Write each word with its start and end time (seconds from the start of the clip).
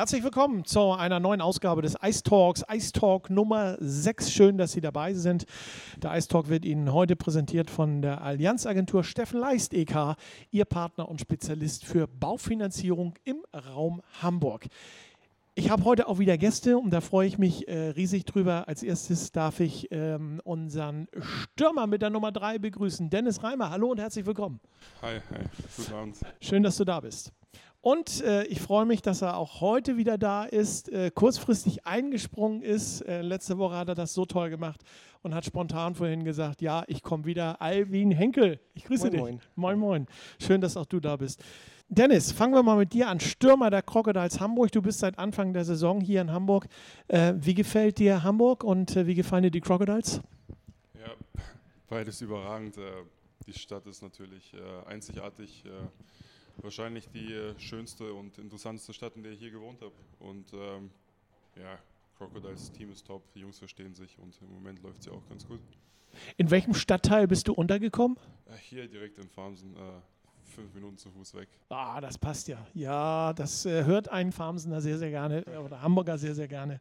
Herzlich 0.00 0.24
willkommen 0.24 0.64
zu 0.64 0.92
einer 0.92 1.20
neuen 1.20 1.42
Ausgabe 1.42 1.82
des 1.82 1.94
Ice 2.02 2.22
Talks, 2.22 2.64
Ice 2.72 2.90
Talk 2.90 3.28
Nummer 3.28 3.76
6. 3.80 4.32
Schön, 4.32 4.56
dass 4.56 4.72
Sie 4.72 4.80
dabei 4.80 5.12
sind. 5.12 5.44
Der 6.02 6.16
Ice 6.16 6.26
Talk 6.26 6.48
wird 6.48 6.64
Ihnen 6.64 6.94
heute 6.94 7.16
präsentiert 7.16 7.68
von 7.68 8.00
der 8.00 8.22
Allianzagentur 8.22 9.04
Steffen 9.04 9.38
Leist 9.40 9.74
e.K., 9.74 10.16
Ihr 10.52 10.64
Partner 10.64 11.06
und 11.06 11.20
Spezialist 11.20 11.84
für 11.84 12.08
Baufinanzierung 12.08 13.12
im 13.24 13.44
Raum 13.74 14.00
Hamburg. 14.22 14.68
Ich 15.54 15.68
habe 15.68 15.84
heute 15.84 16.08
auch 16.08 16.18
wieder 16.18 16.38
Gäste 16.38 16.78
und 16.78 16.94
da 16.94 17.02
freue 17.02 17.28
ich 17.28 17.36
mich 17.36 17.68
äh, 17.68 17.90
riesig 17.90 18.24
drüber. 18.24 18.68
Als 18.68 18.82
erstes 18.82 19.32
darf 19.32 19.60
ich 19.60 19.88
ähm, 19.90 20.40
unseren 20.44 21.08
Stürmer 21.20 21.86
mit 21.86 22.00
der 22.00 22.08
Nummer 22.08 22.32
3 22.32 22.58
begrüßen, 22.58 23.10
Dennis 23.10 23.42
Reimer. 23.42 23.68
Hallo 23.68 23.90
und 23.90 24.00
herzlich 24.00 24.24
willkommen. 24.24 24.60
Hi, 25.02 25.20
hi, 25.30 25.44
guten 25.76 25.92
Abend. 25.92 26.16
Schön, 26.40 26.62
dass 26.62 26.78
du 26.78 26.86
da 26.86 27.00
bist. 27.00 27.34
Und 27.82 28.22
äh, 28.22 28.44
ich 28.44 28.60
freue 28.60 28.84
mich, 28.84 29.00
dass 29.00 29.22
er 29.22 29.38
auch 29.38 29.62
heute 29.62 29.96
wieder 29.96 30.18
da 30.18 30.44
ist, 30.44 30.90
äh, 30.90 31.10
kurzfristig 31.10 31.86
eingesprungen 31.86 32.62
ist. 32.62 33.00
Äh, 33.02 33.22
letzte 33.22 33.56
Woche 33.56 33.76
hat 33.76 33.88
er 33.88 33.94
das 33.94 34.12
so 34.12 34.26
toll 34.26 34.50
gemacht 34.50 34.82
und 35.22 35.34
hat 35.34 35.46
spontan 35.46 35.94
vorhin 35.94 36.24
gesagt, 36.24 36.60
ja, 36.60 36.84
ich 36.88 37.02
komme 37.02 37.24
wieder. 37.24 37.62
Alvin 37.62 38.10
Henkel, 38.10 38.60
ich 38.74 38.84
grüße 38.84 39.04
moin, 39.04 39.12
dich. 39.12 39.20
Moin. 39.20 39.40
moin, 39.54 39.78
moin. 39.78 40.06
Schön, 40.38 40.60
dass 40.60 40.76
auch 40.76 40.84
du 40.84 41.00
da 41.00 41.16
bist. 41.16 41.42
Dennis, 41.88 42.32
fangen 42.32 42.52
wir 42.52 42.62
mal 42.62 42.76
mit 42.76 42.92
dir 42.92 43.08
an. 43.08 43.18
Stürmer 43.18 43.70
der 43.70 43.82
Crocodiles 43.82 44.40
Hamburg. 44.40 44.70
Du 44.72 44.82
bist 44.82 44.98
seit 44.98 45.18
Anfang 45.18 45.54
der 45.54 45.64
Saison 45.64 46.02
hier 46.02 46.20
in 46.20 46.30
Hamburg. 46.30 46.66
Äh, 47.08 47.32
wie 47.38 47.54
gefällt 47.54 47.98
dir 47.98 48.22
Hamburg 48.22 48.62
und 48.62 48.94
äh, 48.94 49.06
wie 49.06 49.14
gefallen 49.14 49.44
dir 49.44 49.50
die 49.50 49.60
Crocodiles? 49.60 50.20
Ja, 50.94 51.12
beides 51.88 52.20
überragend. 52.20 52.76
Äh, 52.76 52.82
die 53.46 53.54
Stadt 53.54 53.86
ist 53.86 54.02
natürlich 54.02 54.52
äh, 54.52 54.88
einzigartig 54.88 55.64
wahrscheinlich 56.62 57.08
die 57.08 57.32
äh, 57.32 57.58
schönste 57.58 58.12
und 58.12 58.38
interessanteste 58.38 58.92
Stadt, 58.92 59.16
in 59.16 59.22
der 59.22 59.32
ich 59.32 59.38
hier 59.38 59.50
gewohnt 59.50 59.80
habe. 59.80 59.92
Und 60.18 60.52
ähm, 60.52 60.90
ja, 61.56 61.78
Crocodiles 62.16 62.70
Team 62.72 62.92
ist 62.92 63.06
top, 63.06 63.22
die 63.32 63.40
Jungs 63.40 63.58
verstehen 63.58 63.94
sich 63.94 64.18
und 64.18 64.38
im 64.42 64.52
Moment 64.52 64.82
läuft 64.82 65.00
es 65.00 65.06
ja 65.06 65.12
auch 65.12 65.26
ganz 65.28 65.46
gut. 65.46 65.60
In 66.36 66.50
welchem 66.50 66.74
Stadtteil 66.74 67.26
bist 67.26 67.48
du 67.48 67.52
untergekommen? 67.52 68.18
Äh, 68.46 68.56
hier 68.56 68.88
direkt 68.88 69.18
in 69.18 69.28
Farmsen, 69.28 69.74
äh, 69.74 69.78
fünf 70.50 70.74
Minuten 70.74 70.98
zu 70.98 71.10
Fuß 71.10 71.34
weg. 71.34 71.48
Ah, 71.68 72.00
das 72.00 72.18
passt 72.18 72.48
ja. 72.48 72.66
Ja, 72.74 73.32
das 73.32 73.64
äh, 73.64 73.84
hört 73.84 74.08
ein 74.08 74.32
Farmsener 74.32 74.80
sehr, 74.80 74.98
sehr 74.98 75.10
gerne 75.10 75.44
oder 75.64 75.80
Hamburger 75.80 76.18
sehr, 76.18 76.34
sehr 76.34 76.48
gerne. 76.48 76.80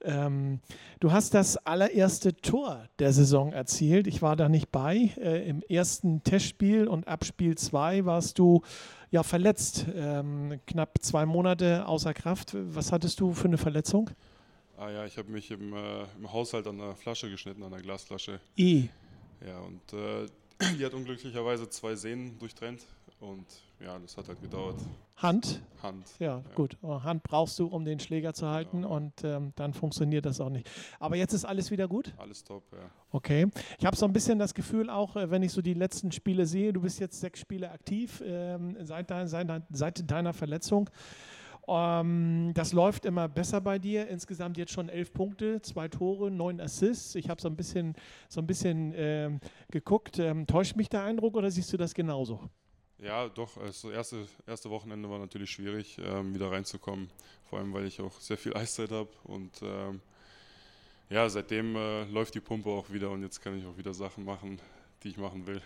Ähm, 0.00 0.60
du 1.02 1.10
hast 1.10 1.34
das 1.34 1.56
allererste 1.56 2.36
Tor 2.36 2.88
der 3.00 3.12
Saison 3.12 3.52
erzielt. 3.52 4.06
Ich 4.06 4.22
war 4.22 4.36
da 4.36 4.48
nicht 4.48 4.70
bei. 4.70 5.10
Äh, 5.16 5.48
Im 5.48 5.62
ersten 5.62 6.22
Testspiel 6.22 6.86
und 6.86 7.08
Abspiel 7.08 7.56
2 7.56 8.04
warst 8.04 8.38
du 8.38 8.62
ja 9.10 9.24
verletzt. 9.24 9.86
Ähm, 9.94 10.60
knapp 10.66 10.98
zwei 11.02 11.26
Monate 11.26 11.86
außer 11.86 12.14
Kraft. 12.14 12.54
Was 12.54 12.92
hattest 12.92 13.18
du 13.18 13.32
für 13.32 13.48
eine 13.48 13.58
Verletzung? 13.58 14.10
Ah 14.78 14.90
ja, 14.90 15.04
ich 15.04 15.18
habe 15.18 15.30
mich 15.30 15.50
im, 15.50 15.74
äh, 15.74 16.04
im, 16.18 16.32
Haushalt 16.32 16.68
an 16.68 16.78
der 16.78 16.94
Flasche 16.94 17.28
geschnitten, 17.28 17.64
an 17.64 17.72
der 17.72 17.80
Glasflasche. 17.80 18.40
I. 18.56 18.88
Ja, 19.44 19.58
und 19.58 19.92
äh, 19.92 20.26
die 20.78 20.86
hat 20.86 20.94
unglücklicherweise 20.94 21.68
zwei 21.68 21.96
Sehnen 21.96 22.38
durchtrennt 22.38 22.86
und 23.18 23.46
ja, 23.84 23.98
das 23.98 24.16
hat 24.16 24.28
halt 24.28 24.40
gedauert. 24.40 24.76
Hand? 25.16 25.62
Hand. 25.82 26.06
Ja, 26.18 26.38
ja. 26.38 26.54
gut. 26.54 26.76
Hand 26.82 27.22
brauchst 27.22 27.58
du, 27.58 27.66
um 27.66 27.84
den 27.84 28.00
Schläger 28.00 28.34
zu 28.34 28.48
halten 28.48 28.82
genau. 28.82 28.96
und 28.96 29.24
ähm, 29.24 29.52
dann 29.56 29.72
funktioniert 29.72 30.26
das 30.26 30.40
auch 30.40 30.50
nicht. 30.50 30.70
Aber 30.98 31.16
jetzt 31.16 31.32
ist 31.32 31.44
alles 31.44 31.70
wieder 31.70 31.88
gut? 31.88 32.14
Alles 32.16 32.44
top, 32.44 32.64
ja. 32.72 32.90
Okay. 33.10 33.48
Ich 33.78 33.86
habe 33.86 33.96
so 33.96 34.06
ein 34.06 34.12
bisschen 34.12 34.38
das 34.38 34.54
Gefühl 34.54 34.90
auch, 34.90 35.16
äh, 35.16 35.30
wenn 35.30 35.42
ich 35.42 35.52
so 35.52 35.62
die 35.62 35.74
letzten 35.74 36.12
Spiele 36.12 36.46
sehe, 36.46 36.72
du 36.72 36.80
bist 36.80 37.00
jetzt 37.00 37.20
sechs 37.20 37.40
Spiele 37.40 37.70
aktiv 37.70 38.22
ähm, 38.24 38.76
seit, 38.80 39.10
dein, 39.10 39.26
seit, 39.26 39.48
seit 39.70 40.10
deiner 40.10 40.32
Verletzung. 40.32 40.88
Ähm, 41.68 42.52
das 42.54 42.72
läuft 42.72 43.04
immer 43.04 43.28
besser 43.28 43.60
bei 43.60 43.78
dir. 43.78 44.08
Insgesamt 44.08 44.58
jetzt 44.58 44.72
schon 44.72 44.88
elf 44.88 45.12
Punkte, 45.12 45.62
zwei 45.62 45.88
Tore, 45.88 46.30
neun 46.30 46.60
Assists. 46.60 47.14
Ich 47.14 47.28
habe 47.28 47.40
so 47.40 47.48
ein 47.48 47.56
bisschen, 47.56 47.94
so 48.28 48.40
ein 48.40 48.46
bisschen 48.46 48.92
ähm, 48.96 49.40
geguckt. 49.70 50.18
Ähm, 50.18 50.46
täuscht 50.46 50.76
mich 50.76 50.88
der 50.88 51.04
Eindruck 51.04 51.36
oder 51.36 51.50
siehst 51.50 51.72
du 51.72 51.76
das 51.76 51.94
genauso? 51.94 52.40
Ja, 53.02 53.28
doch. 53.28 53.50
Das 53.58 53.82
erste, 53.84 54.26
erste 54.46 54.70
Wochenende 54.70 55.10
war 55.10 55.18
natürlich 55.18 55.50
schwierig, 55.50 55.98
ähm, 55.98 56.34
wieder 56.34 56.50
reinzukommen. 56.52 57.10
Vor 57.50 57.58
allem, 57.58 57.72
weil 57.74 57.86
ich 57.86 58.00
auch 58.00 58.12
sehr 58.20 58.38
viel 58.38 58.56
Eiszeit 58.56 58.92
habe. 58.92 59.08
Und 59.24 59.50
ähm, 59.62 60.00
ja, 61.10 61.28
seitdem 61.28 61.74
äh, 61.74 62.04
läuft 62.04 62.34
die 62.34 62.40
Pumpe 62.40 62.70
auch 62.70 62.90
wieder 62.90 63.10
und 63.10 63.22
jetzt 63.22 63.42
kann 63.42 63.58
ich 63.58 63.66
auch 63.66 63.76
wieder 63.76 63.92
Sachen 63.92 64.24
machen, 64.24 64.60
die 65.02 65.08
ich 65.08 65.16
machen 65.16 65.46
will. 65.46 65.60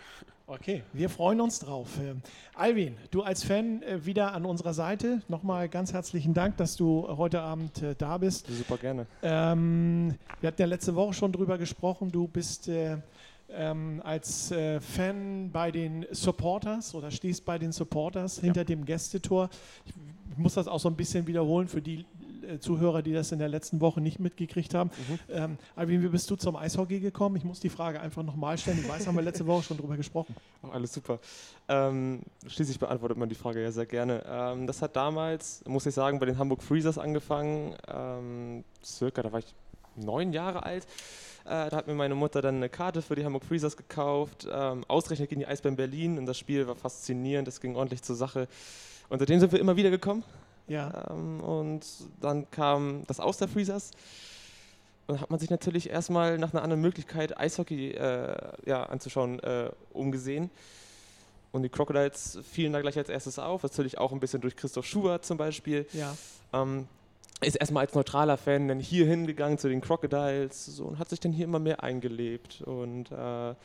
Okay, 0.47 0.81
wir 0.93 1.09
freuen 1.09 1.39
uns 1.39 1.59
drauf. 1.59 1.89
Ähm, 2.01 2.21
Alvin, 2.55 2.97
du 3.11 3.21
als 3.21 3.43
Fan 3.43 3.83
äh, 3.83 4.03
wieder 4.03 4.33
an 4.33 4.45
unserer 4.45 4.73
Seite. 4.73 5.21
Nochmal 5.27 5.69
ganz 5.69 5.93
herzlichen 5.93 6.33
Dank, 6.33 6.57
dass 6.57 6.75
du 6.75 7.07
heute 7.07 7.41
Abend 7.41 7.83
äh, 7.83 7.95
da 7.95 8.17
bist. 8.17 8.47
Super 8.47 8.77
gerne. 8.77 9.05
Ähm, 9.21 10.15
wir 10.41 10.47
hatten 10.47 10.61
ja 10.61 10.67
letzte 10.67 10.95
Woche 10.95 11.13
schon 11.13 11.31
drüber 11.31 11.57
gesprochen. 11.57 12.11
Du 12.11 12.27
bist 12.27 12.67
äh, 12.67 12.97
ähm, 13.49 14.01
als 14.03 14.51
äh, 14.51 14.79
Fan 14.79 15.51
bei 15.51 15.71
den 15.71 16.05
Supporters 16.11 16.93
oder 16.95 17.11
stehst 17.11 17.45
bei 17.45 17.57
den 17.57 17.71
Supporters 17.71 18.39
hinter 18.39 18.65
dem 18.65 18.85
Gästetor. 18.85 19.49
Ich, 19.85 19.93
ich 20.31 20.37
muss 20.37 20.55
das 20.55 20.67
auch 20.67 20.79
so 20.79 20.89
ein 20.89 20.95
bisschen 20.95 21.27
wiederholen 21.27 21.67
für 21.67 21.81
die 21.81 22.05
äh, 22.47 22.59
Zuhörer, 22.59 23.01
die 23.01 23.13
das 23.13 23.31
in 23.31 23.39
der 23.39 23.49
letzten 23.49 23.81
Woche 23.81 24.01
nicht 24.01 24.19
mitgekriegt 24.19 24.73
haben. 24.73 24.89
Mhm. 24.89 25.19
Ähm, 25.29 25.57
Alvin, 25.75 26.01
wie 26.01 26.07
bist 26.07 26.29
du 26.29 26.35
zum 26.35 26.55
Eishockey 26.55 26.99
gekommen? 26.99 27.35
Ich 27.35 27.43
muss 27.43 27.59
die 27.59 27.69
Frage 27.69 27.99
einfach 27.99 28.23
nochmal 28.23 28.57
stellen. 28.57 28.79
Ich 28.79 28.87
weiß, 28.87 29.07
haben 29.07 29.15
wir 29.15 29.21
letzte 29.21 29.45
Woche 29.45 29.63
schon 29.63 29.77
drüber 29.77 29.97
gesprochen. 29.97 30.35
Oh, 30.63 30.69
alles 30.69 30.91
super. 30.91 31.19
Ähm, 31.67 32.21
schließlich 32.47 32.79
beantwortet 32.79 33.15
man 33.15 33.29
die 33.29 33.35
Frage 33.35 33.61
ja 33.61 33.71
sehr 33.71 33.85
gerne. 33.85 34.23
Ähm, 34.27 34.65
das 34.65 34.81
hat 34.81 34.95
damals, 34.95 35.63
muss 35.67 35.85
ich 35.85 35.93
sagen, 35.93 36.19
bei 36.19 36.25
den 36.25 36.39
Hamburg 36.39 36.63
Freezers 36.63 36.97
angefangen. 36.97 37.75
Ähm, 37.87 38.63
circa, 38.83 39.21
da 39.21 39.31
war 39.31 39.39
ich 39.39 39.53
neun 39.95 40.33
Jahre 40.33 40.63
alt. 40.63 40.87
Äh, 41.47 41.69
da 41.69 41.77
hat 41.77 41.87
mir 41.87 41.93
meine 41.93 42.13
Mutter 42.13 42.41
dann 42.41 42.55
eine 42.55 42.67
Karte 42.67 43.01
für 43.01 43.15
die 43.15 43.23
Hamburg 43.23 43.45
Freezers 43.45 43.77
gekauft. 43.77 44.45
Ähm, 44.51 44.83
ausgerechnet 44.87 45.29
gegen 45.29 45.39
die 45.39 45.47
Eisbären 45.47 45.77
Berlin 45.77 46.17
und 46.17 46.25
das 46.25 46.37
Spiel 46.37 46.67
war 46.67 46.75
faszinierend, 46.75 47.47
es 47.47 47.61
ging 47.61 47.75
ordentlich 47.75 48.01
zur 48.03 48.17
Sache. 48.17 48.47
Und 49.07 49.19
seitdem 49.19 49.39
sind 49.39 49.53
wir 49.53 49.59
immer 49.59 49.77
wieder 49.77 49.89
gekommen. 49.89 50.23
Ja. 50.67 51.09
Ähm, 51.09 51.39
und 51.39 51.85
dann 52.19 52.51
kam 52.51 53.03
das 53.07 53.21
Aus 53.21 53.37
der 53.37 53.47
Freezers. 53.47 53.91
Und 55.07 55.15
dann 55.15 55.21
hat 55.21 55.29
man 55.29 55.39
sich 55.39 55.49
natürlich 55.49 55.89
erstmal 55.89 56.37
nach 56.37 56.53
einer 56.53 56.63
anderen 56.63 56.81
Möglichkeit, 56.81 57.37
Eishockey 57.37 57.91
äh, 57.91 58.35
ja, 58.65 58.83
anzuschauen, 58.83 59.39
äh, 59.39 59.71
umgesehen. 59.93 60.49
Und 61.53 61.63
die 61.63 61.69
Crocodiles 61.69 62.39
fielen 62.51 62.73
da 62.73 62.81
gleich 62.81 62.97
als 62.97 63.07
erstes 63.07 63.39
auf, 63.39 63.63
natürlich 63.63 63.97
auch 63.97 64.11
ein 64.11 64.19
bisschen 64.19 64.41
durch 64.41 64.57
Christoph 64.57 64.85
Schubert 64.85 65.23
zum 65.23 65.37
Beispiel. 65.37 65.87
Ja. 65.93 66.13
Ähm, 66.51 66.87
ist 67.41 67.55
erstmal 67.55 67.85
als 67.85 67.93
neutraler 67.93 68.37
Fan 68.37 68.67
dann 68.67 68.79
hier 68.79 69.05
hingegangen 69.05 69.57
zu 69.57 69.69
den 69.69 69.81
Crocodiles 69.81 70.65
so, 70.65 70.85
und 70.85 70.99
hat 70.99 71.09
sich 71.09 71.19
dann 71.19 71.31
hier 71.31 71.45
immer 71.45 71.59
mehr 71.59 71.83
eingelebt. 71.83 72.61
Und 72.61 73.11
äh, 73.11 73.55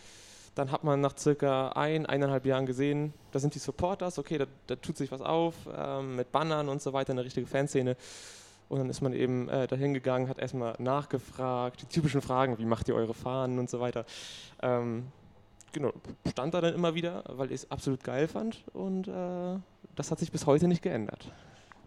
dann 0.55 0.71
hat 0.71 0.85
man 0.85 1.01
nach 1.01 1.17
circa 1.17 1.69
ein, 1.71 2.05
eineinhalb 2.05 2.45
Jahren 2.45 2.67
gesehen, 2.67 3.15
da 3.31 3.39
sind 3.39 3.55
die 3.55 3.59
Supporters, 3.59 4.19
okay, 4.19 4.37
da, 4.39 4.47
da 4.67 4.77
tut 4.77 4.99
sich 4.99 5.11
was 5.11 5.23
auf, 5.23 5.55
ähm, 5.75 6.17
mit 6.17 6.31
Bannern 6.31 6.69
und 6.69 6.83
so 6.83 6.93
weiter, 6.93 7.13
eine 7.13 7.25
richtige 7.25 7.47
Fanszene. 7.47 7.97
Und 8.69 8.79
dann 8.79 8.91
ist 8.91 9.01
man 9.01 9.13
eben 9.13 9.49
äh, 9.49 9.67
dahin 9.67 9.95
gegangen, 9.95 10.29
hat 10.29 10.39
erstmal 10.39 10.75
nachgefragt, 10.79 11.83
die 11.83 11.87
typischen 11.87 12.23
Fragen, 12.23 12.59
wie 12.59 12.65
macht 12.65 12.89
ihr 12.89 12.95
eure 12.95 13.15
Fahnen 13.15 13.59
und 13.59 13.69
so 13.69 13.81
weiter. 13.81 14.05
Ähm, 14.63 15.09
genau, 15.73 15.93
stand 16.31 16.55
da 16.55 16.61
dann 16.61 16.75
immer 16.75 16.95
wieder, 16.95 17.25
weil 17.29 17.49
ich 17.49 17.63
es 17.63 17.71
absolut 17.71 18.05
geil 18.05 18.29
fand 18.29 18.63
und 18.73 19.09
äh, 19.09 19.59
das 19.97 20.11
hat 20.11 20.19
sich 20.19 20.31
bis 20.31 20.47
heute 20.47 20.69
nicht 20.69 20.83
geändert. 20.83 21.31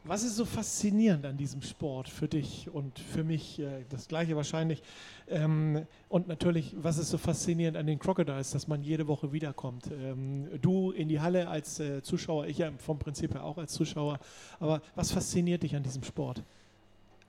Was 0.08 0.22
ist 0.22 0.36
so 0.36 0.46
faszinierend 0.46 1.26
an 1.26 1.36
diesem 1.36 1.64
Sport 1.64 2.10
für 2.10 2.28
dich 2.28 2.70
und 2.72 3.00
für 3.00 3.24
mich? 3.24 3.60
Äh, 3.60 3.86
das 3.90 4.08
gleiche 4.08 4.36
wahrscheinlich. 4.36 4.84
Ähm, 5.28 5.88
und 6.10 6.28
natürlich, 6.28 6.76
was 6.78 7.00
ist 7.00 7.10
so 7.10 7.18
faszinierend 7.18 7.76
an 7.76 7.88
den 7.88 7.98
Crocodiles, 7.98 8.52
dass 8.52 8.68
man 8.68 8.84
jede 8.84 9.08
Woche 9.08 9.34
wiederkommt? 9.34 9.90
Ähm, 9.92 10.48
du 10.62 10.92
in 10.92 11.10
die 11.10 11.20
Halle 11.20 11.48
als 11.48 11.80
äh, 11.80 12.04
Zuschauer, 12.04 12.46
ich 12.46 12.60
ja 12.60 12.72
vom 12.78 13.00
Prinzip 13.00 13.34
her 13.34 13.44
auch 13.44 13.58
als 13.58 13.74
Zuschauer. 13.74 14.20
Aber 14.60 14.84
was 14.94 15.12
fasziniert 15.12 15.64
dich 15.64 15.76
an 15.76 15.82
diesem 15.82 16.04
Sport? 16.04 16.44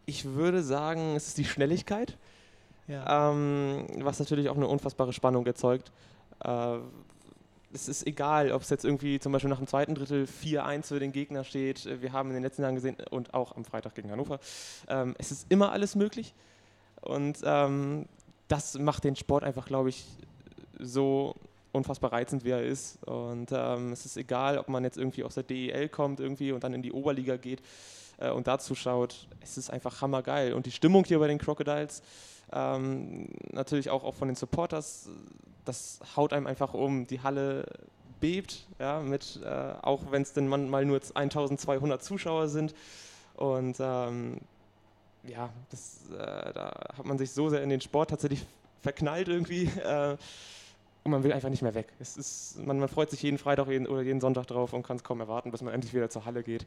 Ich 0.04 0.26
würde 0.26 0.62
sagen, 0.62 1.16
es 1.16 1.28
ist 1.28 1.38
die 1.38 1.46
Schnelligkeit, 1.46 2.18
ja. 2.88 3.30
ähm, 3.32 3.86
was 4.00 4.18
natürlich 4.18 4.50
auch 4.50 4.56
eine 4.56 4.68
unfassbare 4.68 5.14
Spannung 5.14 5.46
erzeugt. 5.46 5.92
Äh, 6.44 6.76
es 7.72 7.88
ist 7.88 8.06
egal, 8.06 8.52
ob 8.52 8.62
es 8.62 8.70
jetzt 8.70 8.84
irgendwie 8.84 9.18
zum 9.18 9.32
Beispiel 9.32 9.50
nach 9.50 9.58
dem 9.58 9.66
zweiten 9.66 9.94
Drittel 9.94 10.24
4-1 10.24 10.86
für 10.86 11.00
den 11.00 11.12
Gegner 11.12 11.44
steht. 11.44 12.00
Wir 12.00 12.12
haben 12.12 12.30
in 12.30 12.34
den 12.34 12.42
letzten 12.42 12.62
Jahren 12.62 12.74
gesehen 12.74 12.96
und 13.10 13.34
auch 13.34 13.56
am 13.56 13.64
Freitag 13.64 13.94
gegen 13.94 14.10
Hannover. 14.10 14.38
Ähm, 14.88 15.14
es 15.18 15.30
ist 15.30 15.46
immer 15.50 15.72
alles 15.72 15.94
möglich. 15.94 16.34
Und 17.00 17.38
ähm, 17.44 18.06
das 18.48 18.78
macht 18.78 19.04
den 19.04 19.16
Sport 19.16 19.44
einfach, 19.44 19.66
glaube 19.66 19.90
ich, 19.90 20.06
so 20.78 21.34
unfassbar 21.72 22.12
reizend, 22.12 22.44
wie 22.44 22.50
er 22.50 22.62
ist. 22.62 23.02
Und 23.04 23.50
ähm, 23.52 23.92
es 23.92 24.06
ist 24.06 24.16
egal, 24.16 24.58
ob 24.58 24.68
man 24.68 24.84
jetzt 24.84 24.96
irgendwie 24.96 25.24
aus 25.24 25.34
der 25.34 25.42
DEL 25.42 25.88
kommt 25.88 26.20
irgendwie 26.20 26.52
und 26.52 26.64
dann 26.64 26.72
in 26.72 26.82
die 26.82 26.92
Oberliga 26.92 27.36
geht 27.36 27.62
äh, 28.18 28.30
und 28.30 28.46
dazu 28.46 28.74
schaut. 28.74 29.26
Es 29.40 29.58
ist 29.58 29.70
einfach 29.70 30.00
hammergeil. 30.00 30.52
Und 30.54 30.66
die 30.66 30.72
Stimmung 30.72 31.04
hier 31.04 31.18
bei 31.18 31.28
den 31.28 31.38
Crocodiles, 31.38 32.02
ähm, 32.52 33.28
natürlich 33.50 33.90
auch, 33.90 34.04
auch 34.04 34.14
von 34.14 34.28
den 34.28 34.36
Supporters, 34.36 35.08
das 35.64 36.00
haut 36.16 36.32
einem 36.32 36.46
einfach 36.46 36.74
um. 36.74 37.06
Die 37.06 37.20
Halle 37.20 37.66
bebt, 38.20 38.66
ja, 38.78 39.00
mit, 39.00 39.40
äh, 39.44 39.74
auch 39.82 40.10
wenn 40.10 40.22
es 40.22 40.32
denn 40.32 40.48
mal 40.48 40.84
nur 40.84 41.00
1200 41.02 42.02
Zuschauer 42.02 42.48
sind. 42.48 42.74
Und 43.34 43.76
ähm, 43.80 44.40
ja, 45.24 45.50
das, 45.70 46.00
äh, 46.12 46.52
da 46.52 46.72
hat 46.96 47.04
man 47.04 47.18
sich 47.18 47.32
so 47.32 47.48
sehr 47.48 47.62
in 47.62 47.68
den 47.68 47.80
Sport 47.80 48.10
tatsächlich 48.10 48.46
verknallt 48.82 49.28
irgendwie. 49.28 49.70
Äh, 49.84 50.16
und 51.04 51.12
man 51.12 51.22
will 51.22 51.32
einfach 51.32 51.50
nicht 51.50 51.62
mehr 51.62 51.74
weg. 51.74 51.86
Es 52.00 52.16
ist, 52.16 52.58
man, 52.66 52.80
man 52.80 52.88
freut 52.88 53.10
sich 53.10 53.22
jeden 53.22 53.38
Freitag 53.38 53.68
jeden, 53.68 53.86
oder 53.86 54.02
jeden 54.02 54.20
Sonntag 54.20 54.48
drauf 54.48 54.72
und 54.72 54.82
kann 54.82 54.96
es 54.96 55.04
kaum 55.04 55.20
erwarten, 55.20 55.52
bis 55.52 55.62
man 55.62 55.72
endlich 55.72 55.94
wieder 55.94 56.10
zur 56.10 56.24
Halle 56.24 56.42
geht. 56.42 56.66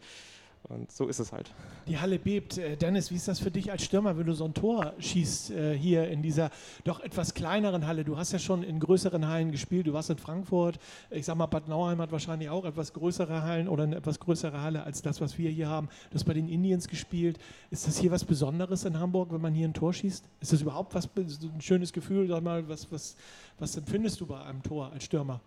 Und 0.63 0.91
so 0.91 1.07
ist 1.07 1.19
es 1.19 1.31
halt. 1.31 1.51
Die 1.88 1.97
Halle 1.97 2.19
bebt. 2.19 2.57
Äh, 2.57 2.77
Dennis, 2.77 3.09
wie 3.09 3.15
ist 3.15 3.27
das 3.27 3.39
für 3.39 3.50
dich 3.50 3.71
als 3.71 3.83
Stürmer, 3.83 4.17
wenn 4.17 4.27
du 4.27 4.33
so 4.33 4.45
ein 4.45 4.53
Tor 4.53 4.94
schießt 5.00 5.51
äh, 5.51 5.77
hier 5.77 6.07
in 6.09 6.21
dieser 6.21 6.51
doch 6.83 7.00
etwas 7.00 7.33
kleineren 7.33 7.88
Halle? 7.88 8.03
Du 8.03 8.17
hast 8.17 8.33
ja 8.33 8.39
schon 8.39 8.61
in 8.61 8.79
größeren 8.79 9.27
Hallen 9.27 9.51
gespielt. 9.51 9.88
Du 9.88 9.94
warst 9.94 10.09
in 10.11 10.17
Frankfurt. 10.17 10.79
Ich 11.09 11.25
sag 11.25 11.38
mal, 11.38 11.47
Bad 11.47 11.67
Nauheim 11.67 12.00
hat 12.01 12.11
wahrscheinlich 12.11 12.50
auch 12.50 12.65
etwas 12.65 12.94
größere 12.94 13.41
Hallen 13.41 13.67
oder 13.67 13.83
eine 13.83 13.95
etwas 13.95 14.19
größere 14.19 14.61
Halle 14.61 14.83
als 14.83 15.01
das, 15.01 15.21
was 15.21 15.38
wir 15.38 15.50
hier 15.50 15.69
haben. 15.69 15.88
Du 16.11 16.15
hast 16.15 16.25
bei 16.25 16.33
den 16.33 16.47
Indians 16.47 16.88
gespielt. 16.88 17.39
Ist 17.71 17.88
das 17.88 17.97
hier 17.97 18.11
was 18.11 18.23
Besonderes 18.23 18.85
in 18.85 19.00
Hamburg, 19.00 19.31
wenn 19.31 19.41
man 19.41 19.53
hier 19.56 19.67
ein 19.67 19.73
Tor 19.73 19.94
schießt? 19.94 20.23
Ist 20.39 20.53
das 20.53 20.61
überhaupt 20.61 20.94
was, 20.94 21.09
ein 21.17 21.61
schönes 21.61 21.94
Gefühl? 21.94 22.27
Sag 22.27 22.44
mal, 22.44 22.67
was, 22.69 22.91
was, 22.91 23.15
was 23.57 23.75
empfindest 23.75 24.21
du 24.21 24.27
bei 24.27 24.39
einem 24.44 24.61
Tor 24.61 24.91
als 24.91 25.06
Stürmer? 25.06 25.39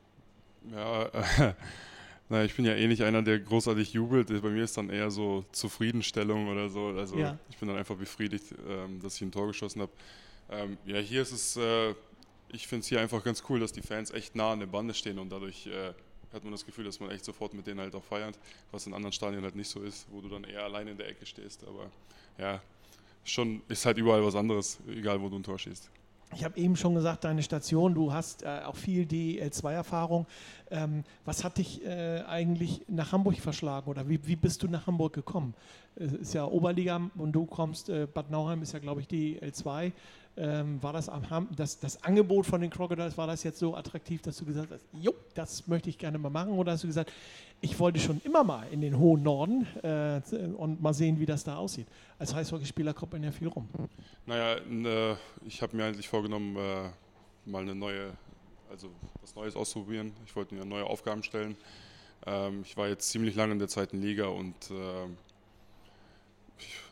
Ja, 0.70 1.04
äh, 1.04 1.52
Na, 2.28 2.44
ich 2.44 2.54
bin 2.54 2.64
ja 2.64 2.74
eh 2.74 2.86
nicht 2.86 3.02
einer, 3.02 3.22
der 3.22 3.40
großartig 3.40 3.92
jubelt. 3.92 4.28
Bei 4.28 4.48
mir 4.48 4.64
ist 4.64 4.76
dann 4.76 4.88
eher 4.88 5.10
so 5.10 5.44
Zufriedenstellung 5.52 6.48
oder 6.48 6.68
so. 6.68 6.86
Also 6.88 7.18
ja. 7.18 7.38
ich 7.50 7.58
bin 7.58 7.68
dann 7.68 7.76
einfach 7.76 7.96
befriedigt, 7.96 8.54
ähm, 8.68 9.00
dass 9.00 9.16
ich 9.16 9.22
ein 9.22 9.32
Tor 9.32 9.48
geschossen 9.48 9.82
habe. 9.82 9.92
Ähm, 10.50 10.78
ja, 10.86 10.98
hier 10.98 11.22
ist 11.22 11.32
es, 11.32 11.56
äh, 11.56 11.94
ich 12.50 12.66
finde 12.66 12.82
es 12.82 12.88
hier 12.88 13.00
einfach 13.00 13.22
ganz 13.22 13.42
cool, 13.48 13.60
dass 13.60 13.72
die 13.72 13.82
Fans 13.82 14.10
echt 14.10 14.34
nah 14.34 14.52
an 14.52 14.60
der 14.60 14.66
Bande 14.66 14.94
stehen 14.94 15.18
und 15.18 15.30
dadurch 15.30 15.66
äh, 15.66 15.92
hat 16.32 16.44
man 16.44 16.52
das 16.52 16.64
Gefühl, 16.64 16.84
dass 16.84 17.00
man 17.00 17.10
echt 17.10 17.24
sofort 17.24 17.54
mit 17.54 17.66
denen 17.66 17.80
halt 17.80 17.94
auch 17.94 18.04
feiert, 18.04 18.38
was 18.70 18.86
in 18.86 18.94
anderen 18.94 19.12
Stadien 19.12 19.42
halt 19.42 19.56
nicht 19.56 19.68
so 19.68 19.82
ist, 19.82 20.06
wo 20.10 20.20
du 20.20 20.28
dann 20.28 20.44
eher 20.44 20.64
alleine 20.64 20.92
in 20.92 20.96
der 20.96 21.08
Ecke 21.08 21.26
stehst. 21.26 21.64
Aber 21.64 21.90
ja, 22.38 22.62
schon 23.24 23.62
ist 23.68 23.84
halt 23.84 23.98
überall 23.98 24.24
was 24.24 24.34
anderes, 24.34 24.78
egal 24.88 25.20
wo 25.20 25.28
du 25.28 25.36
ein 25.36 25.42
Tor 25.42 25.58
schießt. 25.58 25.90
Ich 26.34 26.44
habe 26.44 26.58
eben 26.58 26.76
schon 26.76 26.94
gesagt, 26.94 27.24
deine 27.24 27.42
Station, 27.42 27.94
du 27.94 28.12
hast 28.12 28.42
äh, 28.42 28.62
auch 28.64 28.76
viel 28.76 29.04
DL2-Erfahrung. 29.04 30.26
Ähm, 30.70 31.04
was 31.26 31.44
hat 31.44 31.58
dich 31.58 31.84
äh, 31.84 32.22
eigentlich 32.26 32.82
nach 32.88 33.12
Hamburg 33.12 33.36
verschlagen 33.38 33.90
oder 33.90 34.08
wie, 34.08 34.26
wie 34.26 34.36
bist 34.36 34.62
du 34.62 34.68
nach 34.68 34.86
Hamburg 34.86 35.12
gekommen? 35.12 35.54
Es 35.94 36.12
ist 36.14 36.34
ja 36.34 36.46
Oberliga 36.46 37.10
und 37.18 37.32
du 37.32 37.44
kommst, 37.44 37.90
äh, 37.90 38.06
Bad 38.06 38.30
Nauheim 38.30 38.62
ist 38.62 38.72
ja, 38.72 38.78
glaube 38.78 39.02
ich, 39.02 39.08
DL2. 39.08 39.92
Ähm, 40.34 40.82
war 40.82 40.94
das, 40.94 41.10
am, 41.10 41.48
das, 41.54 41.78
das 41.78 42.02
Angebot 42.02 42.46
von 42.46 42.62
den 42.62 42.70
Crocodiles, 42.70 43.18
war 43.18 43.26
das 43.26 43.42
jetzt 43.42 43.58
so 43.58 43.76
attraktiv, 43.76 44.22
dass 44.22 44.38
du 44.38 44.46
gesagt 44.46 44.70
hast, 44.70 44.86
jo, 44.94 45.12
das 45.34 45.66
möchte 45.68 45.90
ich 45.90 45.98
gerne 45.98 46.16
mal 46.16 46.30
machen? 46.30 46.52
Oder 46.52 46.72
hast 46.72 46.84
du 46.84 46.86
gesagt, 46.86 47.12
ich 47.62 47.78
wollte 47.78 48.00
schon 48.00 48.20
immer 48.24 48.42
mal 48.42 48.66
in 48.72 48.80
den 48.80 48.98
hohen 48.98 49.22
Norden 49.22 49.66
äh, 49.82 50.20
und 50.56 50.82
mal 50.82 50.92
sehen, 50.92 51.20
wie 51.20 51.26
das 51.26 51.44
da 51.44 51.56
aussieht? 51.56 51.86
Als 52.18 52.34
Eishockeyspieler 52.34 52.92
kommt 52.92 53.12
man 53.12 53.22
ja 53.22 53.30
viel 53.30 53.48
rum. 53.48 53.68
Naja, 54.26 54.60
ne, 54.68 55.16
ich 55.46 55.62
habe 55.62 55.76
mir 55.76 55.84
eigentlich 55.86 56.08
vorgenommen, 56.08 56.56
äh, 56.56 56.90
mal 57.46 57.62
eine 57.62 57.76
neue, 57.76 58.12
also 58.68 58.90
was 59.20 59.34
Neues 59.36 59.54
auszuprobieren. 59.54 60.12
Ich 60.26 60.34
wollte 60.34 60.56
mir 60.56 60.64
neue 60.64 60.84
Aufgaben 60.84 61.22
stellen. 61.22 61.56
Ähm, 62.26 62.62
ich 62.64 62.76
war 62.76 62.88
jetzt 62.88 63.08
ziemlich 63.10 63.36
lange 63.36 63.52
in 63.52 63.60
der 63.60 63.68
zweiten 63.68 64.00
Liga 64.00 64.26
und 64.26 64.70
äh, 64.70 65.06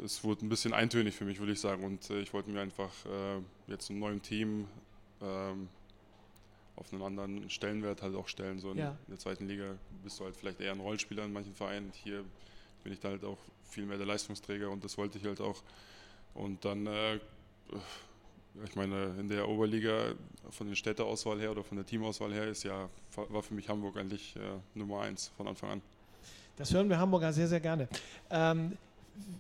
es 0.05 0.23
wurde 0.23 0.47
ein 0.47 0.49
bisschen 0.49 0.73
eintönig 0.73 1.17
für 1.17 1.25
mich, 1.25 1.41
würde 1.41 1.53
ich 1.53 1.61
sagen. 1.61 1.83
Und 1.83 2.11
äh, 2.11 2.21
ich 2.21 2.33
wollte 2.33 2.49
mir 2.49 2.61
einfach 2.61 2.93
äh, 3.07 3.41
jetzt 3.67 3.91
im 3.91 3.99
neuen 3.99 4.23
Team 4.23 4.67
ähm, 5.21 5.69
auf 6.81 6.93
einen 6.93 7.03
anderen 7.03 7.51
Stellenwert 7.51 8.03
halt 8.03 8.17
auch 8.17 8.27
stellen. 8.27 8.59
So 8.59 8.73
in, 8.73 8.79
ja. 8.79 8.91
in, 9.07 9.11
der 9.11 9.19
zweiten 9.19 9.47
Liga 9.47 9.77
bist 10.03 10.19
du 10.19 10.25
halt 10.25 10.35
vielleicht 10.35 10.61
eher 10.61 10.73
ein 10.73 10.81
Rollenspieler 10.81 11.25
in 11.25 11.33
manchen 11.33 11.55
Vereinen. 11.55 11.93
Hier 11.93 12.25
bin 12.83 12.93
ich 12.93 13.01
da 13.01 13.11
halt 13.11 13.25
auch 13.25 13.39
viel 13.69 13.85
mehr 13.85 13.99
der 13.99 14.07
Leistungsträger 14.07 14.71
und 14.71 14.83
das 14.83 14.97
wollte 14.99 15.19
ich 15.19 15.25
halt 15.25 15.41
auch. 15.41 15.63
Und 16.35 16.65
dann, 16.65 16.87
äh, 16.87 17.17
ich 18.65 18.75
meine, 18.75 19.15
in 19.19 19.29
der 19.29 19.49
Oberliga 19.49 20.15
von 20.51 20.69
der 20.69 20.75
Städteauswahl 20.75 21.39
her 21.39 21.53
oder 21.53 21.63
von 21.63 21.77
der 21.77 21.87
Teamauswahl 21.87 22.33
her 22.33 22.49
ist 22.49 22.63
ja, 22.63 22.89
war 23.15 23.43
für 23.43 23.55
mich 23.55 23.69
Hamburg 23.69 23.97
eigentlich 23.97 24.35
äh, 24.37 24.41
Nummer 24.75 25.03
eins 25.03 25.29
von 25.37 25.47
Anfang 25.47 25.71
an. 25.71 25.83
Das 26.57 26.73
hören 26.73 26.89
wir 26.89 26.99
Hamburger 26.99 27.33
sehr, 27.33 27.49
sehr 27.49 27.61
gerne. 27.61 27.89
Ähm, 28.31 28.77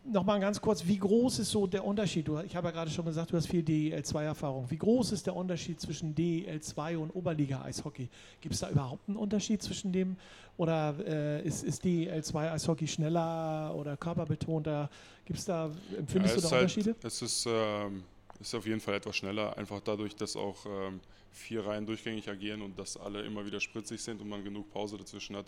Nochmal 0.05 0.40
ganz 0.40 0.61
kurz, 0.61 0.84
wie 0.87 0.99
groß 0.99 1.38
ist 1.38 1.50
so 1.50 1.67
der 1.67 1.84
Unterschied? 1.84 2.26
Du, 2.26 2.38
ich 2.40 2.56
habe 2.56 2.69
ja 2.69 2.72
gerade 2.72 2.90
schon 2.90 3.05
gesagt, 3.05 3.32
du 3.32 3.37
hast 3.37 3.46
viel 3.46 3.62
DEL2-Erfahrung. 3.62 4.69
Wie 4.69 4.76
groß 4.76 5.12
ist 5.12 5.26
der 5.26 5.37
Unterschied 5.37 5.81
zwischen 5.81 6.14
DEL2 6.14 6.96
und 6.96 7.11
Oberliga-Eishockey? 7.11 8.08
Gibt 8.40 8.55
es 8.55 8.61
da 8.61 8.70
überhaupt 8.70 9.08
einen 9.08 9.17
Unterschied 9.17 9.62
zwischen 9.62 9.93
dem? 9.93 10.17
Oder 10.56 10.94
äh, 11.06 11.46
ist, 11.46 11.62
ist 11.62 11.84
DEL2-Eishockey 11.84 12.88
schneller 12.88 13.72
oder 13.76 13.96
körperbetonter? 13.96 14.90
Gibt's 15.25 15.44
da, 15.44 15.70
empfindest 15.96 16.34
ja, 16.34 16.40
du 16.40 16.46
da 16.46 16.50
halt, 16.50 16.62
Unterschiede? 16.62 16.96
Es 17.02 17.23
ist, 17.23 17.46
ähm, 17.46 18.02
ist 18.40 18.55
auf 18.55 18.66
jeden 18.66 18.81
Fall 18.81 18.94
etwas 18.94 19.16
schneller, 19.16 19.56
einfach 19.56 19.81
dadurch, 19.81 20.16
dass 20.16 20.34
auch 20.34 20.66
ähm, 20.66 21.00
vier 21.31 21.64
Reihen 21.64 21.87
durchgängig 21.87 22.28
agieren 22.28 22.62
und 22.62 22.78
dass 22.78 22.96
alle 22.96 23.23
immer 23.23 23.46
wieder 23.46 23.61
spritzig 23.61 24.02
sind 24.02 24.20
und 24.20 24.28
man 24.28 24.43
genug 24.43 24.70
Pause 24.70 24.96
dazwischen 24.96 25.37
hat. 25.37 25.46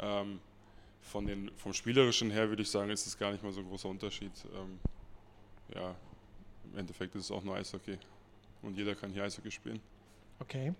Ähm, 0.00 0.40
von 1.04 1.26
den, 1.26 1.50
vom 1.56 1.72
Spielerischen 1.72 2.30
her 2.30 2.48
würde 2.48 2.62
ich 2.62 2.70
sagen, 2.70 2.90
ist 2.90 3.06
es 3.06 3.16
gar 3.16 3.32
nicht 3.32 3.42
mal 3.42 3.52
so 3.52 3.60
ein 3.60 3.68
großer 3.68 3.88
Unterschied. 3.88 4.32
Ähm, 4.54 4.78
ja, 5.74 5.94
im 6.72 6.78
Endeffekt 6.78 7.14
ist 7.14 7.24
es 7.24 7.30
auch 7.30 7.44
nur 7.44 7.56
Eishockey. 7.56 7.98
Und 8.62 8.76
jeder 8.76 8.94
kann 8.94 9.12
hier 9.12 9.22
Eishockey 9.24 9.50
spielen. 9.50 9.80
Okay 10.40 10.72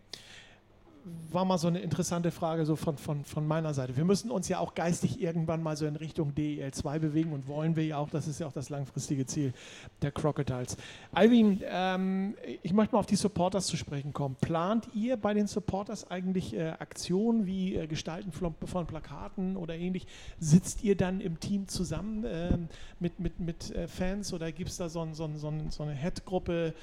war 1.30 1.44
mal 1.44 1.58
so 1.58 1.68
eine 1.68 1.80
interessante 1.80 2.30
Frage 2.30 2.64
so 2.64 2.76
von, 2.76 2.96
von, 2.96 3.24
von 3.24 3.46
meiner 3.46 3.74
Seite. 3.74 3.96
Wir 3.96 4.04
müssen 4.04 4.30
uns 4.30 4.48
ja 4.48 4.58
auch 4.58 4.74
geistig 4.74 5.20
irgendwann 5.20 5.62
mal 5.62 5.76
so 5.76 5.86
in 5.86 5.96
Richtung 5.96 6.32
DEL2 6.32 6.98
bewegen 6.98 7.32
und 7.32 7.46
wollen 7.46 7.76
wir 7.76 7.84
ja 7.84 7.98
auch, 7.98 8.08
das 8.08 8.26
ist 8.26 8.40
ja 8.40 8.46
auch 8.46 8.52
das 8.52 8.70
langfristige 8.70 9.26
Ziel 9.26 9.52
der 10.00 10.12
Crocodiles. 10.12 10.76
Alvin, 11.12 11.60
ähm, 11.64 12.36
ich 12.62 12.72
möchte 12.72 12.94
mal 12.94 13.00
auf 13.00 13.06
die 13.06 13.16
Supporters 13.16 13.66
zu 13.66 13.76
sprechen 13.76 14.12
kommen. 14.12 14.36
Plant 14.40 14.88
ihr 14.94 15.16
bei 15.16 15.34
den 15.34 15.46
Supporters 15.46 16.10
eigentlich 16.10 16.54
äh, 16.54 16.70
Aktionen 16.70 17.46
wie 17.46 17.74
äh, 17.74 17.86
Gestalten 17.86 18.32
von, 18.32 18.54
von, 18.64 18.86
Plakaten 18.86 19.56
oder 19.56 19.74
ähnlich? 19.74 20.06
Sitzt 20.38 20.82
ihr 20.84 20.96
dann 20.96 21.20
im 21.20 21.40
Team 21.40 21.68
zusammen 21.68 22.24
äh, 22.24 22.56
mit, 23.00 23.20
mit, 23.20 23.40
mit 23.40 23.70
äh, 23.74 23.88
Fans 23.88 24.32
oder 24.32 24.52
gibt 24.52 24.70
es 24.70 24.78
da 24.78 24.88
so, 24.88 25.06
so, 25.12 25.28
so, 25.36 25.52
so 25.68 25.82
eine 25.82 25.94
Head-Gruppe? 25.94 26.74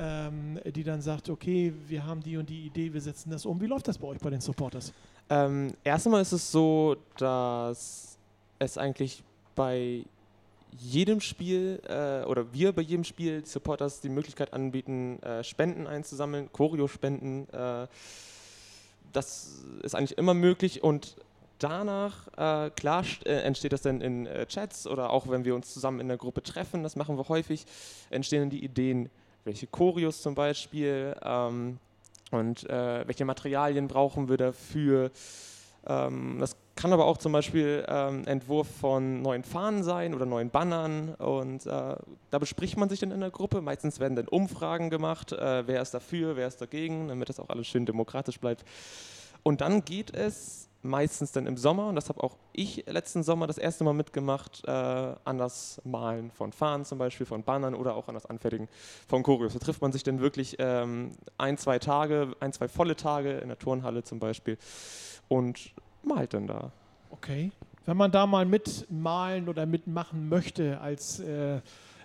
Ähm, 0.00 0.58
die 0.64 0.82
dann 0.82 1.02
sagt, 1.02 1.28
okay, 1.28 1.74
wir 1.86 2.06
haben 2.06 2.22
die 2.22 2.38
und 2.38 2.48
die 2.48 2.66
Idee, 2.66 2.92
wir 2.92 3.00
setzen 3.02 3.30
das 3.30 3.44
um. 3.44 3.60
Wie 3.60 3.66
läuft 3.66 3.86
das 3.86 3.98
bei 3.98 4.08
euch 4.08 4.18
bei 4.18 4.30
den 4.30 4.40
Supporters? 4.40 4.92
Ähm, 5.28 5.74
erst 5.84 6.06
einmal 6.06 6.22
ist 6.22 6.32
es 6.32 6.50
so, 6.50 6.96
dass 7.18 8.16
es 8.58 8.78
eigentlich 8.78 9.22
bei 9.54 10.04
jedem 10.78 11.20
Spiel 11.20 11.82
äh, 11.86 12.24
oder 12.24 12.52
wir 12.54 12.72
bei 12.72 12.82
jedem 12.82 13.04
Spiel 13.04 13.44
Supporters 13.44 14.00
die 14.00 14.08
Möglichkeit 14.08 14.54
anbieten, 14.54 15.22
äh, 15.22 15.44
Spenden 15.44 15.86
einzusammeln, 15.86 16.50
Choreo-Spenden. 16.50 17.48
Äh, 17.52 17.86
das 19.12 19.64
ist 19.82 19.94
eigentlich 19.94 20.16
immer 20.16 20.34
möglich 20.34 20.82
und 20.82 21.16
danach, 21.58 22.28
äh, 22.38 22.70
klar, 22.70 23.04
äh, 23.24 23.42
entsteht 23.42 23.72
das 23.72 23.82
dann 23.82 24.00
in 24.00 24.26
äh, 24.26 24.46
Chats 24.46 24.86
oder 24.86 25.10
auch 25.10 25.28
wenn 25.28 25.44
wir 25.44 25.54
uns 25.54 25.74
zusammen 25.74 26.00
in 26.00 26.08
der 26.08 26.16
Gruppe 26.16 26.42
treffen, 26.42 26.82
das 26.82 26.96
machen 26.96 27.18
wir 27.18 27.28
häufig, 27.28 27.66
entstehen 28.08 28.42
dann 28.42 28.50
die 28.50 28.64
Ideen, 28.64 29.10
welche 29.44 29.66
Choreos 29.66 30.22
zum 30.22 30.34
Beispiel 30.34 31.14
ähm, 31.22 31.78
und 32.30 32.68
äh, 32.68 33.06
welche 33.06 33.24
Materialien 33.24 33.88
brauchen 33.88 34.28
wir 34.28 34.36
dafür. 34.36 35.10
Ähm, 35.86 36.36
das 36.38 36.56
kann 36.76 36.92
aber 36.92 37.04
auch 37.04 37.18
zum 37.18 37.32
Beispiel 37.32 37.84
ähm, 37.88 38.26
Entwurf 38.26 38.66
von 38.80 39.20
neuen 39.20 39.44
Fahnen 39.44 39.82
sein 39.82 40.14
oder 40.14 40.24
neuen 40.24 40.48
Bannern 40.48 41.14
und 41.16 41.66
äh, 41.66 41.96
da 42.30 42.38
bespricht 42.38 42.78
man 42.78 42.88
sich 42.88 43.00
dann 43.00 43.10
in 43.10 43.20
der 43.20 43.30
Gruppe. 43.30 43.60
Meistens 43.60 44.00
werden 44.00 44.16
dann 44.16 44.28
Umfragen 44.28 44.88
gemacht, 44.88 45.32
äh, 45.32 45.66
wer 45.66 45.82
ist 45.82 45.92
dafür, 45.92 46.36
wer 46.36 46.48
ist 46.48 46.60
dagegen, 46.60 47.08
damit 47.08 47.28
das 47.28 47.38
auch 47.38 47.50
alles 47.50 47.66
schön 47.66 47.84
demokratisch 47.84 48.40
bleibt. 48.40 48.64
Und 49.42 49.60
dann 49.60 49.84
geht 49.84 50.14
es 50.14 50.69
meistens 50.82 51.32
dann 51.32 51.46
im 51.46 51.56
Sommer, 51.56 51.88
und 51.88 51.94
das 51.94 52.08
habe 52.08 52.22
auch 52.22 52.36
ich 52.52 52.84
letzten 52.86 53.22
Sommer 53.22 53.46
das 53.46 53.58
erste 53.58 53.84
Mal 53.84 53.92
mitgemacht, 53.92 54.62
äh, 54.66 54.70
an 54.70 55.38
das 55.38 55.80
Malen 55.84 56.30
von 56.30 56.52
Fahnen 56.52 56.84
zum 56.84 56.98
Beispiel, 56.98 57.26
von 57.26 57.42
Bannern 57.42 57.74
oder 57.74 57.94
auch 57.94 58.08
an 58.08 58.14
das 58.14 58.26
Anfertigen 58.26 58.68
von 59.06 59.22
Choreos. 59.22 59.52
Da 59.52 59.58
trifft 59.58 59.82
man 59.82 59.92
sich 59.92 60.02
dann 60.02 60.20
wirklich 60.20 60.56
ähm, 60.58 61.12
ein, 61.38 61.58
zwei 61.58 61.78
Tage, 61.78 62.34
ein, 62.40 62.52
zwei 62.52 62.68
volle 62.68 62.96
Tage 62.96 63.38
in 63.38 63.48
der 63.48 63.58
Turnhalle 63.58 64.02
zum 64.04 64.18
Beispiel 64.18 64.56
und 65.28 65.72
malt 66.02 66.34
dann 66.34 66.46
da. 66.46 66.72
Okay. 67.10 67.52
Wenn 67.86 67.96
man 67.96 68.10
da 68.10 68.26
mal 68.26 68.46
mitmalen 68.46 69.48
oder 69.48 69.66
mitmachen 69.66 70.28
möchte 70.28 70.80
als 70.80 71.20
äh, 71.20 71.60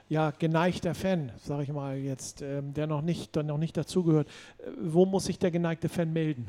ja, 0.08 0.32
geneigter 0.32 0.94
Fan, 0.96 1.32
sage 1.44 1.64
ich 1.64 1.70
mal 1.70 1.98
jetzt, 1.98 2.42
ähm, 2.42 2.74
der 2.74 2.88
noch 2.88 3.02
nicht, 3.02 3.36
der 3.36 3.44
noch 3.44 3.58
nicht 3.58 3.76
dazugehört, 3.76 4.28
äh, 4.60 4.72
wo 4.80 5.06
muss 5.06 5.26
sich 5.26 5.40
der 5.40 5.52
geneigte 5.52 5.90
Fan 5.90 6.14
melden? 6.14 6.48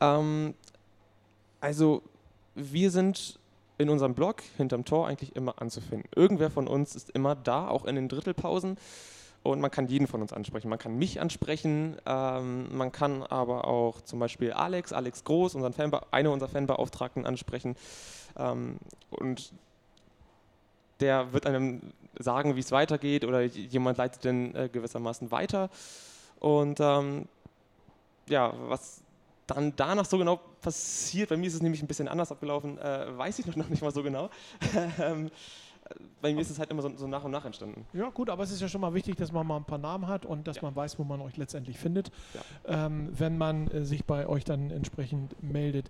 Ähm, 0.00 0.54
also 1.60 2.02
wir 2.54 2.90
sind 2.90 3.38
in 3.78 3.90
unserem 3.90 4.14
Blog 4.14 4.42
hinterm 4.56 4.84
Tor 4.84 5.06
eigentlich 5.06 5.36
immer 5.36 5.60
anzufinden. 5.60 6.08
Irgendwer 6.14 6.50
von 6.50 6.66
uns 6.66 6.94
ist 6.96 7.10
immer 7.10 7.34
da, 7.34 7.68
auch 7.68 7.84
in 7.84 7.94
den 7.94 8.08
Drittelpausen. 8.08 8.78
Und 9.42 9.60
man 9.60 9.70
kann 9.70 9.86
jeden 9.86 10.08
von 10.08 10.22
uns 10.22 10.32
ansprechen. 10.32 10.68
Man 10.68 10.78
kann 10.78 10.98
mich 10.98 11.20
ansprechen, 11.20 11.96
ähm, 12.04 12.76
man 12.76 12.90
kann 12.90 13.22
aber 13.22 13.66
auch 13.66 14.00
zum 14.00 14.18
Beispiel 14.18 14.52
Alex, 14.52 14.92
Alex 14.92 15.22
Groß, 15.22 15.54
unseren 15.54 15.72
Fanbe 15.72 16.00
eine 16.10 16.30
unserer 16.30 16.48
Fanbeauftragten 16.48 17.24
ansprechen. 17.26 17.76
Ähm, 18.36 18.78
und 19.10 19.52
der 20.98 21.32
wird 21.32 21.46
einem 21.46 21.80
sagen, 22.18 22.56
wie 22.56 22.60
es 22.60 22.72
weitergeht 22.72 23.24
oder 23.24 23.42
jemand 23.42 23.98
leitet 23.98 24.24
den 24.24 24.54
äh, 24.54 24.68
gewissermaßen 24.68 25.30
weiter. 25.30 25.70
Und 26.40 26.80
ähm, 26.80 27.28
ja, 28.28 28.52
was 28.68 29.02
dann 29.46 29.72
danach 29.76 30.04
so 30.04 30.18
genau 30.18 30.40
passiert, 30.60 31.28
bei 31.28 31.36
mir 31.36 31.46
ist 31.46 31.54
es 31.54 31.62
nämlich 31.62 31.82
ein 31.82 31.86
bisschen 31.86 32.08
anders 32.08 32.32
abgelaufen, 32.32 32.78
äh, 32.78 33.16
weiß 33.16 33.38
ich 33.38 33.46
noch 33.46 33.56
nicht 33.68 33.82
mal 33.82 33.92
so 33.92 34.02
genau. 34.02 34.30
Ähm, 34.98 35.30
bei 36.20 36.32
mir 36.32 36.40
ist 36.40 36.50
es 36.50 36.58
halt 36.58 36.70
immer 36.70 36.82
so, 36.82 36.90
so, 36.96 37.06
nach 37.06 37.22
und 37.24 37.30
nach 37.30 37.44
entstanden. 37.44 37.86
Ja, 37.92 38.08
gut, 38.10 38.30
aber 38.30 38.42
es 38.42 38.50
ist 38.50 38.60
ja 38.60 38.68
schon 38.68 38.80
mal 38.80 38.94
wichtig, 38.94 39.16
dass 39.16 39.30
man 39.32 39.46
mal 39.46 39.56
ein 39.56 39.64
paar 39.64 39.78
Namen 39.78 40.08
hat 40.08 40.26
und 40.26 40.48
dass 40.48 40.56
ja. 40.56 40.62
man 40.62 40.74
weiß, 40.74 40.98
wo 40.98 41.04
man 41.04 41.20
euch 41.20 41.36
letztendlich 41.36 41.78
findet, 41.78 42.10
ja. 42.34 42.86
ähm, 42.86 43.10
wenn 43.12 43.38
man 43.38 43.68
äh, 43.70 43.84
sich 43.84 44.04
bei 44.04 44.26
euch 44.26 44.44
dann 44.44 44.70
entsprechend 44.70 45.40
meldet. 45.42 45.88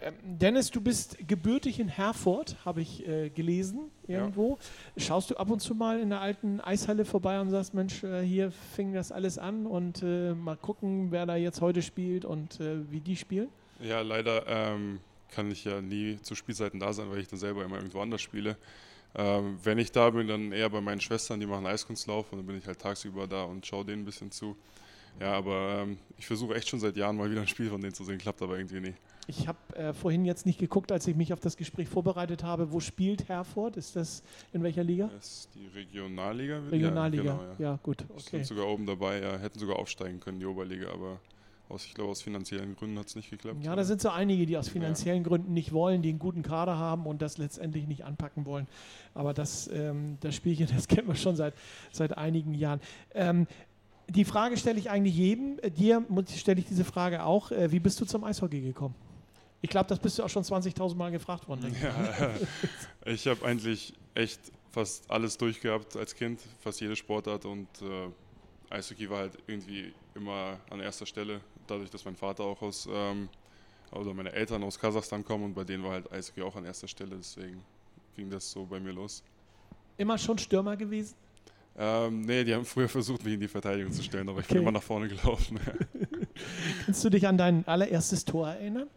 Ähm, 0.00 0.14
Dennis, 0.22 0.70
du 0.70 0.80
bist 0.80 1.16
gebürtig 1.26 1.80
in 1.80 1.88
Herford, 1.88 2.56
habe 2.64 2.80
ich 2.80 3.06
äh, 3.06 3.30
gelesen 3.30 3.90
irgendwo. 4.06 4.58
Ja. 4.96 5.02
Schaust 5.02 5.30
du 5.30 5.36
ab 5.36 5.50
und 5.50 5.60
zu 5.60 5.74
mal 5.74 6.00
in 6.00 6.10
der 6.10 6.20
alten 6.20 6.60
Eishalle 6.60 7.04
vorbei 7.04 7.40
und 7.40 7.50
sagst, 7.50 7.74
Mensch, 7.74 8.04
äh, 8.04 8.22
hier 8.22 8.50
fing 8.50 8.92
das 8.92 9.12
alles 9.12 9.38
an 9.38 9.66
und 9.66 10.02
äh, 10.02 10.34
mal 10.34 10.56
gucken, 10.56 11.10
wer 11.10 11.26
da 11.26 11.36
jetzt 11.36 11.60
heute 11.60 11.82
spielt 11.82 12.24
und 12.24 12.60
äh, 12.60 12.90
wie 12.90 13.00
die 13.00 13.16
spielen? 13.16 13.48
Ja, 13.80 14.00
leider 14.00 14.46
ähm, 14.46 15.00
kann 15.30 15.50
ich 15.50 15.64
ja 15.64 15.80
nie 15.80 16.20
zu 16.22 16.34
Spielzeiten 16.34 16.80
da 16.80 16.92
sein, 16.92 17.10
weil 17.10 17.18
ich 17.18 17.28
dann 17.28 17.38
selber 17.38 17.64
immer 17.64 17.76
irgendwo 17.76 18.00
anders 18.00 18.22
spiele. 18.22 18.56
Ähm, 19.14 19.58
wenn 19.62 19.78
ich 19.78 19.90
da 19.92 20.10
bin, 20.10 20.28
dann 20.28 20.52
eher 20.52 20.68
bei 20.70 20.80
meinen 20.80 21.00
Schwestern, 21.00 21.40
die 21.40 21.46
machen 21.46 21.66
Eiskunstlauf 21.66 22.30
und 22.32 22.38
dann 22.38 22.46
bin 22.46 22.58
ich 22.58 22.66
halt 22.66 22.78
tagsüber 22.78 23.26
da 23.26 23.44
und 23.44 23.66
schaue 23.66 23.84
denen 23.84 24.02
ein 24.02 24.04
bisschen 24.04 24.30
zu. 24.30 24.56
Ja, 25.20 25.32
aber 25.32 25.82
ähm, 25.82 25.98
ich 26.16 26.26
versuche 26.26 26.54
echt 26.54 26.68
schon 26.68 26.80
seit 26.80 26.96
Jahren 26.96 27.16
mal 27.16 27.30
wieder 27.30 27.40
ein 27.40 27.48
Spiel 27.48 27.68
von 27.68 27.80
denen 27.80 27.94
zu 27.94 28.04
sehen, 28.04 28.18
klappt 28.18 28.40
aber 28.42 28.56
irgendwie 28.56 28.80
nie. 28.80 28.94
Ich 29.26 29.46
habe 29.46 29.58
äh, 29.76 29.92
vorhin 29.92 30.24
jetzt 30.24 30.46
nicht 30.46 30.58
geguckt, 30.58 30.90
als 30.90 31.06
ich 31.06 31.14
mich 31.14 31.32
auf 31.32 31.40
das 31.40 31.56
Gespräch 31.56 31.88
vorbereitet 31.88 32.42
habe. 32.42 32.72
Wo 32.72 32.80
spielt 32.80 33.28
Herford? 33.28 33.76
Ist 33.76 33.94
das 33.96 34.22
in 34.52 34.62
welcher 34.62 34.82
Liga? 34.82 35.10
Das 35.14 35.40
ist 35.40 35.54
die 35.54 35.66
Regionalliga. 35.66 36.60
Regionalliga, 36.70 37.24
ja, 37.24 37.36
genau, 37.36 37.52
ja. 37.58 37.72
ja 37.72 37.78
gut. 37.82 38.04
Okay. 38.08 38.22
Sind 38.30 38.46
sogar 38.46 38.66
oben 38.66 38.86
dabei, 38.86 39.20
ja, 39.20 39.36
hätten 39.36 39.58
sogar 39.58 39.76
aufsteigen 39.76 40.18
können, 40.18 40.40
die 40.40 40.46
Oberliga, 40.46 40.90
aber 40.92 41.20
aus, 41.68 41.84
ich 41.84 41.92
glaube, 41.92 42.10
aus 42.10 42.22
finanziellen 42.22 42.74
Gründen 42.76 42.98
hat 42.98 43.08
es 43.08 43.16
nicht 43.16 43.28
geklappt. 43.28 43.62
Ja, 43.62 43.76
da 43.76 43.84
sind 43.84 44.00
so 44.00 44.08
einige, 44.08 44.46
die 44.46 44.56
aus 44.56 44.68
finanziellen 44.68 45.22
ja. 45.22 45.28
Gründen 45.28 45.52
nicht 45.52 45.72
wollen, 45.72 46.00
die 46.00 46.08
einen 46.08 46.18
guten 46.18 46.42
Kader 46.42 46.78
haben 46.78 47.04
und 47.06 47.20
das 47.20 47.36
letztendlich 47.36 47.86
nicht 47.86 48.04
anpacken 48.04 48.46
wollen. 48.46 48.66
Aber 49.12 49.34
das, 49.34 49.68
ähm, 49.68 50.16
das 50.20 50.34
Spielchen, 50.34 50.66
das 50.74 50.88
kennen 50.88 51.08
wir 51.08 51.14
schon 51.14 51.36
seit, 51.36 51.54
seit 51.92 52.16
einigen 52.16 52.54
Jahren. 52.54 52.80
Ähm, 53.12 53.46
die 54.08 54.24
Frage 54.24 54.56
stelle 54.56 54.78
ich 54.78 54.90
eigentlich 54.90 55.16
jedem. 55.16 55.60
Dir 55.76 56.04
stelle 56.34 56.60
ich 56.60 56.66
diese 56.66 56.84
Frage 56.84 57.24
auch. 57.24 57.50
Äh, 57.50 57.70
wie 57.70 57.80
bist 57.80 58.00
du 58.00 58.04
zum 58.04 58.24
Eishockey 58.24 58.60
gekommen? 58.60 58.94
Ich 59.60 59.70
glaube, 59.70 59.88
das 59.88 59.98
bist 59.98 60.18
du 60.18 60.22
auch 60.22 60.28
schon 60.28 60.44
20.000 60.44 60.94
Mal 60.94 61.10
gefragt 61.10 61.48
worden. 61.48 61.74
Ja, 61.82 62.30
ich 63.12 63.26
habe 63.26 63.44
eigentlich 63.44 63.92
echt 64.14 64.40
fast 64.70 65.10
alles 65.10 65.36
durchgehabt 65.36 65.96
als 65.96 66.14
Kind, 66.14 66.40
fast 66.60 66.80
jede 66.80 66.94
Sportart 66.94 67.44
und 67.44 67.68
äh, 67.82 68.74
Eishockey 68.74 69.08
war 69.10 69.18
halt 69.18 69.32
irgendwie 69.46 69.92
immer 70.14 70.58
an 70.70 70.80
erster 70.80 71.06
Stelle, 71.06 71.40
dadurch, 71.66 71.90
dass 71.90 72.04
mein 72.04 72.14
Vater 72.14 72.44
auch 72.44 72.60
aus, 72.62 72.88
ähm, 72.90 73.28
oder 73.90 74.12
meine 74.14 74.32
Eltern 74.32 74.62
aus 74.62 74.78
Kasachstan 74.78 75.24
kommen 75.24 75.44
und 75.44 75.54
bei 75.54 75.64
denen 75.64 75.82
war 75.82 75.92
halt 75.92 76.12
Eishockey 76.12 76.42
auch 76.42 76.54
an 76.54 76.64
erster 76.64 76.86
Stelle, 76.86 77.16
deswegen 77.16 77.62
ging 78.14 78.30
das 78.30 78.50
so 78.50 78.64
bei 78.66 78.78
mir 78.78 78.92
los. 78.92 79.22
Immer 79.96 80.18
schon 80.18 80.38
Stürmer 80.38 80.76
gewesen? 80.76 81.16
Ähm, 81.80 82.22
nee, 82.22 82.42
die 82.42 82.52
haben 82.52 82.64
früher 82.64 82.88
versucht, 82.88 83.24
mich 83.24 83.34
in 83.34 83.40
die 83.40 83.46
Verteidigung 83.46 83.92
zu 83.92 84.02
stellen, 84.02 84.28
aber 84.28 84.40
ich 84.40 84.48
bin 84.48 84.58
immer 84.58 84.72
nach 84.72 84.82
vorne 84.82 85.06
gelaufen. 85.06 85.60
Kannst 86.84 87.04
du 87.04 87.08
dich 87.08 87.26
an 87.26 87.38
dein 87.38 87.66
allererstes 87.68 88.24
Tor 88.24 88.48
erinnern? 88.48 88.88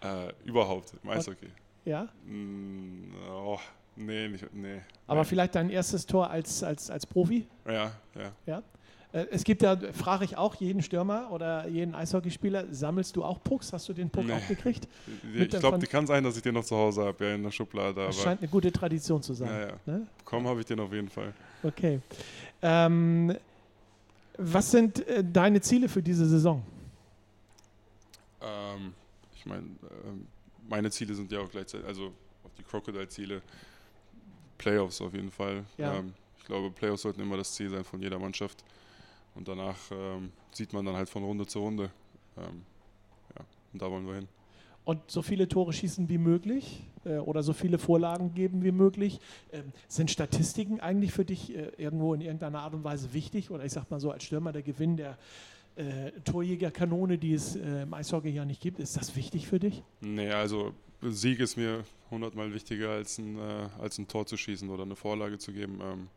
Äh, 0.00 0.32
überhaupt, 0.44 0.92
im 1.02 1.10
Eishockey. 1.10 1.48
Ja? 1.84 2.08
Mm, 2.24 3.12
oh, 3.28 3.58
nee, 3.96 4.28
nicht, 4.28 4.44
nee. 4.54 4.80
Aber 5.08 5.16
Nein. 5.16 5.24
vielleicht 5.24 5.56
dein 5.56 5.70
erstes 5.70 6.06
Tor 6.06 6.30
als, 6.30 6.62
als, 6.62 6.90
als 6.90 7.06
Profi? 7.06 7.44
Ja, 7.66 7.92
ja. 8.14 8.32
ja? 8.46 8.62
Äh, 9.12 9.26
es 9.30 9.44
gibt 9.44 9.62
ja, 9.62 9.76
frage 9.92 10.24
ich 10.24 10.36
auch 10.36 10.54
jeden 10.56 10.82
Stürmer 10.82 11.30
oder 11.30 11.66
jeden 11.68 11.94
Eishockeyspieler, 11.94 12.66
sammelst 12.70 13.16
du 13.16 13.24
auch 13.24 13.42
Pucks? 13.42 13.72
Hast 13.72 13.88
du 13.88 13.92
den 13.92 14.10
Puck 14.10 14.26
nee. 14.26 14.32
auch 14.32 14.48
gekriegt? 14.48 14.86
Ich 15.34 15.48
glaube, 15.48 15.78
die 15.78 15.86
kann 15.86 16.06
sein, 16.06 16.22
dass 16.24 16.36
ich 16.36 16.42
den 16.42 16.54
noch 16.54 16.64
zu 16.64 16.76
Hause 16.76 17.04
habe, 17.04 17.24
ja, 17.24 17.34
in 17.34 17.42
der 17.42 17.50
Schublade. 17.50 17.94
Das 17.94 18.20
scheint 18.20 18.40
eine 18.40 18.48
gute 18.48 18.70
Tradition 18.70 19.22
zu 19.22 19.34
sein. 19.34 19.48
Ja, 19.48 19.60
ja. 19.68 19.74
Ne? 19.86 20.06
Bekommen 20.18 20.46
habe 20.46 20.60
ich 20.60 20.66
den 20.66 20.80
auf 20.80 20.92
jeden 20.92 21.08
Fall. 21.08 21.32
Okay. 21.62 22.00
Ähm, 22.60 23.34
was 24.36 24.70
sind 24.70 25.06
äh, 25.08 25.24
deine 25.24 25.60
Ziele 25.60 25.88
für 25.88 26.02
diese 26.02 26.26
Saison? 26.28 26.62
Ähm, 28.40 28.94
ich 29.34 29.46
meine, 29.46 29.62
äh, 29.62 30.68
meine 30.68 30.90
Ziele 30.90 31.14
sind 31.14 31.32
ja 31.32 31.40
auch 31.40 31.50
gleichzeitig, 31.50 31.86
also 31.86 32.12
auch 32.44 32.54
die 32.56 32.62
Crocodile-Ziele, 32.62 33.42
Playoffs 34.58 35.00
auf 35.00 35.14
jeden 35.14 35.30
Fall. 35.30 35.64
Ja. 35.76 35.96
Ähm, 35.96 36.12
ich 36.38 36.44
glaube, 36.44 36.70
Playoffs 36.70 37.02
sollten 37.02 37.20
immer 37.20 37.36
das 37.36 37.52
Ziel 37.54 37.70
sein 37.70 37.84
von 37.84 38.00
jeder 38.00 38.18
Mannschaft. 38.18 38.64
Und 39.38 39.46
danach 39.46 39.78
ähm, 39.92 40.32
sieht 40.50 40.72
man 40.72 40.84
dann 40.84 40.96
halt 40.96 41.08
von 41.08 41.22
Runde 41.22 41.46
zu 41.46 41.60
Runde. 41.60 41.92
Ähm, 42.36 42.62
ja, 43.36 43.44
und 43.72 43.80
da 43.80 43.88
wollen 43.88 44.04
wir 44.04 44.16
hin. 44.16 44.28
Und 44.84 44.98
so 45.08 45.22
viele 45.22 45.46
Tore 45.46 45.72
schießen 45.72 46.08
wie 46.08 46.18
möglich 46.18 46.82
äh, 47.04 47.18
oder 47.18 47.44
so 47.44 47.52
viele 47.52 47.78
Vorlagen 47.78 48.34
geben 48.34 48.64
wie 48.64 48.72
möglich. 48.72 49.20
Ähm, 49.52 49.72
sind 49.86 50.10
Statistiken 50.10 50.80
eigentlich 50.80 51.12
für 51.12 51.24
dich 51.24 51.54
äh, 51.54 51.70
irgendwo 51.76 52.14
in 52.14 52.20
irgendeiner 52.20 52.60
Art 52.60 52.74
und 52.74 52.82
Weise 52.82 53.14
wichtig? 53.14 53.52
Oder 53.52 53.64
ich 53.64 53.72
sag 53.72 53.88
mal 53.92 54.00
so, 54.00 54.10
als 54.10 54.24
Stürmer 54.24 54.50
der 54.50 54.62
Gewinn 54.62 54.96
der 54.96 55.16
äh, 55.76 56.10
Torjägerkanone, 56.24 57.16
die 57.16 57.34
es 57.34 57.54
äh, 57.54 57.82
im 57.82 57.94
Eishockey 57.94 58.30
ja 58.30 58.44
nicht 58.44 58.60
gibt, 58.60 58.80
ist 58.80 58.96
das 58.96 59.14
wichtig 59.14 59.46
für 59.46 59.60
dich? 59.60 59.84
Nee, 60.00 60.32
also 60.32 60.72
Sieg 61.00 61.38
ist 61.38 61.56
mir 61.56 61.84
hundertmal 62.10 62.52
wichtiger, 62.52 62.90
als 62.90 63.18
ein, 63.18 63.38
äh, 63.38 63.68
als 63.78 63.98
ein 63.98 64.08
Tor 64.08 64.26
zu 64.26 64.36
schießen 64.36 64.68
oder 64.68 64.82
eine 64.82 64.96
Vorlage 64.96 65.38
zu 65.38 65.52
geben. 65.52 65.78
Ähm, 65.80 66.08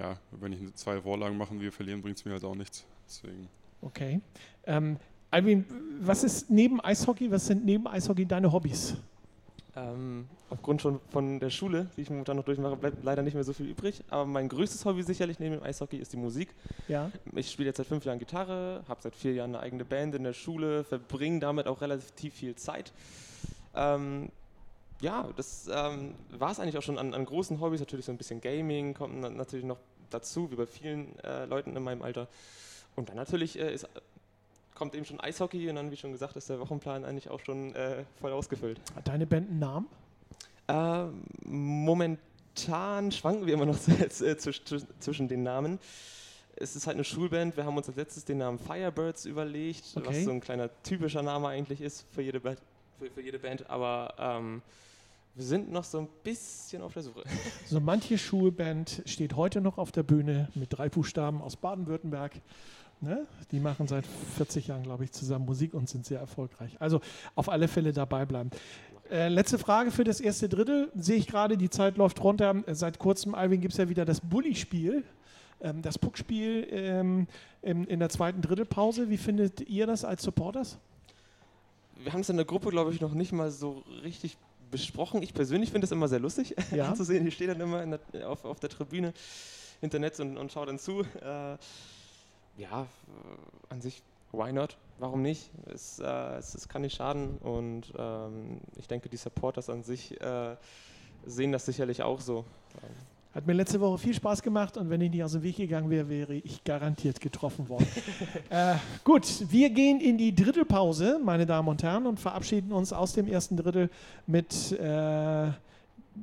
ja, 0.00 0.16
wenn 0.32 0.52
ich 0.52 0.74
zwei 0.74 1.00
Vorlagen 1.00 1.36
machen 1.36 1.60
wir 1.60 1.70
verlieren, 1.70 2.00
bringt 2.00 2.16
es 2.16 2.24
mir 2.24 2.32
halt 2.32 2.44
auch 2.44 2.54
nichts. 2.54 2.84
Deswegen. 3.06 3.48
Okay. 3.82 4.20
Ähm, 4.64 4.96
Alvin, 5.30 5.64
was 6.00 6.24
ist 6.24 6.50
neben 6.50 6.80
Eishockey, 6.80 7.30
was 7.30 7.46
sind 7.46 7.64
neben 7.64 7.86
Eishockey 7.86 8.26
deine 8.26 8.50
Hobbys? 8.50 8.96
Ähm, 9.76 10.26
aufgrund 10.48 10.82
schon 10.82 11.00
von 11.10 11.38
der 11.38 11.50
Schule, 11.50 11.88
die 11.96 12.02
ich 12.02 12.10
momentan 12.10 12.36
noch 12.36 12.44
durchmache, 12.44 12.76
bleibt 12.76 13.04
leider 13.04 13.22
nicht 13.22 13.34
mehr 13.34 13.44
so 13.44 13.52
viel 13.52 13.66
übrig. 13.66 14.02
Aber 14.08 14.24
mein 14.24 14.48
größtes 14.48 14.84
Hobby 14.84 15.02
sicherlich 15.02 15.38
neben 15.38 15.56
dem 15.56 15.62
Eishockey 15.62 15.98
ist 15.98 16.12
die 16.12 16.16
Musik. 16.16 16.48
Ja. 16.88 17.10
Ich 17.36 17.50
spiele 17.50 17.68
jetzt 17.68 17.76
seit 17.76 17.86
fünf 17.86 18.04
Jahren 18.04 18.18
Gitarre, 18.18 18.82
habe 18.88 19.00
seit 19.02 19.14
vier 19.14 19.34
Jahren 19.34 19.54
eine 19.54 19.62
eigene 19.62 19.84
Band 19.84 20.14
in 20.14 20.24
der 20.24 20.32
Schule, 20.32 20.82
verbringe 20.82 21.40
damit 21.40 21.66
auch 21.66 21.80
relativ 21.80 22.34
viel 22.34 22.56
Zeit. 22.56 22.92
Ähm, 23.74 24.30
ja, 25.00 25.28
das 25.36 25.68
ähm, 25.72 26.14
war 26.30 26.50
es 26.50 26.60
eigentlich 26.60 26.76
auch 26.76 26.82
schon 26.82 26.98
an, 26.98 27.14
an, 27.14 27.24
großen 27.24 27.60
Hobbys. 27.60 27.80
Natürlich 27.80 28.06
so 28.06 28.12
ein 28.12 28.18
bisschen 28.18 28.40
Gaming 28.40 28.94
kommt 28.94 29.20
natürlich 29.20 29.64
noch 29.64 29.78
dazu, 30.10 30.50
wie 30.50 30.56
bei 30.56 30.66
vielen 30.66 31.18
äh, 31.20 31.46
Leuten 31.46 31.76
in 31.76 31.82
meinem 31.82 32.02
Alter. 32.02 32.28
Und 32.96 33.08
dann 33.08 33.16
natürlich 33.16 33.58
äh, 33.58 33.72
ist, 33.72 33.88
kommt 34.74 34.94
eben 34.94 35.04
schon 35.04 35.20
Eishockey 35.20 35.68
und 35.68 35.76
dann, 35.76 35.90
wie 35.90 35.96
schon 35.96 36.12
gesagt, 36.12 36.36
ist 36.36 36.48
der 36.48 36.60
Wochenplan 36.60 37.04
eigentlich 37.04 37.30
auch 37.30 37.40
schon 37.40 37.74
äh, 37.74 38.04
voll 38.20 38.32
ausgefüllt. 38.32 38.80
Hat 38.94 39.08
deine 39.08 39.26
Band 39.26 39.50
einen 39.50 39.58
Namen? 39.58 39.86
Ähm, 40.68 41.22
momentan 41.44 43.10
schwanken 43.12 43.46
wir 43.46 43.54
immer 43.54 43.66
noch 43.66 43.78
äh, 43.88 44.36
zwischen 44.36 45.28
den 45.28 45.42
Namen 45.42 45.78
es 46.60 46.76
ist 46.76 46.86
halt 46.86 46.96
eine 46.96 47.04
Schulband. 47.04 47.56
Wir 47.56 47.64
haben 47.64 47.76
uns 47.76 47.88
als 47.88 47.96
letztes 47.96 48.24
den 48.24 48.38
Namen 48.38 48.58
Firebirds 48.58 49.24
überlegt, 49.24 49.84
okay. 49.94 50.06
was 50.06 50.24
so 50.24 50.30
ein 50.30 50.40
kleiner 50.40 50.70
typischer 50.82 51.22
Name 51.22 51.48
eigentlich 51.48 51.80
ist 51.80 52.06
für 52.12 52.22
jede, 52.22 52.40
ba 52.40 52.54
für, 52.98 53.10
für 53.10 53.22
jede 53.22 53.38
Band. 53.38 53.68
Aber 53.68 54.14
ähm, 54.18 54.62
wir 55.40 55.46
sind 55.46 55.72
noch 55.72 55.84
so 55.84 55.96
ein 56.00 56.08
bisschen 56.22 56.82
auf 56.82 56.92
der 56.92 57.02
Suche. 57.02 57.24
So 57.66 57.80
manche 57.80 58.18
Schulband 58.18 59.02
steht 59.06 59.36
heute 59.36 59.62
noch 59.62 59.78
auf 59.78 59.90
der 59.90 60.02
Bühne 60.02 60.50
mit 60.54 60.76
drei 60.76 60.90
Buchstaben 60.90 61.40
aus 61.40 61.56
Baden-Württemberg. 61.56 62.32
Ne? 63.00 63.26
Die 63.50 63.58
machen 63.58 63.88
seit 63.88 64.04
40 64.36 64.66
Jahren, 64.66 64.82
glaube 64.82 65.04
ich, 65.04 65.12
zusammen 65.12 65.46
Musik 65.46 65.72
und 65.72 65.88
sind 65.88 66.04
sehr 66.04 66.20
erfolgreich. 66.20 66.76
Also 66.78 67.00
auf 67.36 67.48
alle 67.48 67.68
Fälle 67.68 67.94
dabei 67.94 68.26
bleiben. 68.26 68.50
Äh, 69.10 69.28
letzte 69.28 69.58
Frage 69.58 69.90
für 69.90 70.04
das 70.04 70.20
erste 70.20 70.46
Drittel. 70.46 70.92
Sehe 70.94 71.16
ich 71.16 71.26
gerade, 71.26 71.56
die 71.56 71.70
Zeit 71.70 71.96
läuft 71.96 72.22
runter. 72.22 72.62
Seit 72.72 72.98
kurzem, 72.98 73.34
Alvin, 73.34 73.62
gibt 73.62 73.72
es 73.72 73.78
ja 73.78 73.88
wieder 73.88 74.04
das 74.04 74.20
Bulli-Spiel. 74.20 75.04
Ähm, 75.62 75.80
das 75.80 75.98
Puckspiel 75.98 76.68
ähm, 76.70 77.26
in, 77.62 77.84
in 77.84 77.98
der 77.98 78.10
zweiten 78.10 78.42
Drittelpause. 78.42 79.08
Wie 79.08 79.16
findet 79.16 79.62
ihr 79.70 79.86
das 79.86 80.04
als 80.04 80.22
Supporters? 80.22 80.76
Wir 81.96 82.12
haben 82.12 82.20
es 82.20 82.28
in 82.28 82.36
der 82.36 82.44
Gruppe, 82.44 82.68
glaube 82.68 82.92
ich, 82.92 83.00
noch 83.00 83.14
nicht 83.14 83.32
mal 83.32 83.50
so 83.50 83.82
richtig 84.02 84.36
besprochen. 84.70 85.22
Ich 85.22 85.34
persönlich 85.34 85.70
finde 85.70 85.84
es 85.84 85.92
immer 85.92 86.08
sehr 86.08 86.20
lustig 86.20 86.54
ja. 86.74 86.88
anzusehen. 86.88 87.26
Ich 87.26 87.34
stehe 87.34 87.48
dann 87.48 87.60
immer 87.60 87.98
der, 87.98 88.30
auf, 88.30 88.44
auf, 88.44 88.60
der 88.60 88.70
Tribüne 88.70 89.12
hinter 89.80 89.98
Netz 89.98 90.20
und, 90.20 90.36
und 90.36 90.52
schaue 90.52 90.66
dann 90.66 90.78
zu. 90.78 91.00
Äh, 91.20 91.56
ja, 92.56 92.86
an 93.68 93.80
sich, 93.80 94.02
why 94.32 94.52
not? 94.52 94.76
Warum 94.98 95.22
nicht? 95.22 95.50
Es, 95.66 95.98
äh, 95.98 96.04
es, 96.36 96.54
es 96.54 96.68
kann 96.68 96.82
nicht 96.82 96.96
schaden 96.96 97.38
und 97.38 97.92
ähm, 97.96 98.60
ich 98.76 98.86
denke, 98.86 99.08
die 99.08 99.16
Supporters 99.16 99.70
an 99.70 99.82
sich 99.82 100.20
äh, 100.20 100.56
sehen 101.24 101.52
das 101.52 101.64
sicherlich 101.64 102.02
auch 102.02 102.20
so. 102.20 102.44
Hat 103.32 103.46
mir 103.46 103.52
letzte 103.52 103.80
Woche 103.80 103.96
viel 103.98 104.14
Spaß 104.14 104.42
gemacht 104.42 104.76
und 104.76 104.90
wenn 104.90 105.00
ich 105.00 105.10
nicht 105.10 105.22
aus 105.22 105.32
dem 105.32 105.44
Weg 105.44 105.56
gegangen 105.56 105.88
wäre, 105.88 106.08
wäre 106.08 106.34
ich 106.34 106.64
garantiert 106.64 107.20
getroffen 107.20 107.68
worden. 107.68 107.86
äh, 108.50 108.74
gut, 109.04 109.24
wir 109.48 109.70
gehen 109.70 110.00
in 110.00 110.18
die 110.18 110.34
Drittelpause, 110.34 111.20
meine 111.24 111.46
Damen 111.46 111.68
und 111.68 111.80
Herren, 111.80 112.08
und 112.08 112.18
verabschieden 112.18 112.72
uns 112.72 112.92
aus 112.92 113.12
dem 113.12 113.28
ersten 113.28 113.56
Drittel 113.56 113.88
mit 114.26 114.72
äh, 114.72 115.46
äh, 115.46 115.52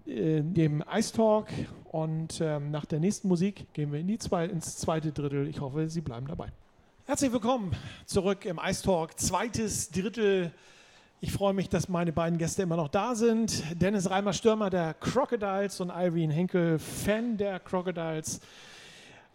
dem 0.05 0.83
Ice 0.93 1.13
Talk 1.13 1.47
und 1.93 2.41
ähm, 2.41 2.71
nach 2.71 2.83
der 2.83 2.99
nächsten 2.99 3.29
Musik 3.29 3.71
gehen 3.71 3.93
wir 3.93 4.01
in 4.01 4.07
die 4.07 4.17
zwei, 4.17 4.45
ins 4.45 4.75
zweite 4.75 5.13
Drittel. 5.13 5.47
Ich 5.47 5.61
hoffe, 5.61 5.87
Sie 5.87 6.01
bleiben 6.01 6.27
dabei. 6.27 6.49
Herzlich 7.05 7.31
willkommen 7.31 7.71
zurück 8.05 8.43
im 8.43 8.59
Ice 8.61 8.83
Talk, 8.83 9.17
zweites 9.17 9.91
Drittel. 9.91 10.51
Ich 11.19 11.31
freue 11.31 11.55
mich, 11.55 11.67
dass 11.67 11.89
meine 11.89 12.13
beiden 12.13 12.37
Gäste 12.37 12.61
immer 12.61 12.75
noch 12.75 12.89
da 12.89 13.15
sind. 13.15 13.63
Dennis 13.81 14.07
Reimer 14.07 14.33
Stürmer 14.33 14.69
der 14.69 14.93
Crocodiles 14.93 15.81
und 15.81 15.89
Irene 15.89 16.31
Henkel, 16.31 16.77
Fan 16.77 17.37
der 17.37 17.59
Crocodiles. 17.59 18.39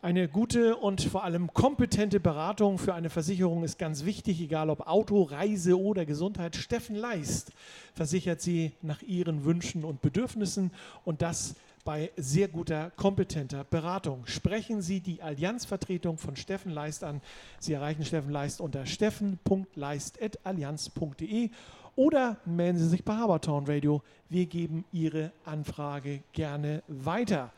Eine 0.01 0.29
gute 0.29 0.77
und 0.77 1.03
vor 1.03 1.25
allem 1.25 1.53
kompetente 1.53 2.21
Beratung 2.21 2.79
für 2.79 2.95
eine 2.95 3.11
Versicherung 3.11 3.65
ist 3.65 3.81
ganz 3.81 4.05
wichtig, 4.05 4.41
egal 4.41 4.71
ob 4.71 4.87
Auto, 4.87 5.23
Reise 5.23 5.77
oder 5.77 6.07
Gesundheit. 6.07 6.55
Steffen 6.55 6.95
Leist 6.95 7.51
versichert 7.95 8.41
Sie 8.41 8.71
nach 8.81 9.03
Ihren 9.03 9.45
Wünschen 9.45 9.85
und 9.85 10.03
Bedürfnissen 10.03 10.71
und 11.05 11.21
das 11.21 11.57
bei 11.85 12.11
sehr 12.17 12.49
guter, 12.49 12.91
kompetenter 12.91 13.65
Beratung. 13.65 14.27
Sprechen 14.27 14.83
Sie 14.83 15.01
die 15.01 15.23
Allianzvertretung 15.23 16.19
von 16.19 16.37
Steffen 16.37 16.71
Leist 16.71 17.05
an. 17.05 17.23
Sie 17.59 17.73
erreichen 17.73 18.05
Steffen 18.05 18.31
Leist 18.31 18.61
unter 18.61 18.85
steffen.leist.allianz.de 18.87 21.51
oder 21.97 22.37
melden 22.45 22.79
Sie 22.79 22.89
sich 22.89 23.05
bei 23.05 23.15
Habertown 23.15 23.67
Radio. 23.67 24.03
Wir 24.29 24.47
geben 24.47 24.85
Ihre 24.93 25.33
Anfrage 25.45 26.23
gerne 26.33 26.83
weiter. 26.89 27.53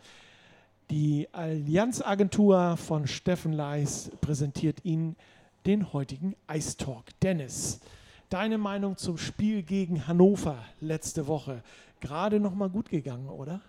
Die 0.90 1.28
Allianzagentur 1.32 2.76
von 2.76 3.06
Steffen 3.06 3.52
Leis 3.52 4.10
präsentiert 4.20 4.84
Ihnen 4.84 5.16
den 5.66 5.92
heutigen 5.92 6.34
Ice 6.52 6.76
Talk. 6.76 7.04
Dennis, 7.22 7.80
deine 8.28 8.58
Meinung 8.58 8.96
zum 8.96 9.16
Spiel 9.16 9.62
gegen 9.62 10.06
Hannover 10.06 10.58
letzte 10.80 11.26
Woche? 11.26 11.62
Gerade 12.00 12.40
noch 12.40 12.54
mal 12.54 12.68
gut 12.68 12.90
gegangen, 12.90 13.28
oder? 13.28 13.62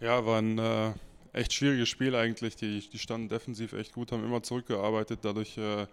Ja, 0.00 0.24
war 0.24 0.38
ein 0.38 0.58
äh, 0.58 0.92
echt 1.32 1.52
schwieriges 1.52 1.88
Spiel 1.88 2.14
eigentlich. 2.14 2.56
Die, 2.56 2.80
die 2.88 2.98
standen 2.98 3.28
defensiv 3.28 3.72
echt 3.72 3.92
gut, 3.92 4.12
haben 4.12 4.24
immer 4.24 4.42
zurückgearbeitet. 4.42 5.20
Dadurch 5.22 5.58
äh, 5.58 5.86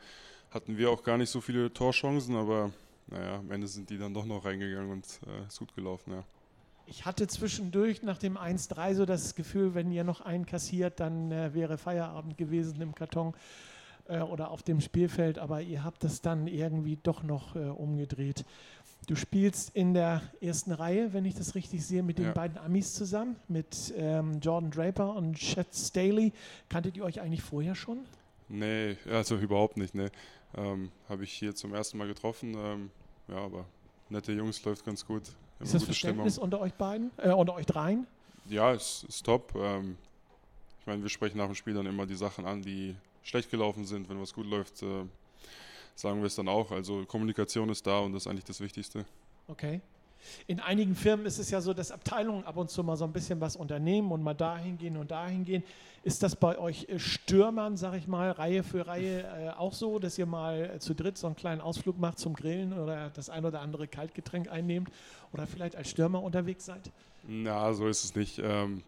hatten 0.51 0.77
wir 0.77 0.91
auch 0.91 1.03
gar 1.03 1.17
nicht 1.17 1.29
so 1.29 1.41
viele 1.41 1.73
Torchancen, 1.73 2.35
aber 2.35 2.71
naja, 3.07 3.37
am 3.37 3.51
Ende 3.51 3.67
sind 3.67 3.89
die 3.89 3.97
dann 3.97 4.13
doch 4.13 4.25
noch 4.25 4.45
reingegangen 4.45 4.91
und 4.91 5.05
äh, 5.27 5.47
ist 5.47 5.59
gut 5.59 5.75
gelaufen, 5.75 6.11
ja 6.13 6.23
ich 6.87 7.05
hatte 7.05 7.27
zwischendurch 7.27 8.03
nach 8.03 8.17
dem 8.17 8.37
1-3 8.37 8.93
so 8.95 9.05
das 9.05 9.35
Gefühl, 9.35 9.73
wenn 9.73 9.91
ihr 9.91 10.03
noch 10.03 10.21
einen 10.21 10.45
kassiert, 10.45 10.99
dann 10.99 11.31
äh, 11.31 11.53
wäre 11.53 11.77
Feierabend 11.77 12.37
gewesen 12.37 12.81
im 12.81 12.93
Karton 12.93 13.33
äh, 14.07 14.19
oder 14.19 14.51
auf 14.51 14.63
dem 14.63 14.81
Spielfeld, 14.81 15.39
aber 15.39 15.61
ihr 15.61 15.83
habt 15.83 16.03
das 16.03 16.21
dann 16.21 16.47
irgendwie 16.47 16.97
doch 17.01 17.23
noch 17.23 17.55
äh, 17.55 17.59
umgedreht. 17.59 18.45
Du 19.07 19.15
spielst 19.15 19.75
in 19.75 19.93
der 19.93 20.21
ersten 20.41 20.71
Reihe, 20.71 21.13
wenn 21.13 21.25
ich 21.25 21.35
das 21.35 21.53
richtig 21.53 21.85
sehe, 21.85 22.01
mit 22.01 22.17
den 22.17 22.25
ja. 22.25 22.31
beiden 22.31 22.57
Amis 22.57 22.95
zusammen, 22.95 23.35
mit 23.47 23.93
ähm, 23.95 24.39
Jordan 24.39 24.71
Draper 24.71 25.15
und 25.15 25.35
Chet 25.35 25.67
Staley. 25.73 26.33
Kanntet 26.69 26.97
ihr 26.97 27.03
euch 27.03 27.21
eigentlich 27.21 27.43
vorher 27.43 27.75
schon? 27.75 27.99
Nee, 28.49 28.97
also 29.11 29.37
überhaupt 29.37 29.77
nicht. 29.77 29.93
Nee. 29.93 30.09
Ähm, 30.57 30.91
Habe 31.07 31.23
ich 31.23 31.33
hier 31.33 31.53
zum 31.53 31.75
ersten 31.75 31.99
Mal 31.99 32.07
getroffen. 32.07 32.55
Ähm, 32.57 32.89
ja, 33.27 33.37
aber 33.37 33.65
nette 34.09 34.31
Jungs, 34.31 34.63
läuft 34.63 34.83
ganz 34.85 35.05
gut. 35.05 35.23
Ist 35.59 35.73
das 35.73 35.83
Verständnis 35.83 36.33
Stimmung. 36.33 36.45
unter 36.45 36.61
euch 36.61 36.73
beiden, 36.73 37.11
äh, 37.17 37.29
unter 37.29 37.53
euch 37.53 37.65
dreien? 37.65 38.07
Ja, 38.47 38.73
es 38.73 39.05
ist 39.07 39.23
top. 39.23 39.53
Ähm, 39.55 39.97
ich 40.79 40.87
meine, 40.87 41.03
wir 41.03 41.09
sprechen 41.09 41.37
nach 41.37 41.45
dem 41.45 41.55
Spiel 41.55 41.75
dann 41.75 41.85
immer 41.85 42.05
die 42.05 42.15
Sachen 42.15 42.45
an, 42.45 42.61
die 42.61 42.95
schlecht 43.21 43.51
gelaufen 43.51 43.85
sind. 43.85 44.09
Wenn 44.09 44.19
was 44.19 44.33
gut 44.33 44.47
läuft, 44.47 44.81
äh, 44.81 45.05
sagen 45.95 46.19
wir 46.19 46.27
es 46.27 46.35
dann 46.35 46.47
auch. 46.47 46.71
Also 46.71 47.05
Kommunikation 47.05 47.69
ist 47.69 47.85
da 47.87 47.99
und 47.99 48.13
das 48.13 48.23
ist 48.23 48.27
eigentlich 48.27 48.45
das 48.45 48.59
Wichtigste. 48.59 49.05
Okay. 49.47 49.81
In 50.47 50.59
einigen 50.59 50.95
Firmen 50.95 51.25
ist 51.25 51.39
es 51.39 51.49
ja 51.51 51.61
so, 51.61 51.73
dass 51.73 51.91
Abteilungen 51.91 52.43
ab 52.45 52.57
und 52.57 52.69
zu 52.69 52.83
mal 52.83 52.97
so 52.97 53.05
ein 53.05 53.13
bisschen 53.13 53.39
was 53.41 53.55
unternehmen 53.55 54.11
und 54.11 54.23
mal 54.23 54.33
dahin 54.33 54.77
gehen 54.77 54.97
und 54.97 55.11
dahin 55.11 55.45
gehen. 55.45 55.63
Ist 56.03 56.21
das 56.21 56.35
bei 56.35 56.57
euch 56.57 56.87
äh, 56.89 56.99
Stürmern, 56.99 57.77
sag 57.77 57.95
ich 57.95 58.07
mal, 58.07 58.31
Reihe 58.31 58.63
für 58.63 58.85
Reihe 58.85 59.21
äh, 59.21 59.49
auch 59.57 59.73
so, 59.73 59.97
dass 59.99 60.17
ihr 60.17 60.25
mal 60.25 60.71
äh, 60.75 60.79
zu 60.79 60.93
dritt 60.93 61.17
so 61.17 61.27
einen 61.27 61.35
kleinen 61.35 61.61
Ausflug 61.61 61.99
macht 61.99 62.19
zum 62.19 62.33
Grillen 62.35 62.73
oder 62.77 63.09
das 63.09 63.29
ein 63.29 63.45
oder 63.45 63.61
andere 63.61 63.87
Kaltgetränk 63.87 64.49
einnehmt 64.49 64.89
oder 65.33 65.47
vielleicht 65.47 65.75
als 65.75 65.89
Stürmer 65.89 66.21
unterwegs 66.21 66.65
seid? 66.65 66.91
Na, 67.27 67.73
so 67.73 67.87
ist 67.87 68.03
es 68.03 68.15
nicht. 68.15 68.39
Ähm, 68.39 68.83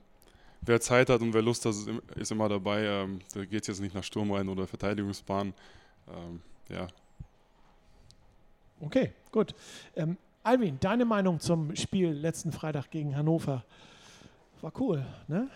wer 0.62 0.80
Zeit 0.80 1.10
hat 1.10 1.22
und 1.22 1.34
wer 1.34 1.42
Lust 1.42 1.66
hat, 1.66 1.74
ist 2.16 2.32
immer 2.32 2.50
dabei. 2.50 2.84
Ähm, 2.84 3.22
da 3.34 3.46
geht 3.46 3.62
es 3.62 3.68
jetzt 3.68 3.82
nicht 3.82 3.96
nach 3.96 4.04
Sturm 4.04 4.32
rein 4.32 4.48
oder 4.48 4.68
Verteidigungsbahn. 4.68 5.54
Ähm, 6.10 6.42
ja. 6.70 6.88
Okay, 8.80 9.12
gut. 9.32 9.56
Ähm, 9.96 10.18
Alvin, 10.44 10.80
deine 10.80 11.06
Meinung 11.06 11.40
zum 11.40 11.76
Spiel 11.76 12.10
letzten 12.12 12.52
Freitag 12.52 12.92
gegen 12.92 13.16
Hannover? 13.16 13.66
War 14.62 14.72
cool, 14.80 15.06
ne? 15.28 15.50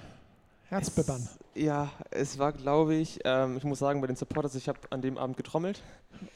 Herzbebann. 0.71 1.27
ja, 1.53 1.91
es 2.11 2.39
war, 2.39 2.53
glaube 2.53 2.95
ich, 2.95 3.19
ähm, 3.25 3.57
ich 3.57 3.63
muss 3.65 3.79
sagen, 3.79 3.99
bei 3.99 4.07
den 4.07 4.15
Supporters, 4.15 4.55
ich 4.55 4.69
habe 4.69 4.79
an 4.89 5.01
dem 5.01 5.17
Abend 5.17 5.35
getrommelt. 5.35 5.83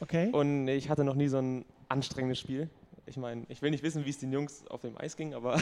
Okay. 0.00 0.30
Und 0.30 0.68
ich 0.68 0.90
hatte 0.90 1.04
noch 1.04 1.14
nie 1.14 1.28
so 1.28 1.38
ein 1.38 1.64
anstrengendes 1.88 2.38
Spiel. 2.38 2.68
Ich 3.06 3.16
meine, 3.16 3.46
ich 3.48 3.62
will 3.62 3.70
nicht 3.70 3.82
wissen, 3.82 4.04
wie 4.04 4.10
es 4.10 4.18
den 4.18 4.32
Jungs 4.32 4.66
auf 4.68 4.82
dem 4.82 4.98
Eis 4.98 5.16
ging, 5.16 5.32
aber 5.32 5.58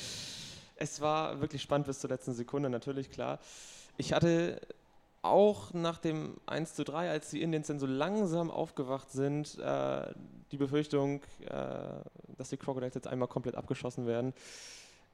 es 0.76 1.00
war 1.00 1.40
wirklich 1.40 1.60
spannend 1.60 1.86
bis 1.86 1.98
zur 1.98 2.08
letzten 2.08 2.32
Sekunde, 2.32 2.70
natürlich, 2.70 3.10
klar. 3.10 3.40
Ich 3.96 4.12
hatte 4.12 4.60
auch 5.22 5.72
nach 5.74 5.98
dem 5.98 6.36
1 6.46 6.74
zu 6.74 6.84
3, 6.84 7.10
als 7.10 7.30
die 7.30 7.42
Indians 7.42 7.66
dann 7.66 7.78
so 7.78 7.86
langsam 7.86 8.50
aufgewacht 8.50 9.10
sind, 9.10 9.58
äh, 9.58 10.12
die 10.52 10.56
Befürchtung, 10.56 11.22
äh, 11.46 11.54
dass 12.36 12.50
die 12.50 12.56
Crocodiles 12.56 12.94
jetzt 12.94 13.08
einmal 13.08 13.28
komplett 13.28 13.56
abgeschossen 13.56 14.06
werden. 14.06 14.32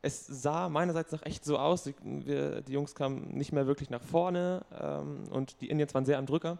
Es 0.03 0.27
sah 0.27 0.69
meinerseits 0.69 1.13
noch 1.13 1.25
echt 1.25 1.45
so 1.45 1.59
aus, 1.59 1.85
die, 1.85 1.95
wir, 2.03 2.61
die 2.61 2.73
Jungs 2.73 2.95
kamen 2.95 3.31
nicht 3.31 3.53
mehr 3.53 3.67
wirklich 3.67 3.89
nach 3.89 4.03
vorne 4.03 4.63
ähm, 4.79 5.25
und 5.31 5.61
die 5.63 5.71
Indians 5.71 5.95
waren 5.95 6.05
sehr 6.05 6.19
am 6.19 6.27
Drücker. 6.27 6.59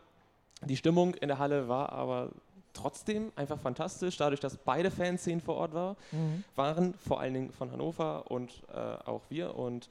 Die 0.63 0.77
Stimmung 0.77 1.15
in 1.15 1.29
der 1.29 1.39
Halle 1.39 1.69
war 1.69 1.93
aber 1.93 2.31
trotzdem 2.73 3.33
einfach 3.37 3.59
fantastisch, 3.59 4.17
dadurch, 4.17 4.41
dass 4.41 4.57
beide 4.57 4.91
Fanszenen 4.91 5.41
vor 5.41 5.57
Ort 5.57 5.75
war, 5.75 5.97
mhm. 6.13 6.45
waren, 6.57 6.95
vor 6.95 7.21
allen 7.21 7.35
Dingen 7.35 7.53
von 7.53 7.71
Hannover 7.71 8.31
und 8.31 8.51
äh, 8.75 8.79
auch 8.79 9.23
wir. 9.29 9.57
Und 9.57 9.89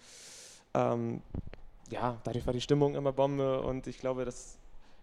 ähm, 0.73 1.21
ja, 1.89 2.17
dadurch 2.23 2.45
war 2.45 2.53
die 2.53 2.61
Stimmung 2.61 2.95
immer 2.95 3.11
Bombe 3.11 3.61
und 3.61 3.87
ich 3.87 3.99
glaube, 3.99 4.25
das, 4.25 4.57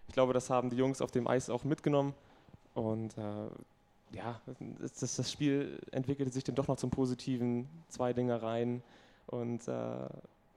ich 0.09 0.15
glaube, 0.15 0.33
das 0.33 0.51
haben 0.51 0.71
die 0.71 0.77
Jungs 0.77 1.01
auf 1.01 1.11
dem 1.11 1.27
Eis 1.27 1.51
auch 1.51 1.65
mitgenommen. 1.65 2.15
Und 2.75 3.17
äh, 3.19 3.23
ja, 4.13 4.41
das, 4.81 5.17
das, 5.17 5.31
Spiel 5.31 5.79
entwickelte 5.93 6.33
sich 6.33 6.45
dann 6.45 6.55
doch 6.55 6.69
noch 6.69 6.77
zum 6.77 6.91
Positiven, 6.91 7.69
zwei 7.89 8.13
Dinger 8.13 8.43
rein 8.43 8.83
und 9.27 9.67
äh, 9.69 10.09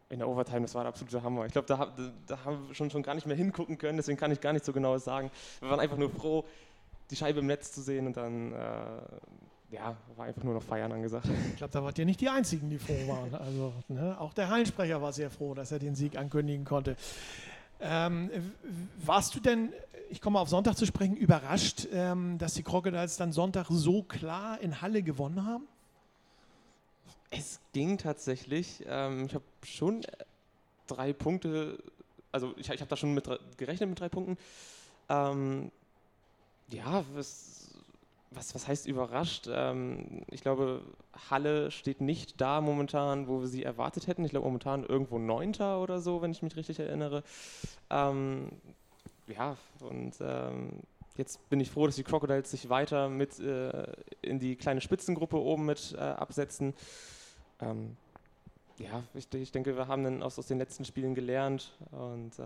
in 0.09 0.19
der 0.19 0.27
Overtime, 0.27 0.61
das 0.61 0.75
war 0.75 0.83
der 0.83 0.89
absolute 0.89 1.23
Hammer. 1.23 1.45
Ich 1.45 1.53
glaube, 1.53 1.67
da, 1.67 1.91
da, 2.27 2.45
haben 2.45 2.67
wir 2.67 2.75
schon, 2.75 2.89
schon 2.89 3.03
gar 3.03 3.15
nicht 3.15 3.25
mehr 3.25 3.35
hingucken 3.35 3.77
können, 3.77 3.97
deswegen 3.97 4.17
kann 4.17 4.31
ich 4.31 4.41
gar 4.41 4.53
nicht 4.53 4.65
so 4.65 4.73
genau 4.73 4.97
sagen. 4.97 5.31
Wir 5.59 5.69
waren 5.69 5.79
einfach 5.79 5.97
nur 5.97 6.09
froh, 6.09 6.45
die 7.09 7.15
Scheibe 7.15 7.39
im 7.39 7.47
Netz 7.47 7.71
zu 7.71 7.81
sehen 7.81 8.07
und 8.07 8.17
dann 8.17 8.53
äh, 8.53 8.57
ja, 9.73 9.97
war 10.15 10.27
einfach 10.27 10.43
nur 10.43 10.53
noch 10.53 10.61
Feiern 10.61 10.91
angesagt. 10.91 11.27
Ich 11.49 11.57
glaube, 11.57 11.73
da 11.73 11.83
wart 11.83 11.97
ihr 11.97 12.05
nicht 12.05 12.21
die 12.21 12.29
Einzigen, 12.29 12.69
die 12.69 12.77
froh 12.77 13.07
waren. 13.07 13.33
Also, 13.33 13.73
ne, 13.87 14.15
auch 14.19 14.33
der 14.33 14.49
Hallensprecher 14.49 15.01
war 15.01 15.11
sehr 15.11 15.31
froh, 15.31 15.55
dass 15.55 15.71
er 15.71 15.79
den 15.79 15.95
Sieg 15.95 16.15
ankündigen 16.15 16.63
konnte. 16.63 16.95
Ähm, 17.81 18.29
warst 19.03 19.33
du 19.33 19.39
denn, 19.39 19.73
ich 20.11 20.21
komme 20.21 20.39
auf 20.39 20.47
Sonntag 20.47 20.77
zu 20.77 20.85
sprechen, 20.85 21.17
überrascht, 21.17 21.87
ähm, 21.91 22.37
dass 22.37 22.53
die 22.53 22.61
Crocodiles 22.61 23.17
dann 23.17 23.33
Sonntag 23.33 23.65
so 23.69 24.03
klar 24.03 24.61
in 24.61 24.79
Halle 24.79 25.01
gewonnen 25.01 25.43
haben? 25.43 25.67
Es 27.31 27.59
ging 27.73 27.97
tatsächlich. 27.97 28.83
Ähm, 28.87 29.25
ich 29.25 29.33
habe 29.33 29.43
schon 29.65 30.05
drei 30.85 31.13
Punkte, 31.13 31.79
also 32.31 32.53
ich, 32.57 32.69
ich 32.69 32.79
habe 32.79 32.89
da 32.89 32.95
schon 32.95 33.15
mit 33.15 33.27
gerechnet 33.57 33.89
mit 33.89 33.99
drei 33.99 34.09
Punkten. 34.09 34.37
Ähm, 35.09 35.71
ja, 36.69 37.03
es 37.17 37.62
was, 38.35 38.55
was 38.55 38.67
heißt 38.67 38.87
überrascht? 38.87 39.47
Ähm, 39.51 40.23
ich 40.29 40.41
glaube, 40.41 40.81
Halle 41.29 41.71
steht 41.71 42.01
nicht 42.01 42.39
da 42.41 42.61
momentan, 42.61 43.27
wo 43.27 43.41
wir 43.41 43.47
sie 43.47 43.63
erwartet 43.63 44.07
hätten. 44.07 44.23
Ich 44.25 44.31
glaube, 44.31 44.47
momentan 44.47 44.83
irgendwo 44.83 45.19
Neunter 45.19 45.81
oder 45.81 45.99
so, 45.99 46.21
wenn 46.21 46.31
ich 46.31 46.41
mich 46.41 46.55
richtig 46.55 46.79
erinnere. 46.79 47.23
Ähm, 47.89 48.49
ja, 49.27 49.57
und 49.79 50.15
ähm, 50.21 50.79
jetzt 51.17 51.49
bin 51.49 51.59
ich 51.59 51.71
froh, 51.71 51.85
dass 51.85 51.95
die 51.95 52.03
Crocodiles 52.03 52.51
sich 52.51 52.69
weiter 52.69 53.09
mit 53.09 53.39
äh, 53.39 53.85
in 54.21 54.39
die 54.39 54.55
kleine 54.55 54.81
Spitzengruppe 54.81 55.37
oben 55.37 55.65
mit 55.65 55.93
äh, 55.97 56.01
absetzen. 56.01 56.73
Ähm, 57.61 57.97
ja, 58.79 59.03
ich, 59.13 59.31
ich, 59.33 59.51
denke, 59.51 59.75
wir 59.77 59.87
haben 59.87 60.03
dann 60.03 60.23
aus, 60.23 60.39
aus 60.39 60.47
den 60.47 60.57
letzten 60.57 60.83
Spielen 60.85 61.15
gelernt 61.15 61.71
und 61.91 62.37
äh, 62.39 62.43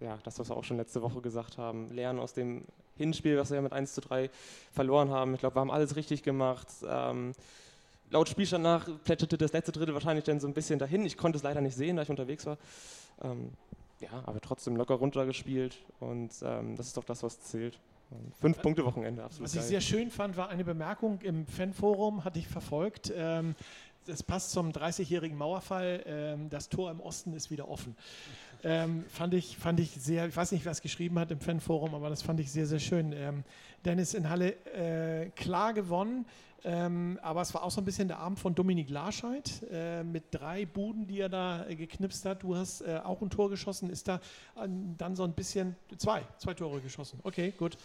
ja, 0.00 0.18
das, 0.24 0.38
was 0.38 0.48
wir 0.48 0.56
auch 0.56 0.64
schon 0.64 0.76
letzte 0.76 1.02
Woche 1.02 1.20
gesagt 1.20 1.58
haben, 1.58 1.90
lernen 1.92 2.18
aus 2.18 2.32
dem 2.32 2.64
Hinspiel, 2.96 3.36
was 3.38 3.50
wir 3.50 3.56
ja 3.56 3.62
mit 3.62 3.72
1 3.72 3.94
zu 3.94 4.00
3 4.00 4.30
verloren 4.72 5.10
haben. 5.10 5.34
Ich 5.34 5.40
glaube, 5.40 5.56
wir 5.56 5.60
haben 5.60 5.70
alles 5.70 5.96
richtig 5.96 6.22
gemacht. 6.22 6.68
Ähm, 6.86 7.32
laut 8.10 8.28
Spielstand 8.28 8.64
nach 8.64 8.88
plätscherte 9.04 9.38
das 9.38 9.52
letzte 9.52 9.72
Drittel 9.72 9.94
wahrscheinlich 9.94 10.24
dann 10.24 10.40
so 10.40 10.46
ein 10.46 10.54
bisschen 10.54 10.78
dahin. 10.78 11.04
Ich 11.06 11.16
konnte 11.16 11.36
es 11.36 11.42
leider 11.42 11.60
nicht 11.60 11.76
sehen, 11.76 11.96
da 11.96 12.02
ich 12.02 12.10
unterwegs 12.10 12.46
war. 12.46 12.58
Ähm, 13.22 13.50
ja, 14.00 14.22
aber 14.24 14.40
trotzdem 14.40 14.76
locker 14.76 14.94
runtergespielt 14.94 15.78
und 16.00 16.32
ähm, 16.42 16.76
das 16.76 16.86
ist 16.86 16.96
doch 16.96 17.04
das, 17.04 17.22
was 17.22 17.40
zählt. 17.40 17.78
Fünf 18.40 18.60
Punkte 18.60 18.84
Wochenende, 18.84 19.22
absolut. 19.22 19.44
Was 19.44 19.54
ich 19.54 19.60
geil. 19.60 19.68
sehr 19.68 19.80
schön 19.80 20.10
fand, 20.10 20.36
war 20.36 20.48
eine 20.48 20.64
Bemerkung 20.64 21.20
im 21.20 21.46
Fanforum, 21.46 22.24
hatte 22.24 22.40
ich 22.40 22.48
verfolgt. 22.48 23.12
Ähm, 23.14 23.54
das 24.06 24.22
passt 24.22 24.50
zum 24.50 24.70
30-jährigen 24.70 25.36
Mauerfall. 25.38 26.02
Ähm, 26.06 26.50
das 26.50 26.68
Tor 26.68 26.90
im 26.90 27.00
Osten 27.00 27.34
ist 27.34 27.50
wieder 27.50 27.68
offen. 27.68 27.96
Ähm, 28.62 29.04
fand, 29.08 29.34
ich, 29.34 29.56
fand 29.56 29.80
ich 29.80 29.90
sehr, 29.92 30.26
ich 30.26 30.36
weiß 30.36 30.52
nicht, 30.52 30.64
wer 30.64 30.72
es 30.72 30.82
geschrieben 30.82 31.18
hat 31.18 31.30
im 31.30 31.40
Fanforum, 31.40 31.94
aber 31.94 32.10
das 32.10 32.22
fand 32.22 32.40
ich 32.40 32.50
sehr, 32.50 32.66
sehr 32.66 32.78
schön. 32.78 33.12
Ähm, 33.12 33.44
Dennis 33.84 34.14
in 34.14 34.28
Halle 34.28 34.52
äh, 34.74 35.30
klar 35.30 35.72
gewonnen. 35.72 36.26
Ähm, 36.62 37.18
aber 37.22 37.40
es 37.40 37.54
war 37.54 37.62
auch 37.62 37.70
so 37.70 37.80
ein 37.80 37.84
bisschen 37.84 38.08
der 38.08 38.18
Abend 38.18 38.38
von 38.38 38.54
Dominik 38.54 38.90
Larscheid 38.90 39.50
äh, 39.70 40.02
mit 40.02 40.24
drei 40.30 40.66
Buden, 40.66 41.06
die 41.06 41.20
er 41.20 41.30
da 41.30 41.66
äh, 41.66 41.74
geknipst 41.74 42.24
hat. 42.26 42.42
Du 42.42 42.54
hast 42.54 42.82
äh, 42.82 43.00
auch 43.02 43.22
ein 43.22 43.30
Tor 43.30 43.48
geschossen, 43.48 43.88
ist 43.88 44.08
da 44.08 44.20
dann 44.54 45.16
so 45.16 45.24
ein 45.24 45.32
bisschen, 45.32 45.74
zwei, 45.96 46.22
zwei 46.36 46.52
Tore 46.52 46.80
geschossen. 46.80 47.18
Okay, 47.22 47.52
gut. 47.56 47.78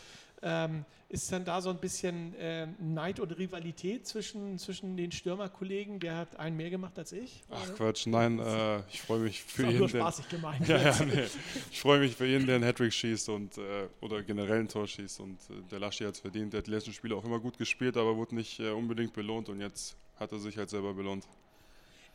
Ähm, 0.48 0.86
ist 1.10 1.32
dann 1.32 1.44
da 1.44 1.60
so 1.60 1.72
ein 1.72 1.80
bisschen 1.80 2.36
äh, 2.36 2.68
Neid 2.80 3.20
und 3.20 3.32
Rivalität 3.32 4.06
zwischen, 4.06 4.60
zwischen 4.60 4.96
den 4.96 5.12
Stürmerkollegen? 5.12 6.00
Der 6.00 6.18
hat 6.18 6.38
einen 6.38 6.56
mehr 6.56 6.70
gemacht 6.70 7.00
als 7.00 7.14
ich? 7.14 7.44
Ach 7.50 7.64
oder? 7.64 7.74
Quatsch, 7.74 8.06
nein, 8.06 8.38
äh, 8.38 8.80
ich 8.92 9.02
freue 9.02 9.20
mich 9.20 9.44
für 9.44 9.64
ihn. 9.64 9.80
Nur 9.80 9.90
spaßig 9.90 10.30
gemeint. 10.30 10.68
Ja, 10.68 10.78
ja, 10.78 11.06
nee. 11.06 11.26
Ich 11.72 11.80
freue 11.80 12.00
mich 12.00 12.16
für 12.16 12.28
ihn, 12.28 12.46
der 12.46 12.56
einen 12.56 12.64
Hattrick 12.64 12.94
schießt 12.94 13.30
und, 13.30 13.58
äh, 13.58 13.88
oder 14.02 14.22
generell 14.22 14.60
ein 14.60 14.68
Tor 14.68 14.88
schießt. 14.88 15.20
Und 15.20 15.40
äh, 15.50 15.62
der 15.72 15.80
Laschi 15.80 16.04
hat 16.04 16.14
es 16.14 16.20
verdient. 16.20 16.54
Der 16.54 16.60
hat 16.60 16.68
die 16.68 16.72
letzten 16.72 16.94
Spiele 16.94 17.16
auch 17.16 17.26
immer 17.26 17.40
gut 17.40 17.58
gespielt, 17.58 17.98
aber 17.98 18.16
wurde 18.16 18.36
nicht 18.36 18.60
äh, 18.60 18.70
unbedingt 18.70 19.14
belohnt 19.14 19.50
und 19.50 19.62
jetzt 19.62 19.98
hat 20.16 20.32
er 20.32 20.40
sich 20.40 20.58
halt 20.58 20.70
selber 20.70 20.94
belohnt. 20.94 21.28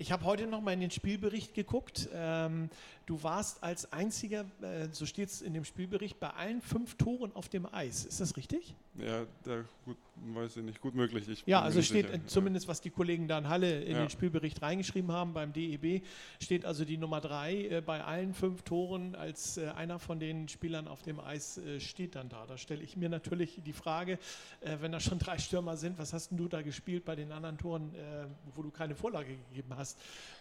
Ich 0.00 0.12
habe 0.12 0.24
heute 0.24 0.46
noch 0.46 0.62
mal 0.62 0.72
in 0.72 0.80
den 0.80 0.90
Spielbericht 0.90 1.52
geguckt. 1.52 2.08
Ähm, 2.14 2.70
du 3.04 3.22
warst 3.22 3.62
als 3.62 3.92
einziger, 3.92 4.46
äh, 4.62 4.88
so 4.92 5.04
steht 5.04 5.28
es 5.28 5.42
in 5.42 5.52
dem 5.52 5.66
Spielbericht, 5.66 6.18
bei 6.18 6.30
allen 6.30 6.62
fünf 6.62 6.94
Toren 6.94 7.36
auf 7.36 7.50
dem 7.50 7.66
Eis. 7.66 8.06
Ist 8.06 8.18
das 8.18 8.34
richtig? 8.38 8.74
Ja, 8.94 9.26
da, 9.44 9.64
gut, 9.84 9.96
weiß 10.34 10.56
ich 10.56 10.64
nicht, 10.64 10.80
gut 10.80 10.94
möglich. 10.94 11.28
Ich 11.28 11.42
ja, 11.46 11.60
also 11.60 11.82
steht 11.82 12.06
sicher. 12.06 12.26
zumindest, 12.26 12.66
was 12.66 12.80
die 12.80 12.90
Kollegen 12.90 13.28
da 13.28 13.38
in 13.38 13.48
Halle 13.48 13.82
in 13.82 13.92
ja. 13.92 13.98
den 14.00 14.10
Spielbericht 14.10 14.62
reingeschrieben 14.62 15.12
haben 15.12 15.32
beim 15.32 15.52
DEB, 15.52 16.02
steht 16.40 16.64
also 16.64 16.84
die 16.84 16.96
Nummer 16.96 17.20
drei 17.20 17.66
äh, 17.66 17.82
bei 17.84 18.02
allen 18.02 18.32
fünf 18.32 18.62
Toren 18.62 19.14
als 19.14 19.58
äh, 19.58 19.68
einer 19.68 19.98
von 19.98 20.18
den 20.18 20.48
Spielern 20.48 20.88
auf 20.88 21.02
dem 21.02 21.20
Eis 21.20 21.58
äh, 21.58 21.78
steht 21.78 22.14
dann 22.14 22.28
da. 22.28 22.46
Da 22.46 22.56
stelle 22.56 22.82
ich 22.82 22.96
mir 22.96 23.08
natürlich 23.08 23.60
die 23.64 23.72
Frage, 23.72 24.18
äh, 24.60 24.76
wenn 24.80 24.92
da 24.92 25.00
schon 25.00 25.18
drei 25.18 25.38
Stürmer 25.38 25.76
sind, 25.76 25.98
was 25.98 26.12
hast 26.12 26.30
denn 26.30 26.38
du 26.38 26.48
da 26.48 26.62
gespielt 26.62 27.04
bei 27.04 27.16
den 27.16 27.32
anderen 27.32 27.58
Toren, 27.58 27.94
äh, 27.94 28.26
wo 28.54 28.62
du 28.62 28.70
keine 28.70 28.94
Vorlage 28.94 29.36
gegeben 29.50 29.74
hast? 29.76 29.89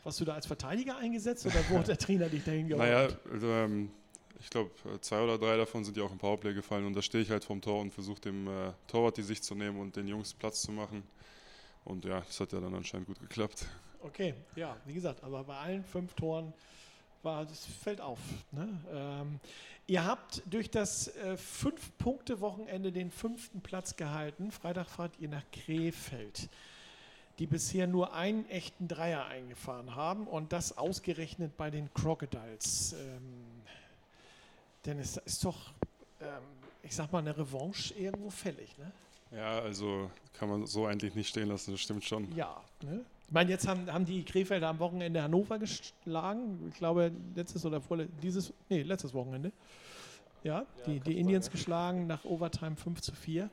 Warst 0.04 0.20
du 0.20 0.26
da 0.26 0.34
als 0.34 0.48
Verteidiger 0.48 0.98
eingesetzt 0.98 1.46
oder 1.46 1.62
wo 1.70 1.78
hat 1.80 1.88
der 1.88 1.98
Trainer 1.98 2.30
dich 2.30 2.44
dahin 2.44 2.68
geholt? 2.68 2.88
Naja, 2.88 3.10
also, 3.32 3.48
ähm, 3.48 3.92
ich 4.40 4.50
glaube, 4.50 4.72
zwei 5.02 5.22
oder 5.22 5.38
drei 5.38 5.58
davon 5.58 5.84
sind 5.84 5.98
ja 5.98 6.04
auch 6.04 6.12
im 6.12 6.18
Powerplay 6.18 6.54
gefallen 6.54 6.86
und 6.86 6.94
da 6.94 7.02
stehe 7.02 7.24
ich 7.24 7.30
halt 7.30 7.44
vom 7.44 7.62
Tor 7.62 7.82
und 7.82 7.92
versuche 7.94 8.22
dem 8.22 8.48
äh, 8.48 8.72
Torwart 8.88 9.18
die 9.18 9.24
Sicht 9.24 9.44
zu 9.44 9.56
nehmen 9.56 9.80
und 9.80 9.96
den 9.96 10.08
Jungs 10.08 10.34
Platz 10.34 10.62
zu 10.62 10.72
machen. 10.72 11.04
Und 11.84 12.06
ja, 12.06 12.22
das 12.22 12.40
hat 12.40 12.54
ja 12.54 12.60
dann 12.60 12.74
anscheinend 12.74 13.08
gut 13.08 13.20
geklappt. 13.20 13.66
Okay, 14.02 14.34
ja, 14.56 14.78
wie 14.86 14.94
gesagt, 14.94 15.24
aber 15.24 15.44
bei 15.44 15.58
allen 15.58 15.84
fünf 15.84 16.14
Toren 16.14 16.54
war, 17.22 17.46
das 17.46 17.66
fällt 17.66 18.00
auf. 18.00 18.20
Ne? 18.52 18.70
Ähm, 18.92 19.40
ihr 19.88 20.06
habt 20.06 20.42
durch 20.46 20.72
das 20.72 21.10
äh, 21.16 21.36
Fünf-Punkte-Wochenende 21.36 22.94
den 22.94 23.12
fünften 23.12 23.62
Platz 23.62 23.98
gehalten. 23.98 24.52
Freitag 24.52 24.88
fahrt 24.88 25.20
ihr 25.20 25.28
nach 25.28 25.44
Krefeld 25.52 26.50
die 27.40 27.48
bisher 27.48 27.88
nur 27.88 28.14
einen 28.14 28.48
echten 28.50 28.88
Dreier 28.88 29.26
eingefahren 29.26 29.96
haben 29.96 30.28
und 30.28 30.52
das 30.52 30.78
ausgerechnet 30.78 31.56
bei 31.56 31.72
den 31.72 31.92
Crocodiles. 31.94 32.94
Ähm, 32.94 33.22
denn 34.86 35.00
es 35.00 35.18
ist 35.18 35.44
doch, 35.46 35.72
ähm, 36.22 36.28
ich 36.84 36.96
sag 36.96 37.12
mal, 37.12 37.20
eine 37.20 37.38
Revanche 37.38 37.94
irgendwo 37.94 38.30
fällig, 38.30 38.78
ne? 38.78 38.92
Ja, 39.32 39.60
also 39.60 40.10
kann 40.34 40.50
man 40.50 40.66
so 40.66 40.86
eigentlich 40.86 41.16
nicht 41.16 41.30
stehen 41.30 41.48
lassen, 41.48 41.72
das 41.72 41.80
stimmt 41.80 42.04
schon. 42.04 42.36
Ja, 42.36 42.62
ne? 42.82 43.06
Ich 43.28 43.34
meine, 43.34 43.52
jetzt 43.52 43.68
haben, 43.68 43.92
haben 43.94 44.06
die 44.06 44.24
Krefelder 44.24 44.70
am 44.70 44.80
Wochenende 44.80 45.22
Hannover 45.22 45.60
geschlagen. 45.60 46.68
Ich 46.72 46.80
glaube, 46.80 47.12
letztes 47.36 47.64
oder 47.64 47.80
vorletztes, 47.80 48.20
dieses, 48.22 48.54
nee, 48.70 48.82
letztes 48.82 49.14
Wochenende. 49.14 49.52
Ja, 50.44 50.62
ja 50.62 50.66
die, 50.88 51.00
die 51.00 51.20
Indians 51.20 51.46
sein, 51.46 51.52
geschlagen 51.52 52.08
nach 52.08 52.26
Overtime 52.26 52.76
5 52.76 53.02
zu 53.02 53.14
4. 53.14 53.50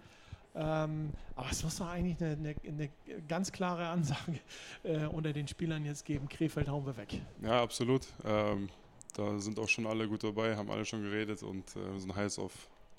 Ähm, 0.56 1.10
aber 1.34 1.50
es 1.50 1.62
muss 1.62 1.76
doch 1.76 1.88
eigentlich 1.88 2.16
eine, 2.20 2.32
eine, 2.32 2.54
eine 2.66 2.90
ganz 3.28 3.52
klare 3.52 3.88
Ansage 3.88 4.40
äh, 4.84 5.04
unter 5.04 5.32
den 5.32 5.46
Spielern 5.46 5.84
jetzt 5.84 6.04
geben, 6.06 6.28
Krefeld 6.28 6.68
hauen 6.68 6.86
wir 6.86 6.96
weg. 6.96 7.20
Ja, 7.42 7.62
absolut. 7.62 8.06
Ähm, 8.24 8.70
da 9.14 9.38
sind 9.38 9.58
auch 9.58 9.68
schon 9.68 9.86
alle 9.86 10.08
gut 10.08 10.24
dabei, 10.24 10.56
haben 10.56 10.70
alle 10.70 10.86
schon 10.86 11.02
geredet 11.02 11.42
und 11.42 11.64
äh, 11.76 11.98
sind 11.98 12.14
heiß 12.14 12.38
auf, 12.38 12.52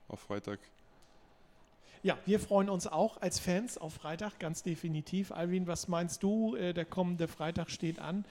auf 0.08 0.20
Freitag. 0.20 0.60
Ja, 2.04 2.16
wir 2.28 2.40
freuen 2.40 2.70
uns 2.70 2.86
auch 2.86 3.20
als 3.22 3.40
Fans 3.40 3.78
auf 3.80 3.96
Freitag, 3.96 4.38
ganz 4.38 4.62
definitiv. 4.62 5.32
Alvin, 5.32 5.66
was 5.66 5.88
meinst 5.88 6.22
du? 6.22 6.56
Äh, 6.56 6.74
der 6.74 6.86
kommende 6.86 7.28
Freitag 7.28 7.72
steht 7.72 7.98
an 7.98 8.24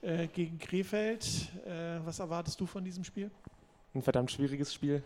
äh, 0.00 0.26
gegen 0.26 0.58
Krefeld. 0.58 1.50
Äh, 1.66 1.98
was 2.06 2.18
erwartest 2.18 2.58
du 2.60 2.66
von 2.66 2.82
diesem 2.82 3.04
Spiel? 3.04 3.30
Ein 3.94 4.02
verdammt 4.02 4.32
schwieriges 4.32 4.72
Spiel 4.72 5.02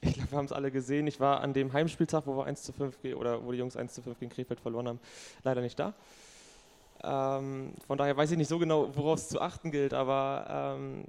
ich 0.00 0.14
glaube, 0.14 0.30
wir 0.30 0.38
haben 0.38 0.44
es 0.44 0.52
alle 0.52 0.70
gesehen. 0.70 1.06
Ich 1.06 1.20
war 1.20 1.40
an 1.40 1.54
dem 1.54 1.72
Heimspieltag, 1.72 2.26
wo 2.26 2.36
wir 2.36 2.44
1 2.44 2.62
zu 2.62 2.72
5 2.72 2.96
oder 3.16 3.44
wo 3.44 3.52
die 3.52 3.58
Jungs 3.58 3.76
1 3.76 3.94
zu 3.94 4.02
5 4.02 4.18
gegen 4.18 4.32
Krefeld 4.32 4.60
verloren 4.60 4.88
haben, 4.88 5.00
leider 5.42 5.60
nicht 5.60 5.78
da. 5.78 5.94
Ähm, 7.02 7.74
von 7.86 7.98
daher 7.98 8.16
weiß 8.16 8.30
ich 8.30 8.38
nicht 8.38 8.48
so 8.48 8.58
genau, 8.58 8.94
worauf 8.96 9.18
es 9.18 9.28
zu 9.28 9.40
achten 9.40 9.70
gilt, 9.70 9.92
aber 9.92 10.76
ähm, 10.78 11.04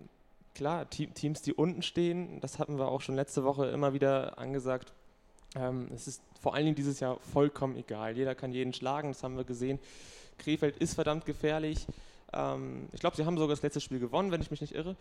klar, 0.54 0.90
Teams, 0.90 1.42
die 1.42 1.54
unten 1.54 1.82
stehen, 1.82 2.40
das 2.42 2.60
hatten 2.60 2.78
wir 2.78 2.88
auch 2.88 3.02
schon 3.02 3.16
letzte 3.16 3.44
Woche 3.44 3.68
immer 3.68 3.94
wieder 3.94 4.38
angesagt. 4.38 4.94
Ähm, 5.56 5.90
es 5.94 6.08
ist 6.08 6.22
vor 6.42 6.54
allen 6.54 6.66
Dingen 6.66 6.76
dieses 6.76 7.00
Jahr 7.00 7.18
vollkommen 7.20 7.78
egal. 7.78 8.18
Jeder 8.18 8.36
kann 8.36 8.52
jeden 8.52 8.74
schlagen, 8.74 9.10
das 9.10 9.24
haben 9.24 9.38
wir 9.38 9.46
gesehen. 9.46 9.80
Krefeld 10.38 10.78
ist 10.78 10.96
verdammt 10.96 11.26
gefährlich. 11.26 11.88
Ähm, 12.34 12.88
ich 12.92 13.00
glaube, 13.00 13.16
sie 13.16 13.26
haben 13.26 13.38
sogar 13.38 13.56
das 13.56 13.64
letzte 13.64 13.80
Spiel 13.80 14.00
gewonnen, 14.00 14.32
wenn 14.32 14.42
ich 14.42 14.52
mich 14.52 14.62
nicht 14.62 14.76
irre. 14.76 14.96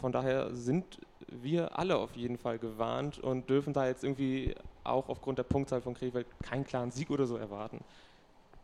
Von 0.00 0.12
daher 0.12 0.54
sind 0.54 1.00
wir 1.28 1.78
alle 1.78 1.96
auf 1.96 2.16
jeden 2.16 2.38
Fall 2.38 2.58
gewarnt 2.58 3.18
und 3.18 3.48
dürfen 3.48 3.72
da 3.72 3.86
jetzt 3.86 4.04
irgendwie 4.04 4.54
auch 4.82 5.08
aufgrund 5.08 5.38
der 5.38 5.44
Punktzahl 5.44 5.80
von 5.80 5.94
Krefeld 5.94 6.26
keinen 6.42 6.64
klaren 6.64 6.90
Sieg 6.90 7.10
oder 7.10 7.26
so 7.26 7.36
erwarten. 7.36 7.80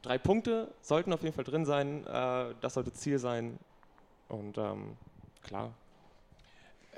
Drei 0.02 0.18
Punkte 0.18 0.74
sollten 0.80 1.12
auf 1.12 1.22
jeden 1.22 1.34
Fall 1.34 1.44
drin 1.44 1.64
sein, 1.64 2.06
äh, 2.06 2.54
das 2.60 2.74
sollte 2.74 2.92
Ziel 2.92 3.18
sein 3.18 3.58
und 4.28 4.56
ähm, 4.58 4.96
klar. 5.42 5.72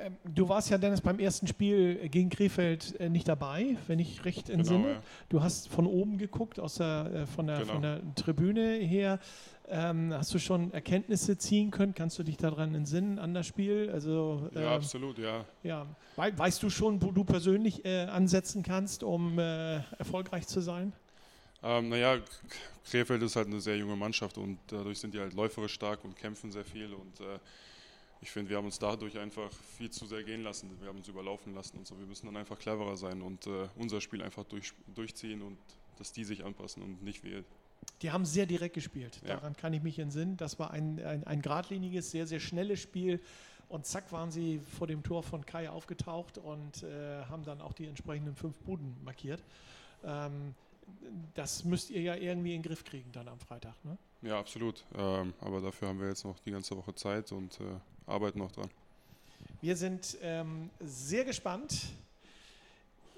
Ähm, 0.02 0.16
du 0.24 0.48
warst 0.48 0.70
ja, 0.70 0.78
Dennis, 0.78 1.00
beim 1.00 1.18
ersten 1.18 1.46
Spiel 1.46 2.08
gegen 2.08 2.30
Krefeld 2.30 2.98
äh, 3.00 3.08
nicht 3.08 3.28
dabei, 3.28 3.76
wenn 3.86 3.98
ich 3.98 4.24
recht 4.24 4.50
entsinne. 4.50 4.82
Genau, 4.82 4.94
ja. 4.94 5.02
Du 5.28 5.42
hast 5.42 5.68
von 5.68 5.86
oben 5.86 6.18
geguckt, 6.18 6.58
aus 6.58 6.76
der, 6.76 7.10
äh, 7.14 7.26
von, 7.26 7.46
der, 7.46 7.60
genau. 7.60 7.72
von 7.72 7.82
der 7.82 8.00
Tribüne 8.14 8.74
her. 8.76 9.20
Ähm, 9.68 10.12
hast 10.12 10.34
du 10.34 10.38
schon 10.38 10.72
Erkenntnisse 10.72 11.38
ziehen 11.38 11.70
können? 11.70 11.94
Kannst 11.94 12.18
du 12.18 12.24
dich 12.24 12.36
daran 12.36 12.74
entsinnen 12.74 13.18
an 13.18 13.32
das 13.32 13.46
Spiel? 13.46 13.90
Also, 13.92 14.50
ähm, 14.54 14.62
ja, 14.62 14.74
absolut, 14.74 15.18
ja. 15.18 15.44
ja. 15.62 15.86
weißt 16.16 16.62
du 16.62 16.68
schon, 16.68 17.00
wo 17.00 17.12
du 17.12 17.24
persönlich 17.24 17.84
äh, 17.84 18.04
ansetzen 18.04 18.62
kannst, 18.62 19.02
um 19.02 19.38
äh, 19.38 19.76
erfolgreich 19.98 20.46
zu 20.46 20.60
sein? 20.60 20.92
Ähm, 21.62 21.90
naja, 21.90 22.18
Krefeld 22.84 23.22
ist 23.22 23.36
halt 23.36 23.46
eine 23.46 23.60
sehr 23.60 23.76
junge 23.76 23.94
Mannschaft 23.94 24.36
und 24.36 24.58
dadurch 24.66 24.98
sind 24.98 25.14
die 25.14 25.20
halt 25.20 25.32
läuferisch 25.32 25.74
stark 25.74 26.04
und 26.04 26.16
kämpfen 26.16 26.50
sehr 26.50 26.64
viel 26.64 26.92
und 26.92 27.20
äh, 27.20 27.38
ich 28.22 28.30
finde, 28.30 28.50
wir 28.50 28.56
haben 28.56 28.66
uns 28.66 28.78
dadurch 28.78 29.18
einfach 29.18 29.50
viel 29.76 29.90
zu 29.90 30.06
sehr 30.06 30.22
gehen 30.22 30.44
lassen. 30.44 30.70
Wir 30.80 30.88
haben 30.88 30.98
uns 30.98 31.08
überlaufen 31.08 31.54
lassen 31.54 31.78
und 31.78 31.87
so. 31.87 31.98
Wir 31.98 32.06
müssen 32.06 32.26
dann 32.26 32.37
einfach 32.37 32.56
cleverer 32.56 32.96
sein 32.96 33.20
und 33.20 33.48
äh, 33.48 33.68
unser 33.76 34.00
Spiel 34.00 34.22
einfach 34.22 34.44
durch, 34.44 34.72
durchziehen 34.94 35.42
und 35.42 35.58
dass 35.98 36.12
die 36.12 36.24
sich 36.24 36.44
anpassen 36.44 36.82
und 36.85 37.02
nicht 37.02 37.24
wir. 37.24 37.44
Die 38.00 38.12
haben 38.12 38.24
sehr 38.24 38.46
direkt 38.46 38.74
gespielt. 38.74 39.20
Daran 39.26 39.56
kann 39.56 39.72
ich 39.72 39.82
mich 39.82 39.98
entsinnen. 39.98 40.37
Das 40.37 40.61
war 40.61 40.70
ein, 40.70 41.04
ein, 41.04 41.24
ein 41.24 41.42
geradliniges, 41.42 42.12
sehr, 42.12 42.28
sehr 42.28 42.38
schnelles 42.38 42.80
Spiel. 42.80 43.20
Und 43.68 43.87
zack 43.87 44.12
waren 44.12 44.30
sie 44.30 44.61
vor 44.61 44.87
dem 44.87 45.02
Tor 45.02 45.24
von 45.24 45.44
Kai 45.44 45.68
aufgetaucht 45.68 46.38
und 46.38 46.85
äh, 46.85 47.24
haben 47.24 47.44
dann 47.44 47.61
auch 47.61 47.72
die 47.72 47.87
entsprechenden 47.87 48.37
fünf 48.37 48.56
Buden 48.61 48.96
markiert. 49.02 49.42
Ähm, 50.04 50.54
das 51.35 51.64
müsst 51.64 51.90
ihr 51.90 52.02
ja 52.02 52.14
irgendwie 52.14 52.54
in 52.54 52.62
den 52.62 52.68
Griff 52.68 52.85
kriegen 52.85 53.11
dann 53.12 53.26
am 53.28 53.40
Freitag, 53.40 53.74
ne? 53.85 53.96
Ja, 54.20 54.38
absolut. 54.38 54.85
Ähm, 54.94 55.35
aber 55.40 55.61
dafür 55.61 55.88
haben 55.88 56.00
wir 56.00 56.08
jetzt 56.08 56.24
noch 56.24 56.38
die 56.40 56.52
ganze 56.52 56.76
Woche 56.76 56.94
Zeit 56.94 57.32
und 57.32 57.58
äh, 57.61 57.64
arbeiten 58.06 58.38
noch 58.38 58.52
dran. 58.52 58.70
Wir 59.60 59.76
sind 59.76 60.18
ähm, 60.22 60.70
sehr 60.80 61.24
gespannt. 61.24 61.86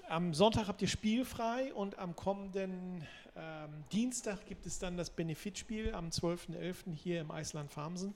Am 0.07 0.33
Sonntag 0.33 0.67
habt 0.67 0.81
ihr 0.81 0.87
spielfrei 0.87 1.73
und 1.73 1.97
am 1.97 2.15
kommenden 2.15 3.03
ähm, 3.35 3.83
Dienstag 3.91 4.45
gibt 4.45 4.65
es 4.65 4.77
dann 4.79 4.97
das 4.97 5.09
Benefitspiel 5.09 5.93
am 5.93 6.09
12.11. 6.09 6.93
hier 6.93 7.21
im 7.21 7.31
Eisland 7.31 7.71
Farmsen. 7.71 8.13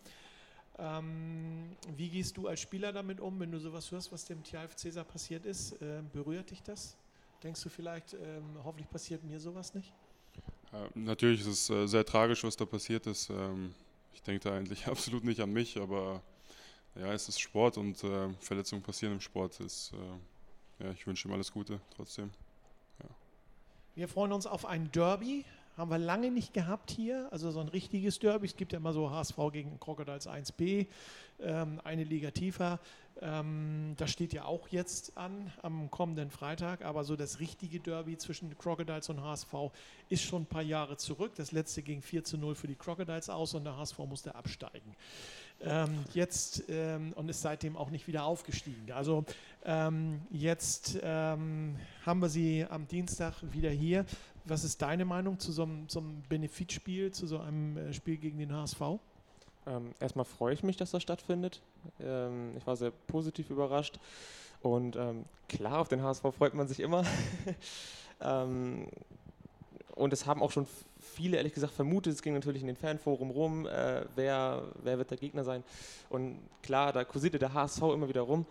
Ähm, 0.77 1.75
wie 1.97 2.09
gehst 2.09 2.37
du 2.37 2.47
als 2.47 2.61
Spieler 2.61 2.93
damit 2.93 3.19
um, 3.19 3.39
wenn 3.39 3.51
du 3.51 3.59
sowas 3.59 3.91
hörst, 3.91 4.11
was 4.11 4.25
dem 4.25 4.43
THF 4.43 4.75
Cäsar 4.75 5.03
passiert 5.03 5.45
ist? 5.45 5.73
Äh, 5.81 6.01
berührt 6.13 6.51
dich 6.51 6.61
das? 6.63 6.95
Denkst 7.43 7.61
du 7.63 7.69
vielleicht, 7.69 8.13
ähm, 8.13 8.43
hoffentlich 8.63 8.89
passiert 8.89 9.23
mir 9.23 9.39
sowas 9.39 9.73
nicht? 9.73 9.91
Äh, 10.71 10.87
natürlich 10.93 11.41
ist 11.41 11.47
es 11.47 11.69
äh, 11.69 11.87
sehr 11.87 12.05
tragisch, 12.05 12.43
was 12.43 12.55
da 12.55 12.65
passiert 12.65 13.07
ist. 13.07 13.29
Ähm, 13.29 13.73
ich 14.13 14.21
denke 14.21 14.47
da 14.47 14.55
eigentlich 14.55 14.87
absolut 14.87 15.23
nicht 15.23 15.41
an 15.41 15.51
mich, 15.51 15.77
aber 15.77 16.21
ja, 16.95 17.13
es 17.13 17.29
ist 17.29 17.39
Sport 17.39 17.77
und 17.77 18.03
äh, 18.03 18.29
Verletzungen 18.39 18.81
passieren 18.81 19.13
im 19.13 19.21
Sport. 19.21 19.59
Ist, 19.59 19.93
ja, 20.79 20.91
ich 20.91 21.05
wünsche 21.05 21.27
ihm 21.27 21.33
alles 21.33 21.51
Gute 21.51 21.79
trotzdem. 21.95 22.31
Wir 23.99 24.07
freuen 24.07 24.31
uns 24.31 24.47
auf 24.47 24.65
ein 24.65 24.89
Derby. 24.93 25.43
haben 25.75 25.91
wir 25.91 25.97
lange 25.97 26.31
nicht 26.31 26.53
gehabt 26.53 26.89
hier. 26.89 27.27
Also 27.31 27.51
so 27.51 27.59
ein 27.59 27.67
richtiges 27.67 28.17
Derby. 28.19 28.45
Es 28.45 28.55
gibt 28.55 28.71
ja 28.71 28.77
immer 28.79 28.93
so 28.93 29.11
HSV 29.11 29.35
gegen 29.51 29.77
Crocodiles 29.77 30.25
1b, 30.25 30.87
ähm, 31.41 31.81
eine 31.83 32.05
Liga 32.05 32.31
tiefer. 32.31 32.79
Ähm, 33.21 33.95
das 33.97 34.11
steht 34.11 34.31
ja 34.31 34.45
auch 34.45 34.69
jetzt 34.69 35.17
an 35.17 35.51
am 35.61 35.91
kommenden 35.91 36.29
Freitag. 36.31 36.85
Aber 36.85 37.03
so 37.03 37.17
das 37.17 37.41
richtige 37.41 37.81
Derby 37.81 38.17
zwischen 38.17 38.57
Crocodiles 38.57 39.09
und 39.09 39.21
HSV 39.21 39.53
ist 40.07 40.23
schon 40.23 40.43
ein 40.43 40.45
paar 40.45 40.61
Jahre 40.61 40.95
zurück. 40.95 41.33
Das 41.35 41.51
letzte 41.51 41.81
ging 41.81 42.01
4 42.01 42.23
zu 42.23 42.37
0 42.37 42.55
für 42.55 42.67
die 42.67 42.75
Crocodiles 42.75 43.29
aus 43.29 43.53
und 43.53 43.65
der 43.65 43.75
HSV 43.75 43.99
musste 43.99 44.33
absteigen. 44.33 44.95
Ähm, 45.61 46.05
jetzt 46.13 46.63
ähm, 46.69 47.11
und 47.15 47.27
ist 47.27 47.41
seitdem 47.41 47.75
auch 47.75 47.89
nicht 47.89 48.07
wieder 48.07 48.23
aufgestiegen. 48.23 48.91
Also 48.93 49.25
ähm, 49.65 50.21
jetzt 50.31 50.97
ähm, 51.03 51.75
haben 52.05 52.21
wir 52.21 52.29
sie 52.29 52.65
am 52.69 52.87
Dienstag 52.87 53.33
wieder 53.51 53.69
hier. 53.69 54.05
Was 54.45 54.63
ist 54.63 54.81
deine 54.81 55.03
Meinung 55.03 55.37
zu 55.37 55.51
so 55.51 55.63
einem, 55.63 55.89
so 55.89 55.99
einem 55.99 56.23
Benefitspiel, 56.29 57.11
zu 57.11 57.27
so 57.27 57.39
einem 57.39 57.77
äh, 57.77 57.93
Spiel 57.93 58.15
gegen 58.15 58.37
den 58.37 58.53
HSV? 58.53 58.81
Ähm, 59.67 59.93
erstmal 59.99 60.23
freue 60.23 60.53
ich 60.53 60.63
mich, 60.63 60.77
dass 60.77 60.91
das 60.91 61.03
stattfindet. 61.03 61.61
Ähm, 61.99 62.55
ich 62.55 62.65
war 62.65 62.77
sehr 62.77 62.91
positiv 62.91 63.49
überrascht. 63.49 63.99
Und 64.61 64.97
klar, 65.47 65.79
auf 65.79 65.87
den 65.87 66.03
HSV 66.03 66.21
freut 66.37 66.53
man 66.53 66.67
sich 66.67 66.81
immer. 66.81 67.05
und 68.19 70.11
es 70.11 70.25
haben 70.25 70.43
auch 70.43 70.51
schon 70.51 70.67
viele, 71.09 71.37
ehrlich 71.37 71.53
gesagt, 71.53 71.73
vermutet. 71.73 72.13
Es 72.13 72.21
ging 72.21 72.33
natürlich 72.33 72.61
in 72.61 72.67
den 72.67 72.75
Fanforum 72.75 73.31
rum, 73.31 73.65
äh, 73.65 74.05
wer, 74.15 74.63
wer 74.83 74.97
wird 74.97 75.11
der 75.11 75.17
Gegner 75.17 75.43
sein. 75.43 75.63
Und 76.09 76.39
klar, 76.63 76.93
da 76.93 77.03
kursierte 77.03 77.39
der 77.39 77.53
HSV 77.53 77.81
immer 77.81 78.07
wieder 78.07 78.21
rum. 78.21 78.45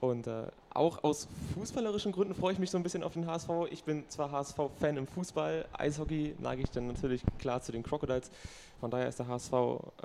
Und 0.00 0.26
äh, 0.26 0.46
auch 0.70 1.02
aus 1.04 1.26
fußballerischen 1.54 2.12
Gründen 2.12 2.34
freue 2.34 2.52
ich 2.52 2.58
mich 2.58 2.70
so 2.70 2.76
ein 2.76 2.82
bisschen 2.82 3.02
auf 3.02 3.14
den 3.14 3.26
HSV. 3.26 3.48
Ich 3.70 3.84
bin 3.84 4.04
zwar 4.08 4.30
HSV-Fan 4.30 4.98
im 4.98 5.06
Fußball, 5.06 5.66
Eishockey 5.72 6.34
neige 6.38 6.62
ich 6.62 6.70
dann 6.70 6.86
natürlich 6.86 7.22
klar 7.38 7.62
zu 7.62 7.72
den 7.72 7.82
Crocodiles. 7.82 8.30
Von 8.78 8.90
daher 8.90 9.08
ist 9.08 9.18
der 9.18 9.26
HSV, 9.26 9.52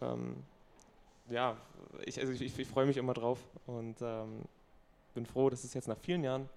ähm, 0.01 0.37
ja, 1.29 1.57
ich, 2.05 2.19
also 2.19 2.31
ich, 2.31 2.57
ich, 2.57 2.67
freue 2.67 2.85
mich 2.85 2.95
immer 2.95 3.13
drauf 3.13 3.39
und 3.67 4.01
ähm, 4.01 4.43
bin 5.13 5.25
froh, 5.25 5.49
dass 5.49 5.65
es 5.65 5.73
jetzt 5.73 5.89
nach 5.89 5.97
vielen 5.97 6.23
Jahren 6.23 6.47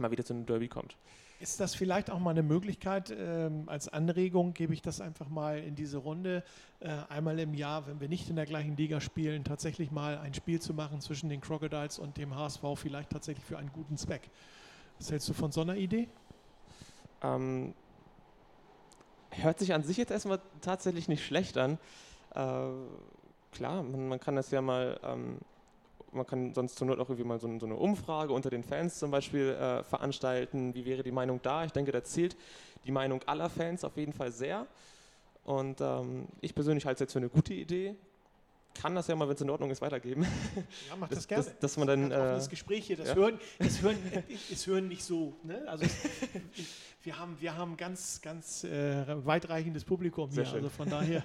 mal 0.00 0.10
wieder 0.10 0.24
zu 0.24 0.34
einem 0.34 0.46
Derby 0.46 0.68
kommt. 0.68 0.96
Ist 1.40 1.60
das 1.60 1.74
vielleicht 1.74 2.10
auch 2.10 2.18
mal 2.18 2.30
eine 2.30 2.42
Möglichkeit, 2.42 3.14
ähm, 3.16 3.68
als 3.68 3.88
Anregung 3.88 4.54
gebe 4.54 4.74
ich 4.74 4.82
das 4.82 5.00
einfach 5.00 5.28
mal 5.28 5.58
in 5.58 5.76
diese 5.76 5.98
Runde, 5.98 6.42
äh, 6.80 6.88
einmal 7.08 7.38
im 7.38 7.54
Jahr, 7.54 7.86
wenn 7.86 8.00
wir 8.00 8.08
nicht 8.08 8.28
in 8.28 8.34
der 8.34 8.46
gleichen 8.46 8.76
Liga 8.76 9.00
spielen, 9.00 9.44
tatsächlich 9.44 9.92
mal 9.92 10.18
ein 10.18 10.34
Spiel 10.34 10.60
zu 10.60 10.74
machen 10.74 11.00
zwischen 11.00 11.28
den 11.28 11.40
Crocodiles 11.40 12.00
und 12.00 12.16
dem 12.16 12.34
HSV, 12.34 12.62
vielleicht 12.74 13.10
tatsächlich 13.10 13.44
für 13.44 13.56
einen 13.56 13.72
guten 13.72 13.96
Zweck. 13.96 14.30
Was 14.98 15.12
hältst 15.12 15.28
du 15.28 15.32
von 15.32 15.52
so 15.52 15.60
einer 15.60 15.76
Idee? 15.76 16.08
Ähm, 17.22 17.74
hört 19.30 19.58
sich 19.58 19.72
an 19.72 19.84
sich 19.84 19.96
jetzt 19.96 20.10
erstmal 20.10 20.40
tatsächlich 20.60 21.08
nicht 21.08 21.24
schlecht 21.24 21.56
an. 21.56 21.78
Äh, 22.34 22.70
klar, 23.52 23.82
man, 23.82 24.08
man, 24.08 24.20
kann 24.20 24.36
das 24.36 24.50
ja 24.50 24.60
mal 24.60 24.98
ähm, 25.04 25.38
man 26.12 26.26
kann 26.26 26.54
sonst 26.54 26.76
zur 26.76 26.86
Not 26.86 26.98
auch 26.98 27.08
irgendwie 27.08 27.24
mal 27.24 27.38
so, 27.38 27.58
so 27.58 27.66
eine 27.66 27.76
Umfrage 27.76 28.32
unter 28.32 28.50
den 28.50 28.62
Fans 28.62 28.98
zum 28.98 29.10
Beispiel 29.10 29.50
äh, 29.50 29.82
veranstalten. 29.84 30.74
Wie 30.74 30.84
wäre 30.84 31.02
die 31.02 31.12
Meinung 31.12 31.40
da? 31.42 31.64
Ich 31.64 31.72
denke, 31.72 31.92
da 31.92 32.02
zählt 32.02 32.36
die 32.84 32.92
Meinung 32.92 33.22
aller 33.26 33.50
Fans 33.50 33.84
auf 33.84 33.96
jeden 33.96 34.12
Fall 34.12 34.32
sehr. 34.32 34.66
Und 35.44 35.80
ähm, 35.80 36.28
ich 36.40 36.54
persönlich 36.54 36.86
halte 36.86 36.96
es 36.96 37.00
jetzt 37.00 37.12
für 37.12 37.18
eine 37.18 37.28
gute 37.28 37.54
Idee 37.54 37.96
kann 38.80 38.94
das 38.94 39.08
ja 39.08 39.16
mal, 39.16 39.28
wenn 39.28 39.34
es 39.34 39.40
in 39.40 39.50
Ordnung 39.50 39.70
ist, 39.70 39.80
weitergeben. 39.80 40.26
Ja, 40.88 40.96
mach 40.96 41.08
das, 41.08 41.18
das 41.18 41.28
gerne. 41.28 41.44
Das, 41.44 41.58
dass 41.58 41.76
man 41.76 41.86
dann, 41.88 42.10
das 42.10 42.46
äh, 42.46 42.50
Gespräch 42.50 42.86
hier, 42.86 42.96
das, 42.96 43.08
ja? 43.08 43.14
hören, 43.14 43.38
das, 43.58 43.82
hören, 43.82 43.96
das 44.50 44.66
hören 44.66 44.88
nicht 44.88 45.04
so. 45.04 45.34
Ne? 45.42 45.62
Also 45.66 45.84
es, 45.84 45.92
wir 47.02 47.18
haben, 47.18 47.36
wir 47.40 47.56
haben 47.56 47.76
ganz, 47.76 48.20
ganz 48.22 48.64
äh, 48.64 49.04
weitreichendes 49.26 49.84
Publikum 49.84 50.30
Sehr 50.30 50.44
hier. 50.44 50.52
Schön. 50.52 50.64
Also 50.64 50.70
von 50.70 50.88
daher. 50.88 51.22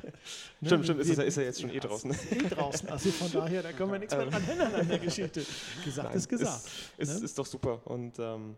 Ne, 0.59 0.67
stimmt, 0.67 0.83
stimmt, 0.85 0.99
ist, 1.01 1.17
er, 1.17 1.25
ist 1.25 1.37
er 1.37 1.43
jetzt 1.45 1.61
schon 1.61 1.69
eh 1.69 1.79
draußen. 1.79 2.11
Eh 2.11 2.49
draußen. 2.49 2.89
Also 2.89 3.11
von 3.11 3.31
daher, 3.31 3.63
da 3.63 3.71
können 3.71 3.91
wir 3.91 3.99
nichts 3.99 4.15
mehr 4.15 4.25
dran 4.25 4.49
ändern 4.49 4.73
an 4.73 4.87
der 4.87 4.99
Geschichte. 4.99 5.45
Gesagt 5.85 6.09
Nein, 6.09 6.17
ist 6.17 6.29
gesagt. 6.29 6.65
Ist, 6.97 7.09
ne? 7.09 7.15
ist, 7.15 7.23
ist, 7.23 7.39
doch 7.39 7.45
super. 7.45 7.79
Und 7.85 8.17
ähm, 8.19 8.55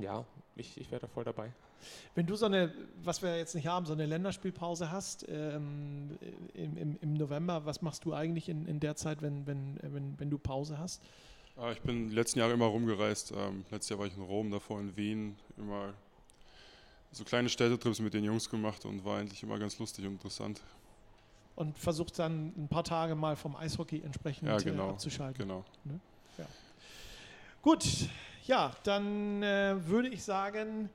ja, 0.00 0.24
ich, 0.60 0.80
ich 0.80 0.90
wäre 0.90 1.00
da 1.00 1.06
voll 1.06 1.24
dabei. 1.24 1.50
Wenn 2.14 2.26
du 2.26 2.36
so 2.36 2.46
eine, 2.46 2.72
was 3.02 3.22
wir 3.22 3.36
jetzt 3.36 3.54
nicht 3.54 3.66
haben, 3.66 3.86
so 3.86 3.92
eine 3.92 4.06
Länderspielpause 4.06 4.90
hast 4.90 5.26
ähm, 5.28 6.18
im, 6.54 6.76
im, 6.76 6.98
im, 7.00 7.14
November, 7.14 7.64
was 7.64 7.82
machst 7.82 8.04
du 8.04 8.12
eigentlich 8.12 8.48
in, 8.48 8.66
in 8.66 8.80
der 8.80 8.96
Zeit, 8.96 9.22
wenn, 9.22 9.46
wenn, 9.46 9.78
wenn, 9.82 10.18
wenn 10.18 10.30
du 10.30 10.38
Pause 10.38 10.78
hast? 10.78 11.02
Ah, 11.56 11.72
ich 11.72 11.80
bin 11.80 12.08
die 12.08 12.14
letzten 12.14 12.38
Jahre 12.38 12.52
immer 12.52 12.66
rumgereist. 12.66 13.32
Ähm, 13.36 13.64
letztes 13.70 13.90
Jahr 13.90 13.98
war 13.98 14.06
ich 14.06 14.16
in 14.16 14.22
Rom, 14.22 14.50
davor 14.50 14.80
in 14.80 14.96
Wien. 14.96 15.36
Immer 15.56 15.94
so 17.12 17.24
kleine 17.24 17.48
Städtetrips 17.48 18.00
mit 18.00 18.14
den 18.14 18.24
Jungs 18.24 18.48
gemacht 18.48 18.84
und 18.84 19.04
war 19.04 19.18
eigentlich 19.18 19.42
immer 19.42 19.58
ganz 19.58 19.78
lustig 19.78 20.06
und 20.06 20.12
interessant. 20.12 20.60
Und 21.56 21.76
versucht 21.78 22.18
dann 22.18 22.52
ein 22.56 22.68
paar 22.68 22.84
Tage 22.84 23.14
mal 23.14 23.36
vom 23.36 23.56
Eishockey 23.56 24.00
entsprechend 24.02 24.48
ja, 24.48 24.56
genau, 24.58 24.88
äh, 24.88 24.90
abzuschalten. 24.92 25.42
Genau. 25.42 25.64
Ne? 25.84 26.00
Ja. 26.38 26.46
Gut, 27.60 27.86
ja, 28.46 28.72
dann 28.84 29.42
äh, 29.42 29.74
würde 29.86 30.08
ich 30.08 30.22
sagen, 30.22 30.90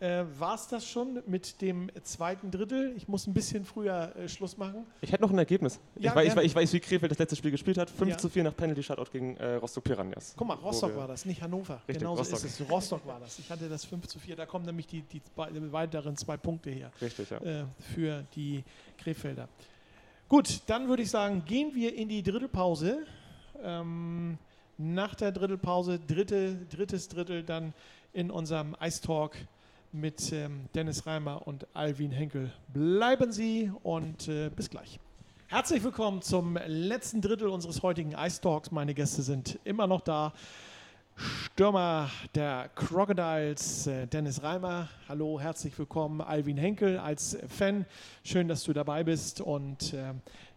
äh, 0.00 0.24
war 0.38 0.54
es 0.54 0.66
das 0.66 0.86
schon 0.86 1.22
mit 1.26 1.60
dem 1.60 1.90
zweiten 2.04 2.50
Drittel. 2.50 2.94
Ich 2.96 3.06
muss 3.06 3.26
ein 3.26 3.34
bisschen 3.34 3.66
früher 3.66 4.14
äh, 4.16 4.28
Schluss 4.28 4.56
machen. 4.56 4.86
Ich 5.02 5.12
hätte 5.12 5.22
noch 5.22 5.30
ein 5.30 5.38
Ergebnis. 5.38 5.78
Ja, 5.96 6.10
ich, 6.10 6.16
weiß, 6.16 6.28
ich, 6.28 6.36
weiß, 6.36 6.44
ich, 6.44 6.54
weiß, 6.54 6.72
wie 6.72 6.80
Krefeld 6.80 7.12
das 7.12 7.18
letzte 7.18 7.36
Spiel 7.36 7.50
gespielt 7.50 7.76
hat. 7.76 7.90
5 7.90 8.10
ja. 8.10 8.16
zu 8.16 8.30
4 8.30 8.44
nach 8.44 8.56
Penalty-Shutout 8.56 9.10
gegen 9.12 9.36
äh, 9.36 9.56
Rostock 9.56 9.84
Piranhas. 9.84 10.32
Guck 10.36 10.48
mal, 10.48 10.54
Rostock 10.54 10.96
war 10.96 11.06
das, 11.06 11.26
nicht 11.26 11.42
Hannover. 11.42 11.82
Richtig, 11.86 11.98
genau 11.98 12.16
so 12.16 12.22
ist 12.22 12.44
es. 12.44 12.70
Rostock 12.70 13.06
war 13.06 13.20
das. 13.20 13.38
Ich 13.38 13.50
hatte 13.50 13.68
das 13.68 13.84
5 13.84 14.06
zu 14.06 14.18
4. 14.18 14.36
Da 14.36 14.46
kommen 14.46 14.64
nämlich 14.64 14.86
die, 14.86 15.02
die, 15.02 15.20
die 15.20 15.72
weiteren 15.72 16.16
zwei 16.16 16.38
Punkte 16.38 16.70
her. 16.70 16.90
Richtig, 17.00 17.28
ja. 17.28 17.38
Äh, 17.38 17.64
für 17.94 18.24
die 18.34 18.64
Krefelder. 18.96 19.48
Gut, 20.30 20.62
dann 20.66 20.88
würde 20.88 21.02
ich 21.02 21.10
sagen, 21.10 21.44
gehen 21.44 21.74
wir 21.74 21.94
in 21.94 22.08
die 22.08 22.22
Drittelpause. 22.22 23.04
Ähm, 23.62 24.38
nach 24.80 25.14
der 25.14 25.30
Drittelpause, 25.30 25.98
dritte, 25.98 26.56
drittes 26.70 27.08
Drittel, 27.08 27.42
dann 27.42 27.74
in 28.14 28.30
unserem 28.30 28.74
Ice 28.82 29.02
Talk 29.02 29.36
mit 29.92 30.32
ähm, 30.32 30.68
Dennis 30.74 31.06
Reimer 31.06 31.46
und 31.46 31.66
Alvin 31.74 32.10
Henkel. 32.10 32.50
Bleiben 32.72 33.30
Sie 33.30 33.70
und 33.82 34.26
äh, 34.28 34.48
bis 34.48 34.70
gleich. 34.70 34.98
Herzlich 35.48 35.84
willkommen 35.84 36.22
zum 36.22 36.58
letzten 36.66 37.20
Drittel 37.20 37.48
unseres 37.48 37.82
heutigen 37.82 38.12
Ice 38.12 38.40
Talks. 38.40 38.70
Meine 38.70 38.94
Gäste 38.94 39.20
sind 39.20 39.58
immer 39.64 39.86
noch 39.86 40.00
da. 40.00 40.32
Stürmer 41.16 42.08
der 42.34 42.70
Crocodiles, 42.74 43.86
äh, 43.86 44.06
Dennis 44.06 44.42
Reimer. 44.42 44.88
Hallo, 45.08 45.38
herzlich 45.38 45.78
willkommen. 45.78 46.22
Alvin 46.22 46.56
Henkel 46.56 46.98
als 46.98 47.36
Fan. 47.48 47.84
Schön, 48.24 48.48
dass 48.48 48.64
du 48.64 48.72
dabei 48.72 49.04
bist. 49.04 49.42
Und 49.42 49.92
äh, 49.92 50.14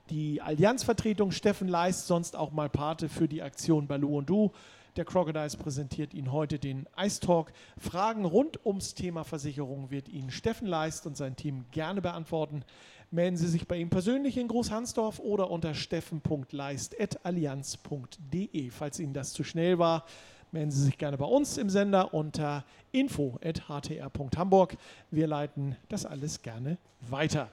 die 0.10 0.42
Allianzvertretung 0.42 1.32
Steffen 1.32 1.68
Leist, 1.68 2.08
sonst 2.08 2.36
auch 2.36 2.52
mal 2.52 2.70
Pate 2.70 3.10
für 3.10 3.28
die 3.28 3.42
Aktion 3.42 3.88
Balu 3.88 4.18
und 4.18 4.30
Du. 4.30 4.52
Der 4.96 5.06
Crocodiles 5.06 5.58
präsentiert 5.58 6.14
Ihnen 6.14 6.32
heute 6.32 6.60
den 6.60 6.88
Ice 7.00 7.20
Talk. 7.20 7.52
Fragen 7.80 8.26
rund 8.26 8.64
ums 8.64 8.94
Thema 8.94 9.24
Versicherung 9.24 9.90
wird 9.90 10.08
Ihnen 10.08 10.30
Steffen 10.30 10.68
Leist 10.68 11.08
und 11.08 11.18
sein 11.18 11.36
Team 11.36 11.66
gerne 11.72 12.00
beantworten. 12.00 12.64
Melden 13.10 13.38
Sie 13.38 13.48
sich 13.48 13.68
bei 13.68 13.78
ihm 13.78 13.90
persönlich 13.90 14.38
in 14.38 14.48
Großhansdorf 14.48 15.18
oder 15.20 15.50
unter 15.50 15.74
steffen.leist.allianz.de. 15.74 18.70
Falls 18.70 19.00
Ihnen 19.00 19.14
das 19.14 19.34
zu 19.34 19.44
schnell 19.44 19.80
war, 19.80 20.06
melden 20.52 20.72
Sie 20.72 20.84
sich 20.84 21.00
gerne 21.00 21.18
bei 21.18 21.26
uns 21.26 21.58
im 21.58 21.72
Sender 21.72 22.14
unter 22.14 22.64
info.htr.hamburg. 22.92 24.78
Wir 25.10 25.26
leiten 25.26 25.76
das 25.90 26.06
alles 26.06 26.44
gerne 26.44 26.78
weiter. 27.02 27.50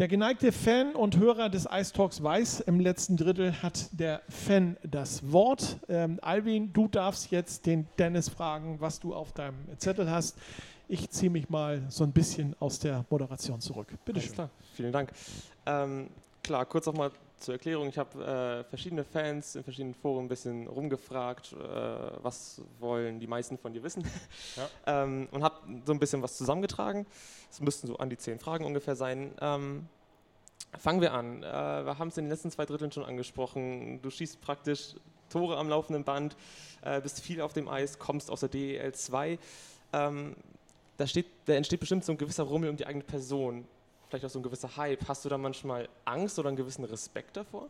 Der 0.00 0.08
geneigte 0.08 0.50
Fan 0.50 0.94
und 0.94 1.18
Hörer 1.18 1.50
des 1.50 1.68
Ice 1.70 1.92
Talks 1.92 2.22
weiß, 2.22 2.60
im 2.60 2.80
letzten 2.80 3.18
Drittel 3.18 3.62
hat 3.62 3.90
der 3.92 4.22
Fan 4.30 4.78
das 4.82 5.30
Wort. 5.30 5.76
Ähm, 5.90 6.18
Alvin, 6.22 6.72
du 6.72 6.88
darfst 6.88 7.30
jetzt 7.30 7.66
den 7.66 7.86
Dennis 7.98 8.30
fragen, 8.30 8.80
was 8.80 8.98
du 8.98 9.14
auf 9.14 9.32
deinem 9.32 9.58
Zettel 9.76 10.10
hast. 10.10 10.38
Ich 10.88 11.10
ziehe 11.10 11.30
mich 11.30 11.50
mal 11.50 11.82
so 11.90 12.02
ein 12.04 12.12
bisschen 12.12 12.56
aus 12.60 12.78
der 12.78 13.04
Moderation 13.10 13.60
zurück. 13.60 13.88
Bitte 14.06 14.22
schön. 14.22 14.48
Vielen 14.72 14.90
Dank. 14.90 15.12
Ähm, 15.66 16.08
klar, 16.42 16.64
kurz 16.64 16.88
auch 16.88 16.94
mal 16.94 17.10
zur 17.40 17.54
Erklärung. 17.54 17.88
Ich 17.88 17.98
habe 17.98 18.62
äh, 18.64 18.64
verschiedene 18.68 19.04
Fans 19.04 19.56
in 19.56 19.64
verschiedenen 19.64 19.94
Foren 19.94 20.26
ein 20.26 20.28
bisschen 20.28 20.66
rumgefragt, 20.66 21.52
äh, 21.52 21.56
was 22.22 22.62
wollen 22.78 23.18
die 23.18 23.26
meisten 23.26 23.58
von 23.58 23.72
dir 23.72 23.82
wissen. 23.82 24.04
Ja. 24.56 24.68
ähm, 25.04 25.28
und 25.30 25.42
habe 25.42 25.56
so 25.86 25.92
ein 25.92 25.98
bisschen 25.98 26.22
was 26.22 26.36
zusammengetragen. 26.36 27.06
Es 27.50 27.60
müssten 27.60 27.86
so 27.86 27.96
an 27.96 28.10
die 28.10 28.16
zehn 28.16 28.38
Fragen 28.38 28.64
ungefähr 28.64 28.96
sein. 28.96 29.32
Ähm, 29.40 29.88
fangen 30.78 31.00
wir 31.00 31.12
an. 31.12 31.42
Äh, 31.42 31.46
wir 31.86 31.98
haben 31.98 32.08
es 32.08 32.18
in 32.18 32.24
den 32.24 32.30
letzten 32.30 32.50
zwei 32.50 32.66
Dritteln 32.66 32.90
schon 32.90 33.04
angesprochen. 33.04 34.02
Du 34.02 34.10
schießt 34.10 34.40
praktisch 34.40 34.94
Tore 35.30 35.56
am 35.56 35.68
laufenden 35.68 36.04
Band, 36.04 36.36
äh, 36.82 37.00
bist 37.00 37.20
viel 37.20 37.40
auf 37.40 37.52
dem 37.52 37.68
Eis, 37.68 37.98
kommst 37.98 38.30
aus 38.30 38.40
der 38.40 38.48
DEL 38.48 38.92
2. 38.92 39.38
Ähm, 39.92 40.36
da, 40.96 41.06
steht, 41.06 41.26
da 41.46 41.54
entsteht 41.54 41.80
bestimmt 41.80 42.04
so 42.04 42.12
ein 42.12 42.18
gewisser 42.18 42.42
Rummel 42.42 42.68
um 42.68 42.76
die 42.76 42.86
eigene 42.86 43.04
Person. 43.04 43.66
Vielleicht 44.10 44.26
auch 44.26 44.30
so 44.30 44.40
ein 44.40 44.42
gewisser 44.42 44.76
Hype. 44.76 45.06
Hast 45.06 45.24
du 45.24 45.28
da 45.28 45.38
manchmal 45.38 45.88
Angst 46.04 46.36
oder 46.40 46.48
einen 46.48 46.56
gewissen 46.56 46.84
Respekt 46.84 47.36
davor? 47.36 47.68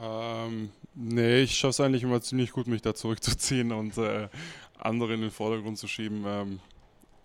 Ähm, 0.00 0.70
nee, 0.94 1.42
ich 1.42 1.56
schaffe 1.56 1.70
es 1.70 1.80
eigentlich 1.80 2.04
immer 2.04 2.20
ziemlich 2.20 2.52
gut, 2.52 2.68
mich 2.68 2.82
da 2.82 2.94
zurückzuziehen 2.94 3.72
und 3.72 3.98
äh, 3.98 4.28
andere 4.78 5.14
in 5.14 5.22
den 5.22 5.32
Vordergrund 5.32 5.76
zu 5.76 5.88
schieben. 5.88 6.24
Ähm, 6.24 6.60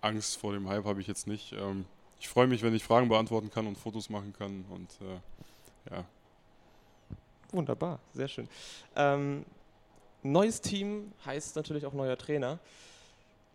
Angst 0.02 0.38
vor 0.38 0.54
dem 0.54 0.68
Hype 0.68 0.86
habe 0.86 1.02
ich 1.02 1.08
jetzt 1.08 1.28
nicht. 1.28 1.54
Ähm, 1.54 1.86
ich 2.20 2.28
freue 2.28 2.48
mich, 2.48 2.64
wenn 2.64 2.74
ich 2.74 2.84
Fragen 2.84 3.10
beantworten 3.10 3.52
kann 3.52 3.68
und 3.68 3.78
Fotos 3.78 4.10
machen 4.10 4.34
kann. 4.34 4.66
Und 4.70 4.90
äh, 5.02 5.94
ja. 5.94 6.06
Wunderbar, 7.52 8.00
sehr 8.14 8.28
schön. 8.28 8.50
Ähm, 8.96 9.46
neues 10.24 10.62
Team 10.62 11.12
heißt 11.28 11.56
natürlich 11.56 11.86
auch 11.86 11.94
neuer 11.94 12.18
Trainer. 12.18 12.58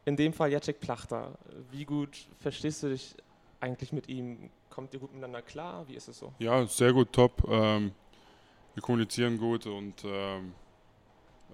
In 0.05 0.17
dem 0.17 0.33
Fall 0.33 0.53
Jacek 0.53 0.79
Plachter. 0.79 1.33
Wie 1.73 1.85
gut 1.85 2.29
verstehst 2.41 2.85
du 2.85 2.91
dich 2.91 3.17
eigentlich 3.59 3.93
mit 3.93 4.09
ihm? 4.09 4.51
Kommt 4.71 4.95
ihr 4.95 5.01
gut 5.01 5.11
miteinander 5.11 5.43
klar? 5.43 5.87
Wie 5.89 5.95
ist 5.95 6.09
es 6.09 6.19
so? 6.19 6.33
Ja, 6.39 6.65
sehr 6.67 6.93
gut, 6.93 7.13
top. 7.13 7.43
Ähm, 7.49 7.93
wir 8.75 8.83
kommunizieren 8.83 9.37
gut 9.37 9.67
und 9.67 10.05
ähm, 10.05 10.55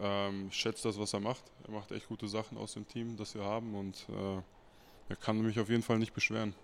ähm, 0.01 0.49
ich 0.51 0.57
schätze 0.57 0.89
das, 0.89 0.99
was 0.99 1.13
er 1.15 1.21
macht. 1.21 1.43
Er 1.65 1.73
macht 1.73 1.91
echt 1.93 2.09
gute 2.09 2.29
Sachen 2.29 2.59
aus 2.59 2.75
dem 2.75 2.87
Team, 2.87 3.17
das 3.17 3.35
wir 3.35 3.43
haben 3.43 3.75
und 3.75 4.07
äh, 4.11 4.43
er 5.09 5.17
kann 5.17 5.41
mich 5.41 5.59
auf 5.59 5.71
jeden 5.71 5.83
Fall 5.83 5.99
nicht 5.99 6.13
beschweren. 6.13 6.55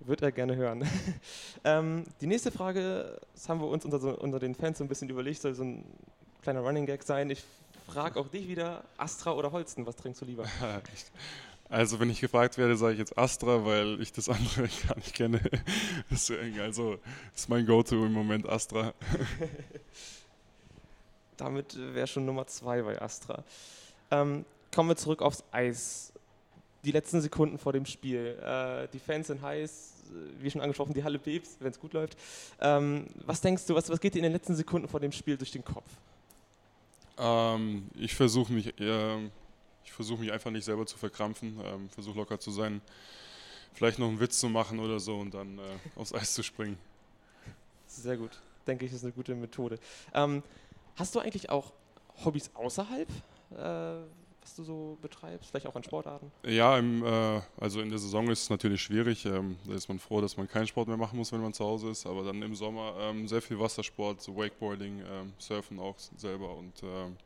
Wird 0.00 0.20
er 0.20 0.32
gerne 0.32 0.56
hören. 0.56 0.86
ähm, 1.64 2.04
die 2.20 2.26
nächste 2.26 2.50
Frage, 2.50 3.18
das 3.32 3.48
haben 3.48 3.60
wir 3.60 3.68
uns 3.68 3.84
unter, 3.84 4.20
unter, 4.20 4.38
den 4.38 4.54
Fans 4.54 4.78
so 4.78 4.84
ein 4.84 4.88
bisschen 4.88 5.08
überlegt, 5.08 5.40
soll 5.40 5.54
so 5.54 5.64
ein 5.64 5.84
kleiner 6.42 6.60
Running 6.60 6.84
Gag 6.84 7.02
sein. 7.02 7.30
Ich 7.30 7.42
frage 7.86 8.20
auch 8.20 8.28
dich 8.28 8.48
wieder, 8.48 8.84
Astra 8.98 9.32
oder 9.32 9.52
Holsten, 9.52 9.86
was 9.86 9.96
trinkst 9.96 10.20
du 10.20 10.26
lieber? 10.26 10.44
Also 11.68 11.98
wenn 11.98 12.10
ich 12.10 12.20
gefragt 12.20 12.58
werde, 12.58 12.76
sage 12.76 12.92
ich 12.92 12.98
jetzt 12.98 13.18
Astra, 13.18 13.64
weil 13.64 14.00
ich 14.00 14.12
das 14.12 14.28
andere 14.28 14.68
gar 14.86 14.96
nicht 14.96 15.14
kenne. 15.14 15.40
Deswegen, 16.10 16.60
also 16.60 16.98
ist 17.34 17.48
mein 17.48 17.66
Go-To 17.66 18.04
im 18.04 18.12
Moment 18.12 18.48
Astra. 18.48 18.92
Damit 21.36 21.76
wäre 21.76 22.06
schon 22.06 22.26
Nummer 22.26 22.46
zwei 22.46 22.82
bei 22.82 23.00
Astra. 23.00 23.42
Ähm, 24.10 24.44
kommen 24.74 24.90
wir 24.90 24.96
zurück 24.96 25.22
aufs 25.22 25.42
Eis. 25.50 26.12
Die 26.84 26.92
letzten 26.92 27.20
Sekunden 27.20 27.58
vor 27.58 27.72
dem 27.72 27.86
Spiel. 27.86 28.38
Äh, 28.42 28.88
die 28.92 28.98
Fans 28.98 29.28
sind 29.28 29.42
heiß, 29.42 29.94
wie 30.40 30.50
schon 30.50 30.60
angesprochen, 30.60 30.94
die 30.94 31.02
Halle 31.02 31.18
bebt, 31.18 31.48
wenn 31.60 31.70
es 31.70 31.80
gut 31.80 31.94
läuft. 31.94 32.16
Ähm, 32.60 33.06
was 33.24 33.40
denkst 33.40 33.66
du, 33.66 33.74
was, 33.74 33.88
was 33.88 34.00
geht 34.00 34.14
dir 34.14 34.18
in 34.18 34.24
den 34.24 34.32
letzten 34.32 34.54
Sekunden 34.54 34.86
vor 34.86 35.00
dem 35.00 35.12
Spiel 35.12 35.36
durch 35.36 35.50
den 35.50 35.64
Kopf? 35.64 35.88
Ähm, 37.18 37.88
ich 37.96 38.14
versuche 38.14 38.52
mich, 38.52 38.78
äh, 38.78 39.30
ich 39.84 39.92
versuche 39.92 40.20
mich 40.20 40.32
einfach 40.32 40.50
nicht 40.50 40.64
selber 40.64 40.86
zu 40.86 40.96
verkrampfen, 40.96 41.60
ähm, 41.64 41.88
versuche 41.88 42.18
locker 42.18 42.38
zu 42.38 42.50
sein, 42.50 42.80
vielleicht 43.72 43.98
noch 43.98 44.08
einen 44.08 44.20
Witz 44.20 44.40
zu 44.40 44.48
machen 44.48 44.78
oder 44.80 45.00
so 45.00 45.16
und 45.18 45.34
dann 45.34 45.58
äh, 45.58 45.62
aufs 45.96 46.12
Eis 46.12 46.34
zu 46.34 46.42
springen. 46.42 46.78
Sehr 47.86 48.16
gut, 48.16 48.40
denke 48.66 48.86
ich, 48.86 48.92
ist 48.92 49.04
eine 49.04 49.12
gute 49.12 49.34
Methode. 49.34 49.78
Ähm, 50.14 50.42
hast 50.96 51.14
du 51.14 51.20
eigentlich 51.20 51.50
auch 51.50 51.72
Hobbys 52.24 52.50
außerhalb, 52.54 53.08
äh, 53.52 53.54
was 54.44 54.56
du 54.56 54.62
so 54.62 54.98
betreibst, 55.00 55.50
vielleicht 55.50 55.66
auch 55.66 55.74
an 55.74 55.82
Sportarten? 55.82 56.30
Ja, 56.44 56.78
im, 56.78 57.04
äh, 57.04 57.40
also 57.58 57.80
in 57.80 57.88
der 57.90 57.98
Saison 57.98 58.28
ist 58.28 58.42
es 58.42 58.50
natürlich 58.50 58.82
schwierig. 58.82 59.24
Ähm, 59.24 59.56
da 59.66 59.74
ist 59.74 59.88
man 59.88 59.98
froh, 59.98 60.20
dass 60.20 60.36
man 60.36 60.48
keinen 60.48 60.66
Sport 60.66 60.88
mehr 60.88 60.98
machen 60.98 61.16
muss, 61.16 61.32
wenn 61.32 61.40
man 61.40 61.54
zu 61.54 61.64
Hause 61.64 61.90
ist. 61.90 62.06
Aber 62.06 62.24
dann 62.24 62.42
im 62.42 62.54
Sommer 62.54 62.94
ähm, 63.00 63.26
sehr 63.26 63.40
viel 63.40 63.58
Wassersport, 63.58 64.20
so 64.20 64.36
Wakeboarding, 64.36 65.00
ähm, 65.00 65.32
Surfen 65.38 65.78
auch 65.78 65.96
selber 65.98 66.54
und 66.56 66.82
ähm, 66.82 67.16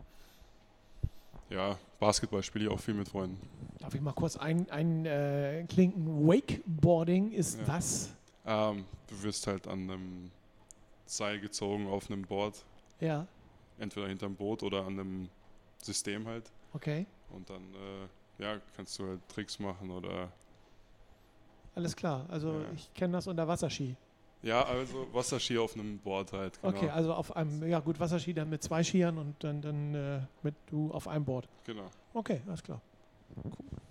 ja, 1.51 1.79
Basketball 2.01 2.43
spiele 2.43 2.67
ich 2.67 2.71
auch 2.71 2.81
viel 2.81 2.95
mit 2.95 3.09
Freunden. 3.09 3.39
Darf 3.79 3.95
ich 3.95 4.01
mal 4.01 4.13
kurz 4.13 4.37
einklinken? 4.37 4.71
Ein, 4.71 5.07
äh, 5.07 5.65
Wakeboarding 6.29 7.33
ist 7.33 7.59
Ja. 7.61 7.69
was? 7.69 8.11
Ähm, 8.45 8.85
du 9.09 9.23
wirst 9.23 9.47
halt 9.47 9.67
an 9.67 9.83
einem 9.91 10.31
Seil 11.07 11.41
gezogen 11.41 11.87
auf 11.87 12.11
einem 12.11 12.23
Board, 12.23 12.65
Ja, 13.01 13.27
entweder 13.79 14.09
hinterm 14.09 14.35
Boot 14.35 14.63
oder 14.63 14.81
an 14.85 14.99
einem 14.99 15.29
System 15.83 16.27
halt. 16.27 16.51
okay. 16.75 17.07
Und 17.31 17.49
dann 17.51 17.63
äh, 17.75 18.43
ja, 18.43 18.61
kannst 18.77 18.99
du 18.99 19.07
halt 19.07 19.21
Tricks 19.29 19.59
machen 19.59 19.91
oder 19.91 20.31
Alles 21.75 21.95
klar. 21.95 22.27
Also 22.29 22.53
Ja. 22.61 22.73
ich 22.75 22.93
kenne 22.95 23.13
das 23.13 23.27
unter 23.29 23.47
Wasserski. 23.47 23.95
Ja, 24.43 24.63
also 24.63 25.07
Wasserski 25.13 25.59
auf 25.59 25.75
einem 25.75 25.99
Board 25.99 26.33
halt. 26.33 26.61
Genau. 26.63 26.77
Okay, 26.77 26.89
also 26.91 27.15
auf 27.15 27.35
einem, 27.35 27.67
ja 27.69 27.81
gut, 27.81 27.99
Wasserski 27.99 28.35
dann 28.35 28.49
mit 28.49 28.63
zwei 28.63 28.85
Skiern 28.85 29.19
und 29.19 29.35
dann, 29.43 29.61
dann 29.61 29.95
äh, 29.95 30.21
mit 30.43 30.55
du 30.71 30.91
auf 30.93 31.09
einem 31.09 31.25
Board. 31.25 31.49
genau. 31.65 31.91
Okay, 32.15 32.41
alles 32.47 32.63
klar. 32.63 32.81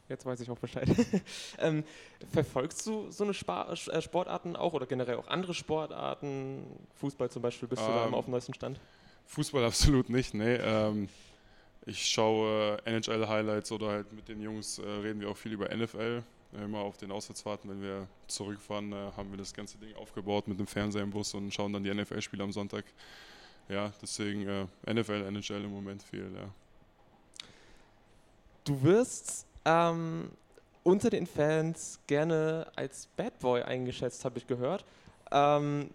Jetzt 0.09 0.25
weiß 0.25 0.39
ich 0.39 0.49
auch 0.49 0.57
Bescheid. 0.57 0.87
ähm, 1.59 1.83
verfolgst 2.31 2.85
du 2.87 3.11
so 3.11 3.23
eine 3.25 3.33
Spa 3.33 3.71
äh, 3.71 4.01
Sportarten 4.01 4.55
auch 4.55 4.73
oder 4.73 4.85
generell 4.85 5.17
auch 5.17 5.27
andere 5.27 5.53
Sportarten? 5.53 6.63
Fußball 6.95 7.29
zum 7.29 7.41
Beispiel, 7.41 7.67
bist 7.67 7.81
du 7.81 7.87
da 7.87 8.03
Ähm, 8.03 8.07
immer 8.09 8.17
auf 8.17 8.25
dem 8.25 8.31
neuesten 8.31 8.53
Stand? 8.53 8.79
Fußball 9.25 9.65
absolut 9.65 10.09
nicht, 10.09 10.33
nee. 10.33 10.55
Ähm, 10.55 11.09
ich 11.85 12.05
schaue 12.05 12.77
äh, 12.85 12.97
NHL-Highlights 12.97 13.71
oder 13.71 13.89
halt 13.89 14.13
mit 14.13 14.27
den 14.29 14.41
Jungs 14.41 14.79
äh, 14.79 14.87
reden 14.87 15.19
wir 15.19 15.29
auch 15.29 15.37
viel 15.37 15.53
über 15.53 15.73
NFL. 15.75 16.23
Immer 16.53 16.79
auf 16.79 16.97
den 16.97 17.11
Auswärtsfahrten, 17.11 17.69
wenn 17.69 17.81
wir 17.81 18.07
zurückfahren, 18.27 18.93
äh, 18.93 19.11
haben 19.17 19.29
wir 19.31 19.37
das 19.37 19.53
ganze 19.53 19.77
Ding 19.77 19.93
aufgebaut 19.95 20.47
mit 20.47 20.57
dem 20.59 20.67
Fernseher 20.67 21.03
im 21.03 21.11
Bus 21.11 21.33
und 21.33 21.53
schauen 21.53 21.73
dann 21.73 21.83
die 21.83 21.93
NFL-Spiele 21.93 22.43
am 22.43 22.51
Sonntag. 22.51 22.85
Ja, 23.69 23.91
deswegen 24.01 24.47
äh, 24.47 24.93
NFL, 24.93 25.23
NHL 25.27 25.65
im 25.65 25.73
Moment 25.73 26.01
viel, 26.01 26.31
ja. 26.33 26.49
Du 28.63 28.81
wirst 28.81 29.45
ähm, 29.65 30.29
unter 30.83 31.09
den 31.09 31.27
Fans 31.27 31.99
gerne 32.07 32.67
als 32.75 33.07
Bad 33.17 33.37
Boy 33.39 33.61
eingeschätzt, 33.61 34.23
habe 34.23 34.37
ich 34.37 34.47
gehört. 34.47 34.85
Ähm, 35.31 35.89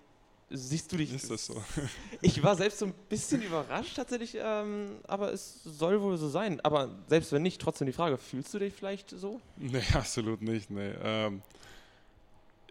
siehst 0.53 0.93
du 0.93 0.97
dich? 0.97 1.13
Ist 1.13 1.31
das 1.31 1.47
so? 1.47 1.55
Ich 2.21 2.43
war 2.43 2.55
selbst 2.55 2.79
so 2.79 2.87
ein 2.87 2.95
bisschen 3.09 3.43
überrascht 3.43 3.97
tatsächlich, 3.97 4.37
ähm, 4.41 4.99
aber 5.09 5.33
es 5.33 5.63
soll 5.65 6.01
wohl 6.01 6.17
so 6.17 6.29
sein. 6.29 6.61
Aber 6.61 6.91
selbst 7.09 7.33
wenn 7.33 7.43
nicht, 7.43 7.61
trotzdem 7.61 7.87
die 7.87 7.93
Frage: 7.93 8.19
Fühlst 8.19 8.55
du 8.55 8.59
dich 8.59 8.73
vielleicht 8.73 9.11
so? 9.11 9.41
Nee, 9.57 9.83
absolut 9.95 10.43
nicht, 10.43 10.71
nee. 10.71 10.93
Ähm, 11.03 11.43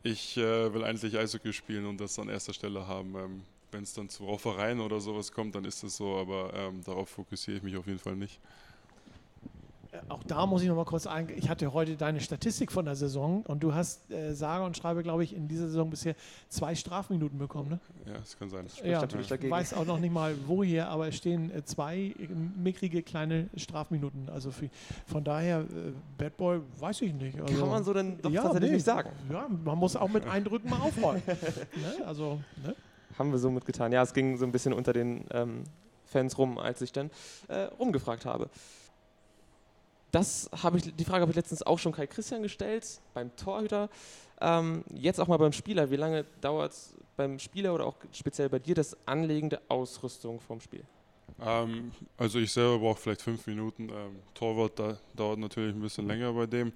ich 0.03 0.37
äh, 0.37 0.73
will 0.73 0.83
eigentlich 0.83 1.17
Eishockey 1.17 1.53
spielen 1.53 1.85
und 1.85 1.99
das 1.99 2.17
an 2.17 2.29
erster 2.29 2.53
Stelle 2.53 2.87
haben. 2.87 3.15
Ähm, 3.15 3.43
wenn 3.71 3.83
es 3.83 3.93
dann 3.93 4.09
zu 4.09 4.25
Raufereien 4.25 4.79
oder 4.79 4.99
sowas 4.99 5.31
kommt, 5.31 5.55
dann 5.55 5.65
ist 5.65 5.83
es 5.83 5.97
so, 5.97 6.17
aber 6.17 6.53
ähm, 6.53 6.83
darauf 6.83 7.09
fokussiere 7.09 7.57
ich 7.57 7.63
mich 7.63 7.77
auf 7.77 7.87
jeden 7.87 7.99
Fall 7.99 8.15
nicht. 8.15 8.39
Auch 10.07 10.23
da 10.23 10.45
muss 10.45 10.61
ich 10.61 10.69
noch 10.69 10.75
mal 10.75 10.85
kurz 10.85 11.05
eingehen. 11.05 11.37
Ich 11.37 11.49
hatte 11.49 11.73
heute 11.73 11.97
deine 11.97 12.21
Statistik 12.21 12.71
von 12.71 12.85
der 12.85 12.95
Saison 12.95 13.43
und 13.43 13.61
du 13.61 13.73
hast 13.73 14.09
äh, 14.09 14.33
sage 14.33 14.63
und 14.63 14.77
schreibe, 14.77 15.03
glaube 15.03 15.23
ich, 15.23 15.35
in 15.35 15.49
dieser 15.49 15.67
Saison 15.67 15.89
bisher 15.89 16.15
zwei 16.47 16.75
Strafminuten 16.75 17.37
bekommen. 17.37 17.71
Ne? 17.71 17.79
Ja, 18.05 18.13
das 18.19 18.37
kann 18.37 18.49
sein. 18.49 18.69
Spricht 18.69 18.85
natürlich 18.85 19.25
ich 19.25 19.29
dagegen. 19.29 19.51
weiß 19.51 19.73
auch 19.73 19.85
noch 19.85 19.99
nicht 19.99 20.13
mal 20.13 20.33
woher, 20.47 20.87
aber 20.87 21.09
es 21.09 21.17
stehen 21.17 21.51
äh, 21.51 21.65
zwei 21.65 21.97
äh, 21.97 22.27
mickrige 22.55 23.03
kleine 23.03 23.49
Strafminuten. 23.57 24.29
Also 24.29 24.51
für, 24.51 24.69
von 25.07 25.25
daher, 25.25 25.59
äh, 25.61 25.91
Bad 26.17 26.37
Boy, 26.37 26.61
weiß 26.79 27.01
ich 27.01 27.13
nicht. 27.13 27.41
Also, 27.41 27.59
Kann 27.59 27.69
man 27.69 27.83
so 27.83 27.93
denn 27.93 28.17
doch 28.21 28.31
ja, 28.31 28.43
tatsächlich 28.43 28.69
nee, 28.69 28.75
nicht 28.75 28.85
sagen? 28.85 29.09
Ja, 29.29 29.47
man 29.49 29.77
muss 29.77 29.97
auch 29.97 30.09
mit 30.09 30.25
Eindrücken 30.25 30.69
mal 30.69 30.79
aufräumen. 30.79 31.21
ne? 31.27 32.05
Also, 32.05 32.39
ne? 32.65 32.75
Haben 33.19 33.31
wir 33.31 33.39
so 33.39 33.51
mitgetan. 33.51 33.91
Ja, 33.91 34.03
es 34.03 34.13
ging 34.13 34.37
so 34.37 34.45
ein 34.45 34.53
bisschen 34.53 34.71
unter 34.71 34.93
den 34.93 35.25
ähm, 35.31 35.63
Fans 36.05 36.37
rum, 36.37 36.57
als 36.57 36.81
ich 36.81 36.93
dann 36.93 37.09
äh, 37.49 37.63
rumgefragt 37.77 38.25
habe. 38.25 38.49
Das 40.11 40.49
habe 40.61 40.77
ich, 40.77 40.93
die 40.93 41.05
Frage 41.05 41.21
habe 41.21 41.31
ich 41.31 41.35
letztens 41.35 41.63
auch 41.63 41.79
schon 41.79 41.93
Kai 41.93 42.07
Christian 42.07 42.43
gestellt, 42.43 42.99
beim 43.13 43.35
Torhüter. 43.35 43.89
Ähm, 44.41 44.83
jetzt 44.93 45.19
auch 45.19 45.27
mal 45.27 45.37
beim 45.37 45.53
Spieler. 45.53 45.89
Wie 45.89 45.95
lange 45.95 46.25
dauert 46.41 46.73
es 46.73 46.95
beim 47.15 47.39
Spieler 47.39 47.73
oder 47.73 47.85
auch 47.85 47.95
speziell 48.11 48.49
bei 48.49 48.59
dir 48.59 48.75
das 48.75 48.97
Anlegen 49.05 49.49
der 49.49 49.61
Ausrüstung 49.69 50.39
vom 50.39 50.59
Spiel? 50.59 50.83
Ähm, 51.39 51.91
also 52.17 52.39
ich 52.39 52.51
selber 52.51 52.79
brauche 52.79 52.99
vielleicht 52.99 53.21
fünf 53.21 53.45
Minuten. 53.47 53.89
Ähm, 53.89 54.17
Torwart 54.33 54.77
da, 54.77 54.97
dauert 55.15 55.39
natürlich 55.39 55.73
ein 55.73 55.81
bisschen 55.81 56.07
länger 56.07 56.33
bei 56.33 56.45
dem. 56.45 56.73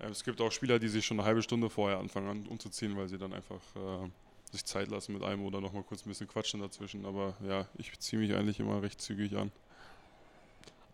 Ähm, 0.00 0.10
es 0.10 0.22
gibt 0.22 0.40
auch 0.40 0.52
Spieler, 0.52 0.78
die 0.78 0.88
sich 0.88 1.06
schon 1.06 1.18
eine 1.18 1.26
halbe 1.26 1.42
Stunde 1.42 1.70
vorher 1.70 1.98
anfangen 1.98 2.28
an 2.28 2.46
umzuziehen, 2.46 2.96
weil 2.96 3.08
sie 3.08 3.18
dann 3.18 3.32
einfach 3.32 3.60
äh, 3.76 4.08
sich 4.52 4.64
Zeit 4.64 4.88
lassen 4.88 5.14
mit 5.14 5.22
einem 5.22 5.44
oder 5.44 5.60
noch 5.60 5.72
mal 5.72 5.82
kurz 5.82 6.04
ein 6.04 6.08
bisschen 6.08 6.28
quatschen 6.28 6.60
dazwischen. 6.60 7.06
Aber 7.06 7.34
ja, 7.46 7.66
ich 7.76 7.98
ziehe 7.98 8.20
mich 8.20 8.34
eigentlich 8.34 8.60
immer 8.60 8.82
recht 8.82 9.00
zügig 9.00 9.36
an. 9.36 9.50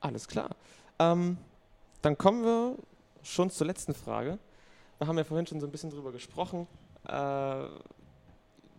Alles 0.01 0.29
klar. 0.29 0.51
Ähm, 0.99 1.37
dann 2.03 2.17
kommen 2.17 2.45
wir 2.45 2.77
schon 3.23 3.51
zur 3.51 3.67
letzten 3.67 3.95
Frage. 3.95 4.39
Wir 4.99 5.07
haben 5.07 5.19
ja 5.19 5.25
vorhin 5.25 5.47
schon 5.47 5.61
so 5.61 5.67
ein 5.67 5.73
bisschen 5.73 5.91
drüber 5.91 6.13
gesprochen, 6.13 6.67
äh, 7.07 7.65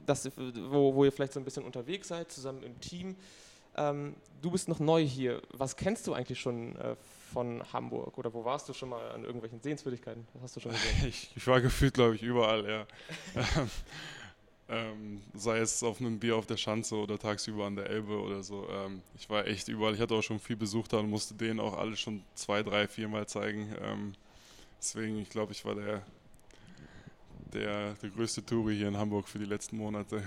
dass, 0.06 0.30
wo, 0.36 0.94
wo 0.94 1.06
ihr 1.06 1.12
vielleicht 1.12 1.34
so 1.34 1.40
ein 1.40 1.46
bisschen 1.46 1.64
unterwegs 1.64 2.08
seid, 2.08 2.32
zusammen 2.32 2.64
im 2.64 2.80
Team. 2.80 3.16
Ähm, 3.78 4.16
du 4.42 4.52
bist 4.52 4.68
noch 4.68 4.80
neu 4.80 5.04
hier. 5.04 5.42
Was 5.52 5.76
kennst 5.76 6.06
du 6.08 6.14
eigentlich 6.14 6.40
schon 6.40 6.76
äh, 6.76 6.96
von 7.34 7.64
Hamburg? 7.72 8.18
Oder 8.18 8.34
wo 8.34 8.44
warst 8.44 8.68
du 8.68 8.74
schon 8.74 8.90
mal 8.90 9.12
an 9.12 9.24
irgendwelchen 9.24 9.62
Sehenswürdigkeiten? 9.62 10.28
Was 10.34 10.44
hast 10.44 10.56
du 10.58 10.60
schon 10.60 10.72
gesehen? 10.72 10.96
Ich, 11.08 11.32
ich 11.36 11.48
war 11.48 11.62
gefühlt, 11.62 11.94
glaube 11.94 12.16
ich, 12.16 12.24
überall, 12.24 12.68
ja. 12.70 12.86
ähm, 14.72 15.22
sei 15.34 15.60
es 15.60 15.84
auf 15.84 16.00
einem 16.00 16.18
Bier 16.18 16.38
auf 16.38 16.46
der 16.46 16.56
Schanze 16.56 16.96
oder 16.96 17.20
tagsüber 17.20 17.66
an 17.66 17.76
der 17.76 17.90
Elbe 17.90 18.18
oder 18.20 18.42
so. 18.42 18.68
Ähm, 18.70 19.02
ich 19.16 19.30
war 19.30 19.46
echt 19.46 19.68
überall. 19.68 19.94
Ich 19.94 20.00
hatte 20.00 20.16
auch 20.16 20.24
schon 20.24 20.40
viel 20.40 20.56
Besuch 20.56 20.88
da 20.88 21.00
und 21.00 21.10
musste 21.10 21.34
denen 21.34 21.60
auch 21.60 21.78
alle 21.78 21.98
schon 21.98 22.24
zwei, 22.36 22.64
drei, 22.64 22.88
viermal 22.88 23.28
zeigen. 23.28 23.76
Ähm, 23.82 24.14
deswegen, 24.80 25.20
ich 25.20 25.30
glaube, 25.30 25.52
ich 25.52 25.66
war 25.66 25.76
der, 25.76 26.02
der, 27.54 27.94
der 27.96 28.10
größte 28.10 28.46
Touri 28.46 28.78
hier 28.78 28.88
in 28.88 28.98
Hamburg 28.98 29.28
für 29.28 29.40
die 29.40 29.46
letzten 29.46 29.76
Monate. 29.76 30.24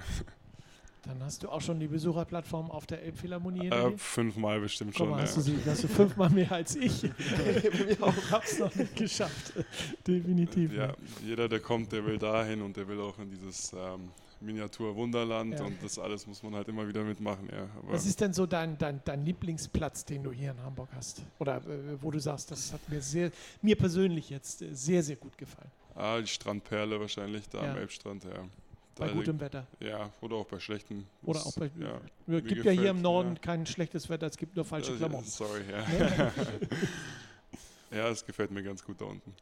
Dann 1.07 1.23
hast 1.23 1.43
du 1.43 1.49
auch 1.49 1.61
schon 1.61 1.81
die 1.81 1.87
Besucherplattform 1.87 2.71
auf 2.71 2.87
der 2.87 3.03
Elbphilharmonie. 3.03 3.69
Äh, 3.69 3.97
fünfmal 3.97 4.61
bestimmt 4.61 4.97
schon. 4.97 5.11
Mal, 5.11 5.19
ja. 5.19 5.23
hast, 5.23 5.37
du 5.39 5.41
sie, 5.41 5.57
hast 5.67 5.85
du 5.85 5.89
fünfmal 5.89 6.31
mehr 6.31 6.51
als 6.53 6.77
ich. 6.77 7.05
ich 7.05 8.01
habe 8.01 8.45
es 8.45 8.59
noch 8.59 8.75
nicht 8.75 8.97
geschafft. 8.97 9.53
Definitiv. 10.07 10.73
Ja, 10.73 10.95
jeder, 11.23 11.49
der 11.49 11.61
kommt, 11.61 11.93
der 11.93 12.05
will 12.05 12.19
dahin 12.19 12.61
und 12.61 12.77
der 12.77 12.87
will 12.89 13.01
auch 13.01 13.19
in 13.19 13.31
dieses 13.31 13.73
ähm, 13.73 14.11
Miniatur-Wunderland 14.41 15.59
Ja. 15.59 15.65
und 15.65 15.83
das 15.83 15.99
alles 15.99 16.27
muss 16.27 16.43
man 16.43 16.55
halt 16.55 16.69
immer 16.69 16.87
wieder 16.87 17.03
mitmachen. 17.03 17.49
Ja. 17.53 17.69
Was 17.83 18.07
ist 18.07 18.21
denn 18.21 18.33
so 18.33 18.47
dein, 18.47 18.77
dein, 18.79 19.01
dein 19.05 19.25
Lieblingsplatz, 19.25 20.05
den 20.05 20.23
du 20.23 20.33
hier 20.33 20.51
in 20.53 20.63
Hamburg 20.63 20.89
hast? 20.95 21.23
Oder 21.39 21.57
äh, 21.59 22.01
wo 22.03 22.11
du 22.11 22.19
sagst, 22.19 22.51
das 22.51 22.73
hat 22.73 22.87
mir 22.89 23.01
sehr, 23.01 23.31
mir 23.63 23.77
persönlich 23.77 24.31
jetzt 24.31 24.63
äh, 24.63 24.75
sehr, 24.75 25.03
sehr 25.03 25.17
gut 25.17 25.37
gefallen. 25.39 25.71
ah, 25.95 26.21
die 26.21 26.27
Strandperle 26.27 26.99
wahrscheinlich, 27.01 27.49
da 27.49 27.65
Ja. 27.65 27.71
am 27.73 27.79
Elbstrand. 27.79 28.25
Ja. 28.25 28.31
Bei 28.97 29.09
Da- 29.09 29.13
gutem 29.13 29.41
Wetter. 29.41 29.67
Ja, 29.81 30.09
oder 30.21 30.37
auch 30.37 30.47
bei 30.47 30.61
schlechten. 30.61 31.05
Oder 31.25 31.41
auch 31.45 31.53
bei. 31.55 31.69
Ja. 31.81 32.01
Es 32.29 32.45
gibt 32.45 32.65
ja 32.65 32.71
hier 32.71 32.91
im 32.91 33.03
Norden 33.03 33.35
ja. 33.35 33.41
kein 33.41 33.67
schlechtes 33.67 34.09
Wetter, 34.09 34.27
es 34.29 34.37
gibt 34.37 34.55
nur 34.55 34.65
falsche 34.65 34.93
Äh, 34.93 34.97
Klamotten. 34.99 35.25
Sorry, 35.27 35.63
ja. 35.69 36.33
ja, 37.91 38.09
es 38.09 38.25
gefällt 38.25 38.51
mir 38.51 38.63
ganz 38.63 38.85
gut 38.85 39.01
da 39.01 39.07
unten. 39.07 39.33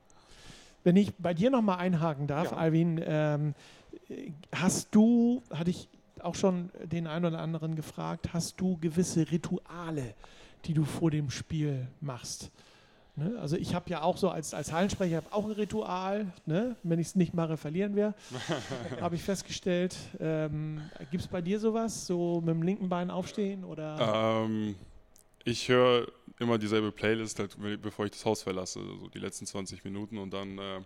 Wenn 0.84 0.96
ich 0.96 1.14
bei 1.16 1.34
dir 1.34 1.50
nochmal 1.50 1.78
einhaken 1.78 2.26
darf, 2.26 2.50
Ja. 2.50 2.56
Alvin, 2.56 3.00
ähm, 3.04 3.54
hast 4.54 4.94
du, 4.94 5.42
hatte 5.52 5.70
ich 5.70 5.88
auch 6.20 6.34
schon 6.34 6.70
den 6.84 7.06
einen 7.06 7.24
oder 7.24 7.40
anderen 7.40 7.74
gefragt, 7.74 8.32
hast 8.32 8.60
du 8.60 8.76
gewisse 8.78 9.30
Rituale, 9.30 10.14
die 10.64 10.74
du 10.74 10.84
vor 10.84 11.10
dem 11.10 11.30
Spiel 11.30 11.88
machst? 12.00 12.50
Ne? 13.16 13.36
Also 13.40 13.56
ich 13.56 13.74
habe 13.74 13.90
ja 13.90 14.02
auch 14.02 14.16
so 14.16 14.30
als, 14.30 14.54
als 14.54 14.72
Hallensprecher 14.72 15.22
auch 15.30 15.44
ein 15.44 15.50
Ritual, 15.52 16.32
ne? 16.46 16.76
wenn 16.82 16.98
ich 16.98 17.08
es 17.08 17.14
nicht 17.16 17.34
mache, 17.34 17.56
verlieren 17.56 17.94
wir, 17.94 18.14
habe 19.00 19.16
ich 19.16 19.22
festgestellt. 19.22 19.96
Ähm, 20.20 20.80
Gibt 21.10 21.22
es 21.24 21.28
bei 21.28 21.42
dir 21.42 21.60
sowas, 21.60 22.06
so 22.06 22.40
mit 22.40 22.54
dem 22.54 22.62
linken 22.62 22.88
Bein 22.88 23.10
aufstehen 23.10 23.64
oder? 23.64 24.44
Ähm, 24.46 24.76
ich 25.44 25.68
höre 25.68 26.06
immer 26.42 26.58
dieselbe 26.58 26.92
Playlist, 26.92 27.38
halt, 27.38 27.56
bevor 27.80 28.04
ich 28.04 28.10
das 28.10 28.24
Haus 28.24 28.42
verlasse, 28.42 28.80
so 29.00 29.08
die 29.08 29.18
letzten 29.18 29.46
20 29.46 29.84
Minuten. 29.84 30.18
Und 30.18 30.32
dann, 30.32 30.58
äh, 30.58 30.80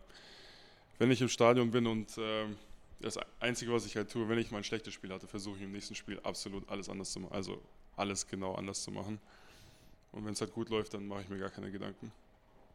wenn 0.99 1.11
ich 1.11 1.21
im 1.21 1.29
Stadion 1.29 1.71
bin 1.71 1.87
und 1.87 2.17
ähm, 2.19 2.57
das 3.01 3.19
Einzige, 3.41 3.73
was 3.73 3.85
ich 3.87 3.97
halt 3.97 4.11
tue, 4.11 4.29
wenn 4.29 4.39
ich 4.39 4.51
mal 4.51 4.59
ein 4.59 4.65
schlechtes 4.65 4.95
Spiel 4.95 5.13
hatte, 5.13 5.27
versuche 5.27 5.57
ich 5.57 5.63
im 5.63 5.73
nächsten 5.73 5.95
Spiel 5.95 6.21
absolut 6.21 6.69
alles 6.69 6.89
anders 6.89 7.13
zu 7.13 7.21
machen. 7.21 7.35
Also 7.35 7.61
alles 7.97 8.27
genau 8.27 8.55
anders 8.55 8.83
zu 8.83 8.91
machen. 8.91 9.19
Und 10.13 10.25
wenn 10.25 10.33
es 10.33 10.41
halt 10.41 10.53
gut 10.53 10.71
läuft, 10.71 10.95
dann 10.95 11.07
mache 11.07 11.23
ich 11.23 11.29
mir 11.29 11.39
gar 11.39 11.51
keine 11.51 11.71
Gedanken. 11.71 12.13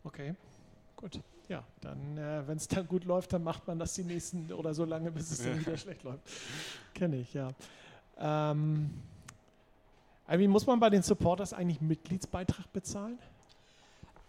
Okay, 0.04 0.36
gut. 0.96 1.20
Ja, 1.48 1.64
dann, 1.82 2.18
äh, 2.18 2.48
wenn 2.48 2.58
es 2.58 2.68
dann 2.68 2.88
gut 2.88 3.04
läuft, 3.04 3.34
dann 3.34 3.44
macht 3.44 3.68
man 3.68 3.78
das 3.78 3.94
die 3.96 4.04
nächsten 4.04 4.52
oder 4.54 4.74
so 4.74 4.86
lange, 4.86 5.12
bis 5.12 5.32
es 5.32 5.44
dann 5.44 5.60
wieder 5.60 5.76
schlecht 5.78 6.04
läuft. 6.04 6.22
Kenne 6.94 7.18
ich, 7.18 7.34
ja. 7.34 7.52
Ähm, 8.18 8.92
Alvin, 10.32 10.50
muss 10.50 10.66
man 10.66 10.80
bei 10.80 10.90
den 10.90 11.02
Supporters 11.02 11.52
eigentlich 11.52 11.82
Mitgliedsbeitrag 11.82 12.72
bezahlen? 12.72 13.20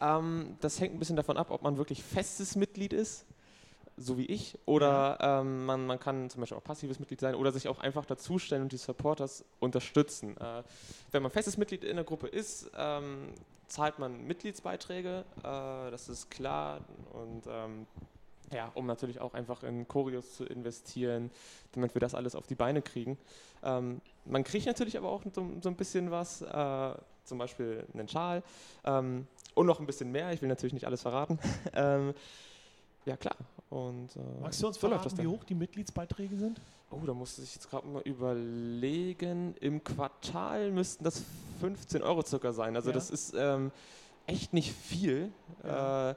Ähm, 0.01 0.57
das 0.61 0.81
hängt 0.81 0.97
ein 0.97 0.99
bisschen 0.99 1.15
davon 1.15 1.37
ab, 1.37 1.53
ob 1.53 1.63
man 1.63 1.77
wirklich 1.77 2.03
festes 2.03 2.57
Mitglied 2.57 2.93
ist, 2.93 3.25
so 3.97 4.19
wie 4.19 4.27
ich, 4.27 4.59
oder 4.67 5.19
ähm, 5.21 5.65
man, 5.65 5.87
man 5.87 6.01
kann 6.01 6.29
zum 6.29 6.41
Beispiel 6.41 6.59
auch 6.59 6.65
passives 6.65 6.99
Mitglied 6.99 7.21
sein 7.21 7.37
oder 7.37 7.53
sich 7.53 7.69
auch 7.69 7.79
einfach 7.79 8.05
dazustellen 8.05 8.65
und 8.65 8.73
die 8.73 8.79
Supporters 8.79 9.45
unterstützen. 9.61 10.37
Äh, 10.39 10.65
wenn 11.13 11.23
man 11.23 11.31
festes 11.31 11.57
Mitglied 11.57 11.85
in 11.85 11.95
der 11.95 12.05
Gruppe 12.05 12.27
ist, 12.27 12.69
ähm, 12.77 13.29
zahlt 13.69 14.01
man 14.01 14.27
Mitgliedsbeiträge, 14.27 15.25
äh, 15.39 15.43
das 15.93 16.09
ist 16.09 16.33
klar. 16.33 16.81
Und 17.13 17.45
ähm, 17.49 17.87
ja, 18.53 18.71
um 18.75 18.87
natürlich 18.87 19.21
auch 19.21 19.35
einfach 19.35 19.63
in 19.63 19.89
Choreos 19.89 20.35
zu 20.35 20.45
investieren, 20.45 21.31
damit 21.73 21.95
wir 21.95 22.01
das 22.01 22.15
alles 22.15 22.35
auf 22.35 22.47
die 22.47 22.55
Beine 22.55 22.83
kriegen. 22.83 23.19
Ähm, 23.63 24.01
man 24.25 24.45
kriegt 24.45 24.67
natürlich 24.67 24.97
aber 24.97 25.11
auch 25.11 25.23
so, 25.33 25.51
so 25.61 25.69
ein 25.69 25.77
bisschen 25.77 26.11
was, 26.11 26.43
äh, 26.43 26.95
zum 27.25 27.39
Beispiel 27.39 27.87
einen 27.95 28.09
Schal 28.09 28.43
ähm, 28.85 29.27
und 29.55 29.67
noch 29.67 29.81
ein 29.81 29.87
bisschen 29.87 30.11
mehr. 30.11 30.33
Ich 30.33 30.43
will 30.43 30.49
natürlich 30.49 30.73
nicht 30.73 30.87
alles 30.87 31.03
verraten. 31.03 31.39
ähm, 31.75 32.15
ja, 33.05 33.17
klar. 33.17 33.37
Und, 33.71 34.15
äh, 34.17 34.21
Magst 34.41 34.63
du 34.63 34.67
uns 34.67 34.79
so 34.79 34.89
verraten, 34.89 35.19
wie 35.19 35.27
hoch 35.27 35.45
die 35.45 35.55
Mitgliedsbeiträge 35.55 36.37
sind? 36.37 36.61
Oh, 36.91 37.01
da 37.07 37.15
musste 37.15 37.43
ich 37.43 37.55
jetzt 37.55 37.71
gerade 37.71 37.87
mal 37.87 38.03
überlegen. 38.03 39.55
Im 39.61 39.83
Quartal 39.83 40.71
müssten 40.71 41.05
das 41.05 41.23
15 41.61 42.03
Euro 42.03 42.23
circa 42.23 42.53
sein. 42.53 42.77
Also 42.77 42.91
Ja. 42.91 42.95
das 42.95 43.11
ist 43.11 43.35
ähm, 43.37 43.73
echt 44.27 44.53
nicht 44.53 44.73
viel. 44.73 45.33
Ja. 45.65 46.11
Äh, 46.11 46.15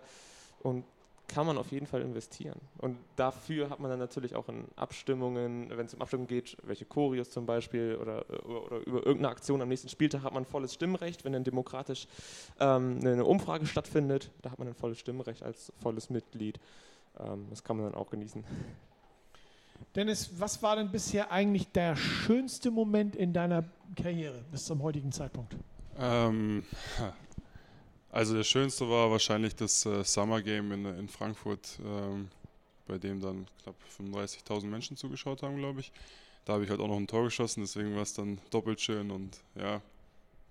und 0.63 0.83
kann 1.27 1.45
man 1.45 1.57
auf 1.57 1.71
jeden 1.71 1.87
Fall 1.87 2.01
investieren. 2.01 2.59
Und 2.77 2.97
dafür 3.15 3.69
hat 3.69 3.79
man 3.79 3.89
dann 3.89 3.99
natürlich 3.99 4.35
auch 4.35 4.47
in 4.49 4.65
Abstimmungen, 4.75 5.69
wenn 5.75 5.85
es 5.85 5.93
um 5.93 6.01
Abstimmungen 6.01 6.27
geht, 6.27 6.57
welche 6.63 6.85
Choreos 6.85 7.29
zum 7.29 7.45
Beispiel 7.45 7.97
oder, 8.01 8.25
oder, 8.29 8.65
oder 8.65 8.77
über 8.85 8.97
irgendeine 8.97 9.29
Aktion 9.29 9.61
am 9.61 9.69
nächsten 9.69 9.89
Spieltag 9.89 10.23
hat 10.23 10.33
man 10.33 10.45
volles 10.45 10.73
Stimmrecht, 10.73 11.25
wenn 11.25 11.33
dann 11.33 11.43
demokratisch 11.43 12.07
ähm, 12.59 12.99
eine 13.01 13.25
Umfrage 13.25 13.65
stattfindet, 13.65 14.31
da 14.41 14.51
hat 14.51 14.59
man 14.59 14.67
ein 14.67 14.75
volles 14.75 14.99
Stimmrecht 14.99 15.43
als 15.43 15.71
volles 15.81 16.09
Mitglied. 16.09 16.59
Ähm, 17.19 17.47
das 17.49 17.63
kann 17.63 17.77
man 17.77 17.91
dann 17.91 17.95
auch 17.95 18.09
genießen. 18.09 18.43
Dennis, 19.95 20.29
was 20.39 20.61
war 20.61 20.75
denn 20.75 20.91
bisher 20.91 21.31
eigentlich 21.31 21.71
der 21.71 21.95
schönste 21.95 22.71
Moment 22.71 23.15
in 23.15 23.33
deiner 23.33 23.63
Karriere 23.95 24.43
bis 24.51 24.65
zum 24.65 24.81
heutigen 24.83 25.11
Zeitpunkt? 25.11 25.55
Ähm, 25.97 26.63
also 28.15 28.33
der 28.33 28.45
schönste 28.45 28.89
war 28.89 29.11
wahrscheinlich 29.11 29.55
das 29.57 29.85
äh, 29.85 30.03
Summer 30.05 30.41
Game 30.41 30.71
in, 30.71 30.85
in 30.85 31.09
Frankfurt, 31.09 31.77
ähm, 31.85 32.29
bei 32.87 32.97
dem 32.97 33.19
dann 33.19 33.45
knapp 33.61 33.75
35.000 33.99 34.65
Menschen 34.67 34.95
zugeschaut 34.95 35.43
haben, 35.43 35.57
glaube 35.57 35.81
ich. 35.81 35.91
Da 36.45 36.53
habe 36.53 36.63
ich 36.63 36.69
halt 36.69 36.79
auch 36.79 36.87
noch 36.87 36.95
ein 36.95 37.07
Tor 37.07 37.25
geschossen, 37.25 37.59
deswegen 37.61 37.93
war 37.95 38.03
es 38.03 38.13
dann 38.13 38.39
doppelt 38.51 38.79
schön 38.79 39.11
und 39.11 39.37
ja, 39.55 39.81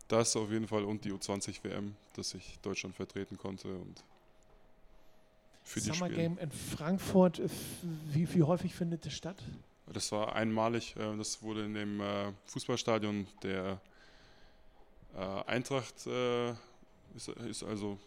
das 0.08 0.36
auf 0.36 0.50
jeden 0.50 0.68
Fall 0.68 0.84
und 0.84 1.06
die 1.06 1.12
U20 1.12 1.64
WM, 1.64 1.96
dass 2.16 2.34
ich 2.34 2.58
Deutschland 2.60 2.94
vertreten 2.96 3.38
konnte 3.38 3.68
und 3.68 4.04
für 5.62 5.80
die 5.80 5.86
Summer 5.86 6.06
Spiele. 6.06 6.14
Game 6.16 6.36
in 6.38 6.50
Frankfurt, 6.50 7.38
äh, 7.38 7.48
wie, 8.12 8.34
wie 8.34 8.42
häufig 8.42 8.74
findet 8.74 9.06
es 9.06 9.14
statt? 9.14 9.42
Das 9.86 10.12
war 10.12 10.34
einmalig. 10.36 10.96
äh, 10.96 11.16
Das 11.16 11.42
wurde 11.42 11.64
in 11.64 11.72
dem 11.72 12.00
äh, 12.02 12.32
Fußballstadion 12.44 13.26
der 13.42 13.80
Eintracht, 15.46 16.08
ist, 17.14 17.28
ist 17.28 17.62
also, 17.62 17.98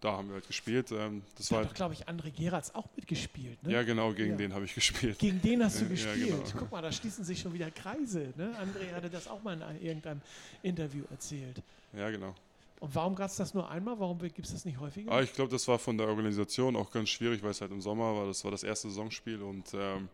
da 0.00 0.12
haben 0.12 0.28
wir 0.28 0.34
halt 0.34 0.46
gespielt. 0.46 0.90
ähm, 0.92 1.22
Das 1.36 1.48
Da 1.48 1.56
war 1.56 1.58
hat 1.60 1.64
doch, 1.64 1.68
halt, 1.70 1.76
glaube 1.76 1.94
ich, 1.94 2.08
André 2.08 2.30
Geratz 2.36 2.70
auch 2.74 2.86
mitgespielt. 2.96 3.62
Ne? 3.62 3.72
ja 3.72 3.82
genau, 3.82 4.12
gegen 4.12 4.32
Ja. 4.32 4.36
den 4.36 4.54
habe 4.54 4.64
ich 4.64 4.74
gespielt. 4.74 5.18
Gegen 5.18 5.40
den 5.40 5.62
hast 5.64 5.80
du 5.80 5.84
Ja, 5.84 5.90
gespielt. 5.90 6.28
genau. 6.44 6.58
Guck 6.58 6.72
mal, 6.72 6.82
da 6.82 6.90
schließen 6.92 7.24
sich 7.24 7.40
schon 7.40 7.52
wieder 7.54 7.70
Kreise. 7.70 8.32
Ne? 8.36 8.54
André 8.60 8.92
hatte 8.94 9.08
das 9.10 9.28
auch 9.28 9.42
mal 9.42 9.54
in 9.54 9.62
ein- 9.62 9.80
irgendeinem 9.80 10.20
Interview 10.62 11.04
erzählt. 11.10 11.62
Ja, 11.92 12.10
genau. 12.10 12.34
Und 12.80 12.94
warum 12.94 13.14
gab 13.14 13.30
es 13.30 13.36
das 13.36 13.54
nur 13.54 13.70
einmal? 13.70 13.98
Warum 13.98 14.18
gibt 14.18 14.40
es 14.44 14.52
das 14.52 14.64
nicht 14.64 14.78
häufiger? 14.78 15.10
Aber 15.10 15.22
ich 15.22 15.32
glaube, 15.32 15.50
das 15.50 15.66
war 15.68 15.78
von 15.78 15.96
der 15.96 16.06
Organisation 16.08 16.76
auch 16.76 16.90
ganz 16.90 17.08
schwierig, 17.08 17.42
weil 17.42 17.52
es 17.52 17.60
halt 17.60 17.70
im 17.70 17.80
Sommer 17.80 18.14
war. 18.14 18.26
Das 18.26 18.44
war 18.44 18.50
das 18.50 18.62
erste 18.62 18.88
Saisonspiel 18.88 19.40
und 19.42 19.72
ähm, 19.74 20.08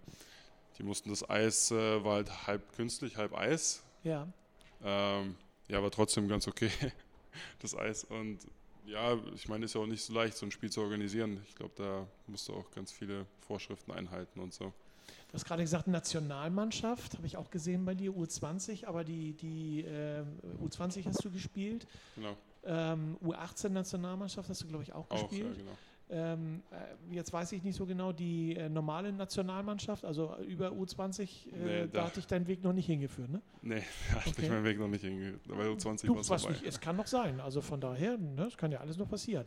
die 0.79 0.83
mussten 0.85 1.09
das 1.11 1.29
Eis, 1.29 1.71
äh, 1.73 2.05
war 2.05 2.17
halt 2.17 2.47
halb 2.47 2.73
künstlich, 2.77 3.17
halb 3.17 3.35
Eis. 3.35 3.83
ja. 4.05 4.29
Ähm, 4.85 5.35
ja, 5.69 5.79
aber 5.79 5.91
trotzdem 5.91 6.27
ganz 6.29 6.47
okay, 6.49 6.71
das 7.61 7.75
Eis. 7.77 8.05
Und 8.05 8.39
ja, 8.87 9.17
ich 9.35 9.49
meine, 9.49 9.65
ist 9.65 9.75
ja 9.75 9.81
auch 9.81 9.87
nicht 9.87 10.03
so 10.03 10.13
leicht, 10.13 10.37
so 10.37 10.47
ein 10.47 10.51
Spiel 10.51 10.71
zu 10.71 10.81
organisieren. 10.81 11.41
Ich 11.49 11.55
glaube, 11.55 11.73
da 11.77 12.07
musst 12.27 12.49
du 12.49 12.55
auch 12.55 12.71
ganz 12.73 12.93
viele 12.93 13.27
Vorschriften 13.41 13.93
einhalten 13.93 14.41
und 14.41 14.53
so. 14.53 14.73
Du 15.29 15.35
hast 15.35 15.45
gerade 15.45 15.63
gesagt, 15.63 15.87
Nationalmannschaft, 15.87 17.15
habe 17.17 17.27
ich 17.27 17.37
auch 17.37 17.51
gesehen 17.51 17.85
bei 17.85 17.95
dir, 17.95 18.11
U20, 18.13 18.87
aber 18.87 19.05
die, 19.05 19.33
die 19.35 19.85
ähm, 19.87 20.39
U20 20.65 21.05
hast 21.07 21.25
du 21.25 21.31
gespielt. 21.31 21.87
Genau, 22.17 22.37
Ähm, 22.65 23.17
U18-Nationalmannschaft 23.23 24.49
hast 24.49 24.63
du, 24.63 24.67
glaube 24.67 24.83
ich, 24.83 24.93
auch, 24.93 25.09
auch, 25.11 25.17
ja, 25.17 25.29
gespielt. 25.29 25.59
genau. 25.59 25.77
Ähm, 26.13 26.63
äh, 26.73 27.15
jetzt 27.15 27.33
weiß 27.33 27.53
ich 27.53 27.63
nicht 27.63 27.77
so 27.77 27.87
genau, 27.87 28.13
die 28.13 28.57
äh, 28.57 28.69
normale 28.69 29.13
Nationalmannschaft, 29.13 30.05
also 30.05 30.35
über 30.47 30.71
U20, 30.71 31.21
äh, 31.23 31.29
Nee, 31.57 31.81
da 31.83 31.87
da- 31.87 32.07
hat 32.07 32.17
dich 32.17 32.27
dein 32.27 32.47
Weg 32.49 32.65
noch 32.65 32.73
nicht 32.73 32.87
hingeführt, 32.87 33.31
ne? 33.31 33.41
Nee, 33.63 33.83
da 34.13 34.17
hat 34.21 34.27
Okay. 34.27 34.41
mich 34.43 34.51
mein 34.51 34.65
Weg 34.65 34.79
noch 34.81 34.89
nicht 34.89 35.05
hingegangen. 35.05 35.39
Bei 35.47 35.67
U20 35.69 36.07
Du, 36.07 36.15
war 36.17 36.37
es 36.37 36.49
nicht, 36.49 36.65
es 36.67 36.81
kann 36.81 36.97
noch 36.97 37.07
sein. 37.07 37.41
Also 37.41 37.61
von 37.61 37.81
daher, 37.81 38.19
ne, 38.19 38.47
es 38.47 38.57
kann 38.57 38.73
ja 38.73 38.81
alles 38.81 38.97
noch 38.99 39.09
passieren. 39.09 39.47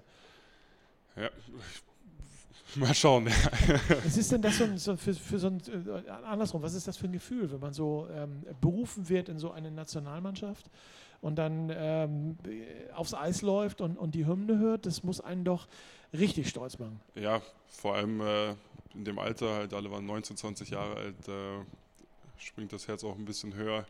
Ja, 1.18 1.30
mal 2.76 2.94
schauen. 2.94 3.26
Was 4.04 4.18
ist 4.18 4.32
denn 4.32 4.42
das 4.42 4.58
so, 4.58 4.78
so 4.78 4.96
für, 4.98 5.14
für 5.14 5.40
so 5.40 5.48
ein, 5.48 5.62
äh, 6.06 6.10
andersrum, 6.10 6.62
was 6.64 6.74
ist 6.74 6.88
das 6.88 6.98
für 6.98 7.06
ein 7.08 7.12
Gefühl, 7.12 7.52
wenn 7.52 7.60
man 7.60 7.74
so 7.74 8.08
ähm, 8.12 8.44
berufen 8.62 9.10
wird 9.10 9.30
in 9.30 9.38
so 9.38 9.52
eine 9.52 9.70
Nationalmannschaft 9.70 10.70
und 11.22 11.36
dann 11.36 11.72
ähm, 11.76 12.38
aufs 12.96 13.14
Eis 13.14 13.42
läuft 13.42 13.82
und, 13.82 13.98
und 13.98 14.16
die 14.16 14.26
Hymne 14.26 14.58
hört? 14.60 14.86
Das 14.86 15.04
muss 15.04 15.22
einen 15.22 15.44
doch 15.44 15.68
richtig 16.14 16.50
stolz 16.50 16.80
machen. 16.80 17.00
Ja, 17.16 17.42
vor 17.68 17.96
allem 17.96 18.22
äh, 18.22 18.52
in 18.94 19.06
dem 19.06 19.20
Alter, 19.20 19.56
halt 19.56 19.74
alle 19.74 19.92
waren 19.92 20.06
19, 20.06 20.38
20 20.38 20.70
Jahre 20.70 20.96
alt, 20.96 21.28
äh, 21.28 21.64
springt 22.38 22.72
das 22.72 22.88
Herz 22.88 23.04
auch 23.04 23.18
ein 23.18 23.26
bisschen 23.26 23.54
höher. 23.56 23.86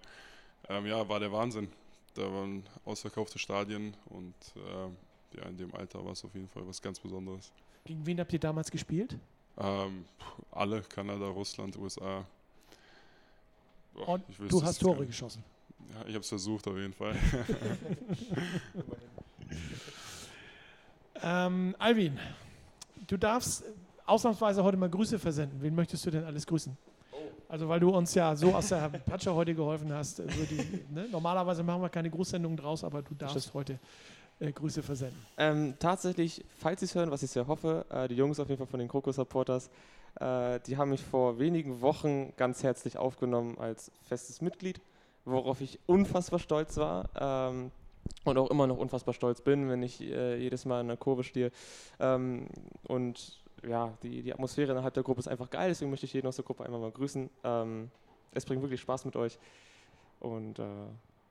Ähm, 0.69 0.85
ja, 0.85 1.07
war 1.07 1.19
der 1.19 1.31
Wahnsinn. 1.31 1.67
Da 2.15 2.21
waren 2.23 2.63
ausverkaufte 2.85 3.39
Stadien 3.39 3.95
und 4.05 4.35
äh, 4.55 5.37
ja, 5.37 5.43
in 5.47 5.57
dem 5.57 5.73
Alter 5.75 6.03
war 6.05 6.11
es 6.11 6.23
auf 6.23 6.33
jeden 6.33 6.47
Fall 6.47 6.65
was 6.67 6.81
ganz 6.81 6.99
Besonderes. 6.99 7.51
Gegen 7.85 8.05
wen 8.05 8.19
habt 8.19 8.31
ihr 8.31 8.39
damals 8.39 8.71
gespielt? 8.71 9.17
Ähm, 9.57 10.05
alle, 10.51 10.81
Kanada, 10.83 11.27
Russland, 11.27 11.75
USA. 11.77 12.25
Boah, 13.93 14.09
Und 14.09 14.23
ich 14.29 14.39
wüsste 14.39 14.59
du 14.59 14.63
hast 14.63 14.79
Tore 14.79 15.05
geschossen. 15.05 15.43
Ja, 15.93 16.01
ich 16.01 16.13
habe 16.13 16.19
es 16.19 16.29
versucht 16.29 16.67
auf 16.67 16.77
jeden 16.77 16.93
Fall. 16.93 17.15
Ähm, 21.23 21.75
Alvin, 21.79 22.19
du 23.07 23.17
darfst 23.17 23.63
ausnahmsweise 24.05 24.63
heute 24.63 24.77
mal 24.77 24.89
Grüße 24.89 25.17
versenden. 25.17 25.61
Wen 25.61 25.73
möchtest 25.73 26.05
du 26.05 26.11
denn 26.11 26.25
alles 26.25 26.45
grüßen? 26.45 26.75
Also 27.47 27.69
weil 27.69 27.79
du 27.79 27.89
uns 27.91 28.13
ja 28.15 28.35
so 28.35 28.53
aus 28.53 28.69
der 28.69 28.89
Patsche 29.05 29.33
heute 29.33 29.53
geholfen 29.53 29.93
hast. 29.93 30.19
Also 30.19 30.43
die, 30.43 30.83
ne? 30.93 31.07
Normalerweise 31.11 31.63
machen 31.63 31.81
wir 31.81 31.89
keine 31.89 32.09
Grußsendung 32.09 32.57
draus, 32.57 32.83
aber 32.83 33.01
du 33.01 33.13
darfst 33.13 33.39
Stimmt. 33.39 33.53
heute 33.53 33.79
äh, 34.39 34.51
Grüße 34.51 34.81
versenden. 34.81 35.17
Ähm, 35.37 35.75
tatsächlich, 35.79 36.43
falls 36.57 36.79
Sie 36.79 36.87
es 36.87 36.95
hören, 36.95 37.11
was 37.11 37.23
ich 37.23 37.29
sehr 37.29 37.47
hoffe, 37.47 37.85
äh, 37.89 38.07
die 38.07 38.15
Jungs 38.15 38.39
auf 38.39 38.49
jeden 38.49 38.57
Fall 38.57 38.67
von 38.67 38.79
den 38.79 38.89
Kroko 38.89 39.11
Supporters, 39.11 39.69
äh, 40.19 40.59
die 40.65 40.77
haben 40.77 40.89
mich 40.89 41.03
vor 41.03 41.39
wenigen 41.39 41.81
Wochen 41.81 42.33
ganz 42.37 42.63
herzlich 42.63 42.97
aufgenommen 42.97 43.57
als 43.59 43.91
festes 44.07 44.41
Mitglied, 44.41 44.81
worauf 45.23 45.61
ich 45.61 45.79
unfassbar 45.85 46.39
stolz 46.39 46.77
war 46.77 47.09
ähm, 47.15 47.71
und 48.23 48.37
auch 48.37 48.49
immer 48.49 48.67
noch 48.67 48.77
unfassbar 48.77 49.13
stolz 49.13 49.41
bin, 49.41 49.69
wenn 49.69 49.83
ich 49.83 50.01
äh, 50.01 50.37
jedes 50.37 50.65
Mal 50.65 50.81
in 50.81 50.87
der 50.87 50.97
Kurve 50.97 51.23
stehe. 51.23 51.51
Ähm, 51.99 52.47
und 52.87 53.41
ja, 53.67 53.93
die, 54.03 54.21
die 54.23 54.33
Atmosphäre 54.33 54.71
innerhalb 54.71 54.93
der 54.93 55.03
Gruppe 55.03 55.19
ist 55.19 55.27
einfach 55.27 55.49
geil, 55.49 55.69
deswegen 55.69 55.91
möchte 55.91 56.05
ich 56.05 56.13
jeden 56.13 56.27
aus 56.27 56.35
der 56.35 56.45
Gruppe 56.45 56.65
einmal 56.65 56.79
mal 56.79 56.91
grüßen. 56.91 57.29
Ähm, 57.43 57.91
es 58.33 58.45
bringt 58.45 58.61
wirklich 58.61 58.81
Spaß 58.81 59.05
mit 59.05 59.15
euch 59.15 59.37
und 60.19 60.59
äh, 60.59 60.63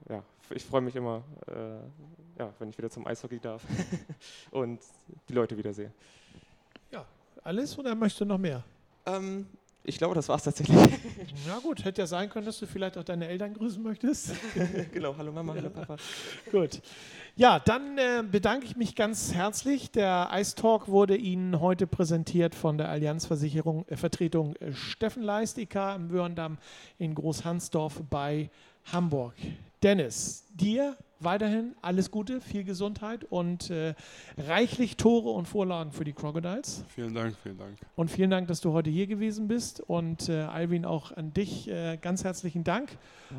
ja, 0.08 0.22
ich 0.50 0.64
freue 0.64 0.80
mich 0.80 0.96
immer, 0.96 1.22
äh, 1.46 2.40
ja, 2.40 2.52
wenn 2.58 2.70
ich 2.70 2.78
wieder 2.78 2.90
zum 2.90 3.06
Eishockey 3.06 3.38
darf 3.38 3.62
und 4.50 4.80
die 5.28 5.32
Leute 5.32 5.56
wiedersehe. 5.56 5.92
Alles 7.44 7.76
oder 7.76 7.94
möchtest 7.94 8.20
du 8.20 8.24
noch 8.24 8.38
mehr? 8.38 8.62
Ähm, 9.04 9.46
ich 9.84 9.98
glaube, 9.98 10.14
das 10.14 10.28
war 10.28 10.36
es 10.36 10.44
tatsächlich. 10.44 10.76
Ja 11.46 11.58
gut, 11.58 11.84
hätte 11.84 12.02
ja 12.02 12.06
sein 12.06 12.28
können, 12.30 12.46
dass 12.46 12.58
du 12.58 12.66
vielleicht 12.66 12.96
auch 12.96 13.02
deine 13.02 13.26
Eltern 13.26 13.54
grüßen 13.54 13.82
möchtest. 13.82 14.32
genau, 14.92 15.16
hallo 15.16 15.32
Mama, 15.32 15.54
hallo 15.54 15.70
Papa. 15.70 15.96
Gut. 16.52 16.80
Ja, 17.34 17.58
dann 17.58 17.98
äh, 17.98 18.22
bedanke 18.22 18.66
ich 18.66 18.76
mich 18.76 18.94
ganz 18.94 19.32
herzlich. 19.34 19.90
Der 19.90 20.30
Ice 20.34 20.54
Talk 20.54 20.88
wurde 20.88 21.16
Ihnen 21.16 21.58
heute 21.60 21.86
präsentiert 21.86 22.54
von 22.54 22.78
der 22.78 22.90
Allianzversicherung 22.90 23.86
äh, 23.88 23.96
Vertretung 23.96 24.54
äh, 24.56 24.72
Steffen 24.72 25.22
Leist, 25.22 25.58
IK 25.58 25.74
im 25.96 26.12
Wörndamm 26.12 26.58
in 26.98 27.14
Großhansdorf 27.14 28.02
bei 28.08 28.50
Hamburg. 28.92 29.34
Dennis, 29.82 30.44
dir 30.54 30.96
weiterhin 31.18 31.74
alles 31.82 32.10
Gute, 32.10 32.40
viel 32.40 32.64
Gesundheit 32.64 33.24
und 33.24 33.70
äh, 33.70 33.94
reichlich 34.38 34.96
Tore 34.96 35.30
und 35.30 35.46
Vorlagen 35.46 35.92
für 35.92 36.04
die 36.04 36.12
Crocodiles. 36.12 36.84
vielen 36.88 37.14
Dank, 37.14 37.36
vielen 37.42 37.58
Dank. 37.58 37.78
Und 37.96 38.10
vielen 38.10 38.30
Dank, 38.30 38.48
dass 38.48 38.60
du 38.60 38.72
heute 38.72 38.90
hier 38.90 39.06
gewesen 39.06 39.48
bist. 39.48 39.80
Und 39.80 40.28
äh, 40.28 40.42
Alvin, 40.42 40.84
auch 40.84 41.12
an 41.12 41.32
dich 41.32 41.68
äh, 41.68 41.96
ganz 41.96 42.24
herzlichen 42.24 42.64
Dank. 42.64 42.96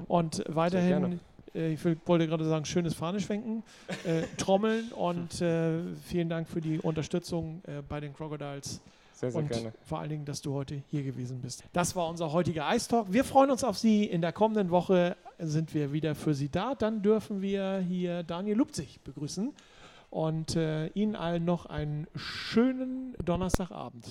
Und 0.07 0.43
weiterhin, 0.47 1.19
äh, 1.53 1.73
ich 1.73 1.83
will, 1.83 1.97
wollte 2.05 2.27
gerade 2.27 2.45
sagen, 2.45 2.65
schönes 2.65 2.93
Fahneschwenken, 2.93 3.63
äh, 4.05 4.23
Trommeln 4.37 4.91
und 4.91 5.41
äh, 5.41 5.79
vielen 6.05 6.29
Dank 6.29 6.47
für 6.47 6.61
die 6.61 6.79
Unterstützung 6.79 7.61
äh, 7.67 7.81
bei 7.87 7.99
den 7.99 8.13
Crocodiles. 8.13 8.81
Sehr, 9.23 9.31
sehr 9.31 9.41
und 9.41 9.49
gerne. 9.49 9.73
vor 9.83 9.99
allen 9.99 10.09
Dingen, 10.09 10.25
dass 10.25 10.41
du 10.41 10.53
heute 10.53 10.83
hier 10.87 11.03
gewesen 11.03 11.39
bist. 11.41 11.63
Das 11.71 11.95
war 11.95 12.09
unser 12.09 12.33
heutiger 12.33 12.73
Ice 12.75 12.89
Talk. 12.89 13.13
Wir 13.13 13.23
freuen 13.23 13.51
uns 13.51 13.63
auf 13.63 13.77
Sie. 13.77 14.03
In 14.03 14.21
der 14.21 14.33
kommenden 14.33 14.69
Woche 14.69 15.15
sind 15.39 15.73
wir 15.73 15.93
wieder 15.93 16.13
für 16.15 16.33
Sie 16.33 16.49
da. 16.49 16.75
Dann 16.75 17.01
dürfen 17.01 17.41
wir 17.41 17.77
hier 17.77 18.23
Daniel 18.23 18.57
Lupzig 18.57 18.99
begrüßen 19.01 19.53
und 20.09 20.55
äh, 20.55 20.87
Ihnen 20.87 21.15
allen 21.15 21.45
noch 21.45 21.65
einen 21.65 22.07
schönen 22.15 23.15
Donnerstagabend. 23.23 24.05